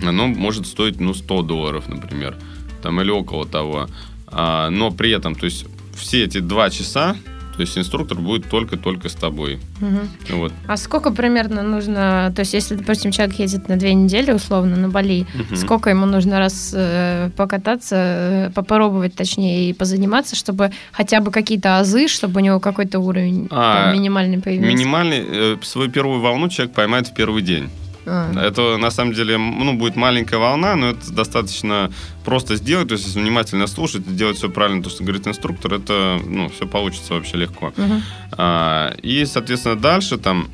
оно 0.02 0.26
может 0.28 0.66
стоить, 0.66 1.00
ну, 1.00 1.14
100 1.14 1.42
долларов, 1.42 1.88
например, 1.88 2.36
там, 2.82 3.00
или 3.00 3.10
около 3.10 3.46
того. 3.46 3.88
А, 4.26 4.70
но 4.70 4.90
при 4.90 5.10
этом, 5.10 5.34
то 5.34 5.46
есть 5.46 5.66
все 5.94 6.24
эти 6.24 6.38
два 6.38 6.70
часа 6.70 7.16
то 7.60 7.62
есть 7.62 7.76
инструктор 7.76 8.18
будет 8.18 8.48
только-только 8.48 9.10
с 9.10 9.14
тобой. 9.14 9.60
Угу. 9.82 10.38
Вот. 10.38 10.52
А 10.66 10.78
сколько 10.78 11.10
примерно 11.10 11.62
нужно, 11.62 12.32
то 12.34 12.40
есть 12.40 12.54
если, 12.54 12.74
допустим, 12.74 13.10
человек 13.10 13.38
едет 13.38 13.68
на 13.68 13.76
две 13.76 13.92
недели 13.92 14.32
условно 14.32 14.76
на 14.76 14.88
Бали, 14.88 15.26
угу. 15.34 15.56
сколько 15.56 15.90
ему 15.90 16.06
нужно 16.06 16.38
раз 16.38 16.72
э, 16.74 17.28
покататься, 17.36 17.96
э, 17.98 18.50
попробовать 18.54 19.14
точнее 19.14 19.68
и 19.68 19.74
позаниматься, 19.74 20.36
чтобы 20.36 20.70
хотя 20.90 21.20
бы 21.20 21.30
какие-то 21.30 21.78
азы, 21.78 22.08
чтобы 22.08 22.40
у 22.40 22.42
него 22.42 22.60
какой-то 22.60 22.98
уровень 22.98 23.46
а, 23.50 23.84
там, 23.84 23.94
минимальный 23.94 24.38
появился? 24.38 24.74
Минимальный, 24.74 25.22
э, 25.28 25.56
свою 25.62 25.90
первую 25.90 26.20
волну 26.20 26.48
человек 26.48 26.74
поймает 26.74 27.08
в 27.08 27.14
первый 27.14 27.42
день. 27.42 27.68
А. 28.06 28.32
Это 28.46 28.76
на 28.76 28.90
самом 28.90 29.12
деле 29.12 29.36
ну, 29.38 29.74
будет 29.74 29.96
маленькая 29.96 30.38
волна, 30.38 30.76
но 30.76 30.90
это 30.90 31.12
достаточно 31.12 31.90
просто 32.24 32.56
сделать. 32.56 32.88
То 32.88 32.94
есть, 32.94 33.06
если 33.06 33.20
внимательно 33.20 33.66
слушать, 33.66 34.06
сделать 34.06 34.36
все 34.36 34.48
правильно, 34.48 34.82
то, 34.82 34.90
что 34.90 35.02
говорит 35.02 35.26
инструктор, 35.26 35.74
это 35.74 36.20
ну, 36.24 36.48
все 36.48 36.66
получится 36.66 37.14
вообще 37.14 37.36
легко. 37.36 37.68
Угу. 37.76 38.02
А, 38.32 38.94
и, 39.02 39.24
соответственно, 39.24 39.76
дальше 39.76 40.18
там 40.18 40.48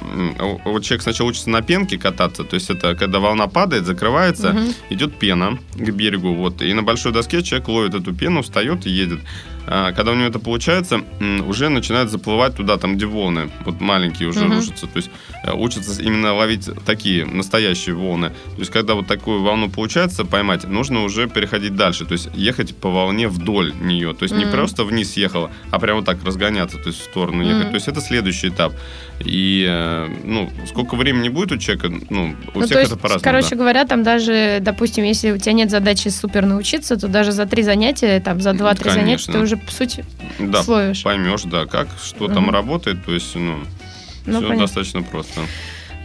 вот 0.64 0.84
человек 0.84 1.03
сначала 1.03 1.28
учится 1.28 1.51
на 1.51 1.62
пенке 1.62 1.99
кататься, 1.99 2.44
то 2.44 2.55
есть 2.55 2.70
это 2.70 2.94
когда 2.94 3.18
волна 3.18 3.47
падает, 3.47 3.84
закрывается, 3.84 4.51
угу. 4.51 4.72
идет 4.90 5.18
пена 5.18 5.59
к 5.74 5.90
берегу, 5.90 6.34
вот, 6.34 6.62
и 6.62 6.72
на 6.72 6.82
большой 6.82 7.12
доске 7.12 7.42
человек 7.42 7.68
ловит 7.68 7.94
эту 7.94 8.14
пену, 8.14 8.42
встает 8.42 8.86
и 8.86 8.90
едет. 8.90 9.20
А, 9.67 9.93
когда 9.93 10.12
у 10.12 10.14
него 10.14 10.29
это 10.29 10.39
получается, 10.39 11.01
уже 11.47 11.69
начинает 11.69 12.11
заплывать 12.11 12.55
туда, 12.55 12.77
там, 12.77 12.97
где 12.97 13.07
волны, 13.07 13.51
вот 13.64 13.81
маленькие 13.81 14.29
уже 14.29 14.41
uh-huh. 14.41 14.55
рушатся. 14.55 14.87
То 14.87 14.97
есть 14.97 15.11
э, 15.43 15.53
учатся 15.53 16.01
именно 16.01 16.35
ловить 16.35 16.69
такие 16.85 17.25
настоящие 17.25 17.95
волны. 17.95 18.31
То 18.31 18.59
есть 18.59 18.71
когда 18.71 18.95
вот 18.95 19.07
такую 19.07 19.43
волну 19.43 19.69
получается 19.69 20.25
поймать, 20.25 20.64
нужно 20.64 21.03
уже 21.03 21.29
переходить 21.29 21.75
дальше. 21.75 22.05
То 22.05 22.12
есть 22.12 22.29
ехать 22.35 22.77
по 22.77 22.91
волне 22.91 23.29
вдоль 23.29 23.73
нее. 23.81 24.14
То 24.14 24.23
есть 24.23 24.35
uh-huh. 24.35 24.39
не 24.39 24.47
просто 24.47 24.85
вниз 24.85 25.17
ехала, 25.17 25.51
а 25.71 25.79
прямо 25.79 26.03
так 26.05 26.23
разгоняться, 26.25 26.79
то 26.79 26.89
есть 26.89 27.01
в 27.01 27.05
сторону 27.05 27.43
ехать. 27.43 27.71
То 27.71 27.75
есть 27.75 27.89
это 27.89 28.01
следующий 28.01 28.49
этап. 28.49 28.73
И, 29.21 29.67
э, 29.69 30.09
ну, 30.25 30.51
сколько 30.69 30.95
времени 30.95 31.29
будет 31.29 31.53
у 31.53 31.57
человека, 31.57 31.91
ну, 32.11 32.37
у 32.55 32.61
ну, 32.61 32.67
всех 32.67 32.79
это 32.79 32.97
по-разному. 32.97 33.25
Короче 33.25 33.51
да. 33.51 33.57
говоря, 33.57 33.85
там 33.87 34.03
даже, 34.03 34.59
допустим, 34.61 35.05
если 35.05 35.31
у 35.31 35.39
тебя 35.39 35.53
нет 35.53 35.71
задачи 35.71 36.09
супер 36.09 36.45
научиться, 36.45 36.97
то 36.97 37.09
даже 37.09 37.33
за 37.33 37.47
три 37.47 37.62
занятия, 37.62 38.21
там, 38.21 38.41
за 38.41 38.53
два-три 38.53 38.91
занятия 38.91 39.33
ты 39.33 39.39
уже 39.39 39.55
уже, 39.57 39.64
по 39.64 39.72
сути, 39.72 40.04
да, 40.38 40.62
словишь. 40.62 41.02
поймешь, 41.02 41.42
да, 41.42 41.66
как, 41.66 41.88
что 42.02 42.26
угу. 42.26 42.34
там 42.34 42.50
работает, 42.50 43.04
то 43.04 43.12
есть, 43.12 43.34
ну, 43.34 43.59
ну 44.26 44.32
все 44.32 44.40
понятно. 44.40 44.59
достаточно 44.59 45.02
просто. 45.02 45.40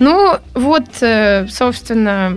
Ну, 0.01 0.39
вот, 0.55 0.87
э, 1.01 1.45
собственно, 1.47 2.35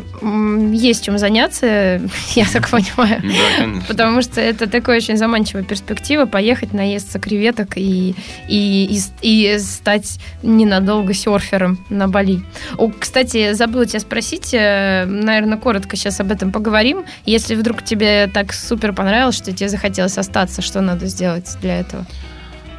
есть 0.74 1.02
чем 1.02 1.16
заняться, 1.16 1.66
я 2.34 2.44
так 2.52 2.68
понимаю. 2.68 3.22
Да, 3.22 3.58
конечно. 3.58 3.84
Потому 3.88 4.20
что 4.20 4.42
это 4.42 4.68
такая 4.68 4.98
очень 4.98 5.16
заманчивая 5.16 5.62
перспектива 5.64 6.26
поехать 6.26 6.74
наесться 6.74 7.18
креветок 7.18 7.78
и, 7.78 8.14
и, 8.48 9.00
и, 9.22 9.54
и 9.54 9.58
стать 9.60 10.18
ненадолго 10.42 11.14
серфером 11.14 11.78
на 11.88 12.06
Бали. 12.06 12.42
О, 12.76 12.90
кстати, 12.90 13.54
забыла 13.54 13.86
тебя 13.86 14.00
спросить, 14.00 14.52
э, 14.52 15.06
наверное, 15.06 15.56
коротко 15.56 15.96
сейчас 15.96 16.20
об 16.20 16.32
этом 16.32 16.52
поговорим. 16.52 17.06
Если 17.24 17.54
вдруг 17.54 17.82
тебе 17.82 18.26
так 18.26 18.52
супер 18.52 18.92
понравилось, 18.92 19.36
что 19.36 19.52
тебе 19.52 19.70
захотелось 19.70 20.18
остаться, 20.18 20.60
что 20.60 20.82
надо 20.82 21.06
сделать 21.06 21.56
для 21.62 21.80
этого? 21.80 22.04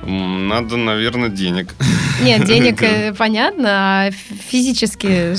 Надо, 0.06 0.78
наверное, 0.78 1.30
денег. 1.30 1.74
Нет, 2.22 2.46
денег 2.46 2.82
э, 2.82 3.14
понятно, 3.14 3.68
а 3.68 4.12
физически, 4.12 5.36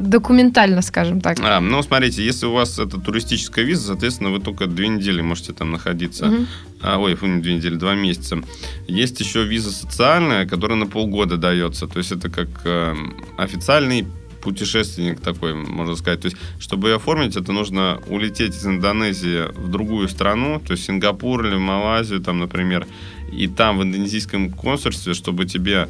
документально, 0.00 0.82
скажем 0.82 1.20
так. 1.20 1.38
А, 1.40 1.60
ну, 1.60 1.82
смотрите, 1.82 2.24
если 2.24 2.46
у 2.46 2.52
вас 2.52 2.78
это 2.78 2.98
туристическая 2.98 3.64
виза, 3.64 3.88
соответственно, 3.88 4.30
вы 4.30 4.40
только 4.40 4.66
две 4.66 4.88
недели 4.88 5.20
можете 5.20 5.52
там 5.52 5.70
находиться. 5.70 6.26
Угу. 6.26 6.46
А, 6.82 6.98
ой, 6.98 7.18
не 7.22 7.40
две 7.40 7.54
недели, 7.54 7.74
два 7.74 7.94
месяца. 7.94 8.40
Есть 8.86 9.20
еще 9.20 9.44
виза 9.44 9.72
социальная, 9.72 10.46
которая 10.46 10.78
на 10.78 10.86
полгода 10.86 11.36
дается. 11.36 11.86
То 11.86 11.98
есть 11.98 12.12
это 12.12 12.30
как 12.30 12.48
э, 12.64 12.94
официальный 13.36 14.06
путешественник 14.42 15.20
такой, 15.20 15.54
можно 15.54 15.96
сказать. 15.96 16.20
То 16.20 16.26
есть, 16.26 16.36
чтобы 16.58 16.88
ее 16.88 16.96
оформить, 16.96 17.36
это 17.36 17.52
нужно 17.52 18.00
улететь 18.06 18.54
из 18.54 18.66
Индонезии 18.66 19.50
в 19.54 19.68
другую 19.68 20.08
страну, 20.08 20.60
то 20.60 20.72
есть 20.72 20.84
Сингапур 20.84 21.46
или 21.46 21.56
Малайзию, 21.56 22.20
там, 22.20 22.38
например, 22.38 22.86
и 23.32 23.46
там 23.46 23.78
в 23.78 23.82
индонезийском 23.82 24.50
консульстве, 24.50 25.14
чтобы 25.14 25.46
тебе 25.46 25.88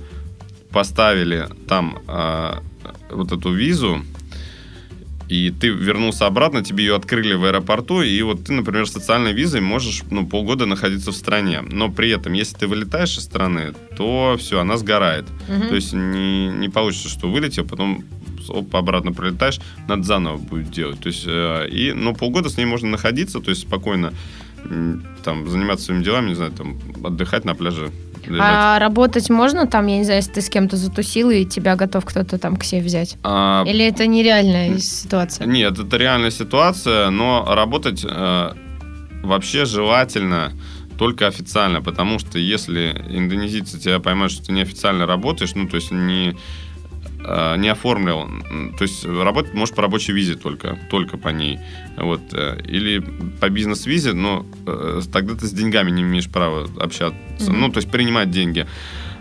поставили 0.71 1.49
там 1.67 1.99
э, 2.09 2.55
вот 3.11 3.33
эту 3.33 3.53
визу, 3.53 4.03
и 5.29 5.51
ты 5.51 5.69
вернулся 5.69 6.27
обратно, 6.27 6.65
тебе 6.65 6.85
ее 6.85 6.97
открыли 6.97 7.35
в 7.35 7.45
аэропорту, 7.45 8.03
и 8.03 8.23
вот 8.23 8.45
ты, 8.45 8.55
например, 8.55 8.87
с 8.87 8.93
социальной 8.93 9.35
визой 9.35 9.61
можешь 9.61 10.03
ну, 10.11 10.27
полгода 10.27 10.65
находиться 10.65 11.13
в 11.13 11.17
стране. 11.17 11.61
Но 11.61 11.91
при 11.91 12.11
этом, 12.11 12.33
если 12.33 12.57
ты 12.57 12.67
вылетаешь 12.67 13.19
из 13.19 13.25
страны, 13.25 13.75
то 13.97 14.37
все, 14.39 14.61
она 14.61 14.79
сгорает. 14.79 15.27
Угу. 15.49 15.69
То 15.69 15.75
есть 15.75 15.93
не, 15.93 16.49
не 16.49 16.69
получится, 16.71 17.11
что 17.11 17.31
вылетел, 17.31 17.67
потом 17.67 18.05
оп, 18.51 18.75
обратно 18.75 19.13
прилетаешь, 19.13 19.61
надо 19.89 20.03
заново 20.03 20.39
будет 20.39 20.71
делать. 20.71 21.01
То 21.01 21.09
есть, 21.09 21.25
э, 21.27 21.69
и, 21.69 21.93
но 21.93 22.15
полгода 22.15 22.49
с 22.49 22.57
ней 22.57 22.67
можно 22.67 22.89
находиться, 22.89 23.41
то 23.41 23.51
есть 23.51 23.63
спокойно 23.63 24.13
там 25.25 25.49
заниматься 25.49 25.87
своими 25.87 26.03
делами, 26.03 26.31
не 26.31 26.35
знаю, 26.35 26.53
там 26.53 26.79
отдыхать 27.05 27.45
на 27.45 27.55
пляже. 27.55 27.91
Лежать. 28.27 28.41
А 28.43 28.79
работать 28.79 29.31
можно 29.31 29.67
там, 29.67 29.87
я 29.87 29.99
не 29.99 30.05
знаю, 30.05 30.19
если 30.19 30.33
ты 30.33 30.41
с 30.43 30.51
кем-то 30.51 30.77
затусил 30.77 31.31
и 31.31 31.47
тебя 31.47 31.77
готов 31.77 32.05
кто-то 32.05 32.39
там 32.39 32.57
к 32.57 32.65
себе 32.65 32.83
взять? 32.83 33.17
А... 33.23 33.65
Или 33.67 33.87
это 33.87 34.07
нереальная 34.07 34.77
ситуация? 34.79 35.47
Нет, 35.47 35.79
это 35.79 35.97
реальная 35.97 36.31
ситуация, 36.31 37.09
но 37.09 37.47
работать 37.49 38.05
э, 38.05 38.53
вообще 39.23 39.65
желательно 39.65 40.53
только 40.99 41.27
официально, 41.27 41.81
потому 41.81 42.19
что 42.19 42.39
если 42.39 42.91
индонезийцы 43.09 43.79
тебя 43.79 44.01
поймают, 44.01 44.33
что 44.33 44.47
ты 44.47 44.53
неофициально 44.53 45.07
работаешь, 45.07 45.55
ну, 45.55 45.69
то 45.69 45.77
есть 45.77 45.91
не 45.91 46.37
не 47.19 47.69
оформлил, 47.69 48.29
то 48.79 48.83
есть 48.83 49.05
работать 49.05 49.53
может 49.53 49.75
по 49.75 49.83
рабочей 49.83 50.12
визе 50.12 50.35
только, 50.35 50.79
только 50.91 51.19
по 51.19 51.29
ней, 51.29 51.59
вот, 51.97 52.21
э, 52.33 52.61
или 52.64 53.05
по 53.41 53.49
бизнес-визе, 53.49 54.12
но 54.12 54.47
э, 54.66 55.01
тогда 55.12 55.35
ты 55.35 55.47
с 55.47 55.53
деньгами 55.53 55.91
не 55.91 56.03
имеешь 56.03 56.29
права 56.29 56.69
общаться, 56.79 57.19
mm-hmm. 57.39 57.53
ну, 57.53 57.71
то 57.71 57.79
есть 57.79 57.91
принимать 57.91 58.31
деньги. 58.31 58.66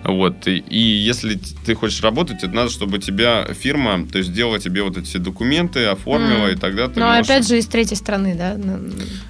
Вот. 0.03 0.47
И, 0.47 0.57
и 0.59 0.79
если 0.79 1.37
ты 1.65 1.75
хочешь 1.75 2.01
работать, 2.01 2.43
это 2.43 2.53
надо, 2.53 2.69
чтобы 2.69 2.99
тебя 2.99 3.45
фирма, 3.53 4.07
то 4.07 4.19
есть 4.19 4.29
сделала 4.29 4.59
тебе 4.59 4.83
вот 4.83 4.95
эти 4.95 5.17
документы, 5.17 5.85
оформила, 5.85 6.47
mm. 6.47 6.53
и 6.53 6.55
тогда 6.55 6.87
ты 6.87 6.99
Но 6.99 7.07
можешь... 7.07 7.25
опять 7.25 7.47
же 7.47 7.57
из 7.57 7.65
третьей 7.65 7.97
страны, 7.97 8.35
да? 8.35 8.55
Ну, 8.57 8.79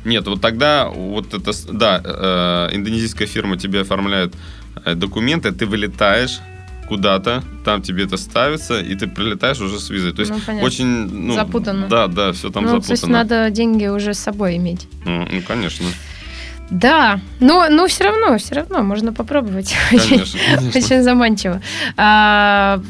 Нет, 0.06 0.28
вот 0.28 0.42
тогда 0.42 0.90
вот 0.90 1.34
это, 1.34 1.52
да, 1.72 2.02
э, 2.04 2.76
индонезийская 2.76 3.28
фирма 3.28 3.58
тебе 3.58 3.82
оформляет 3.82 4.36
документы, 4.86 5.52
ты 5.52 5.66
вылетаешь, 5.66 6.40
куда-то, 6.88 7.44
там 7.66 7.82
тебе 7.82 8.06
это 8.06 8.18
ставится, 8.18 8.80
и 8.80 8.96
ты 8.96 9.08
прилетаешь 9.08 9.60
уже 9.60 9.80
с 9.80 9.90
визой. 9.90 10.14
То 10.14 10.22
есть 10.22 10.34
ну, 10.48 10.60
очень... 10.62 10.86
Ну, 10.86 11.34
запутанно. 11.34 11.88
Да, 11.88 12.08
да, 12.08 12.32
все 12.32 12.50
там 12.50 12.64
ну, 12.64 12.70
запутанно. 12.70 12.88
То 12.88 12.92
есть 12.94 13.08
надо 13.08 13.50
деньги 13.50 13.88
уже 13.88 14.14
с 14.14 14.20
собой 14.20 14.58
иметь. 14.58 14.88
Ну, 15.06 15.28
ну 15.32 15.42
конечно. 15.42 15.86
Да, 16.70 17.22
но, 17.40 17.70
но 17.70 17.88
все 17.88 18.06
равно, 18.06 18.38
все 18.38 18.56
равно 18.56 18.82
можно 18.84 19.14
попробовать. 19.14 19.74
Конечно, 19.90 20.16
очень, 20.16 20.40
конечно. 20.56 20.80
очень 20.80 21.04
заманчиво. 21.04 21.62
А, 21.96 22.82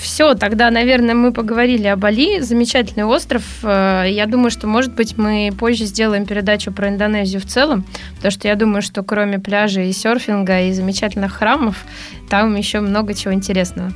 все, 0.00 0.34
тогда, 0.34 0.70
наверное, 0.70 1.14
мы 1.14 1.32
поговорили 1.32 1.86
о 1.86 1.96
Бали. 1.96 2.40
Замечательный 2.40 3.04
остров. 3.04 3.42
Э, 3.62 4.04
я 4.08 4.26
думаю, 4.26 4.50
что, 4.50 4.66
может 4.66 4.94
быть, 4.94 5.18
мы 5.18 5.52
позже 5.58 5.84
сделаем 5.84 6.26
передачу 6.26 6.72
про 6.72 6.88
Индонезию 6.88 7.40
в 7.40 7.46
целом, 7.46 7.84
потому 8.16 8.32
что 8.32 8.48
я 8.48 8.56
думаю, 8.56 8.82
что 8.82 9.02
кроме 9.02 9.38
пляжа 9.38 9.82
и 9.82 9.92
серфинга 9.92 10.62
и 10.62 10.72
замечательных 10.72 11.32
храмов, 11.32 11.84
там 12.30 12.56
еще 12.56 12.80
много 12.80 13.14
чего 13.14 13.34
интересного. 13.34 13.92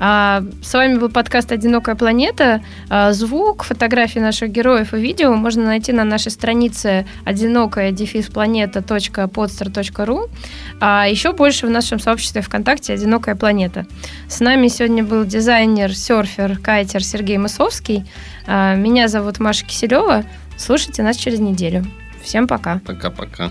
А, 0.00 0.42
с 0.62 0.72
вами 0.74 0.98
был 0.98 1.08
подкаст 1.08 1.52
«Одинокая 1.52 1.94
планета». 1.94 2.62
А, 2.88 3.12
звук, 3.12 3.64
фотографии 3.64 4.18
наших 4.18 4.50
героев 4.50 4.94
и 4.94 4.98
видео 4.98 5.34
можно 5.34 5.64
найти 5.64 5.92
на 5.92 6.04
нашей 6.04 6.32
странице 6.32 7.06
одинокая 7.24 7.94
планета.podster.ru 8.32 10.30
а 10.80 11.06
еще 11.06 11.32
больше 11.32 11.66
в 11.66 11.70
нашем 11.70 11.98
сообществе 11.98 12.42
ВКонтакте 12.42 12.92
«Одинокая 12.94 13.34
планета». 13.34 13.86
С 14.28 14.40
нами 14.40 14.68
сегодня 14.68 15.04
был 15.04 15.24
дизайнер, 15.24 15.94
серфер, 15.94 16.58
кайтер 16.58 17.02
Сергей 17.02 17.38
Мысовский. 17.38 18.04
А, 18.46 18.74
меня 18.74 19.08
зовут 19.08 19.38
Маша 19.40 19.64
Киселева. 19.64 20.24
Слушайте 20.56 21.02
нас 21.02 21.16
через 21.16 21.40
неделю. 21.40 21.84
Всем 22.22 22.46
пока. 22.46 22.80
Пока-пока. 22.86 23.50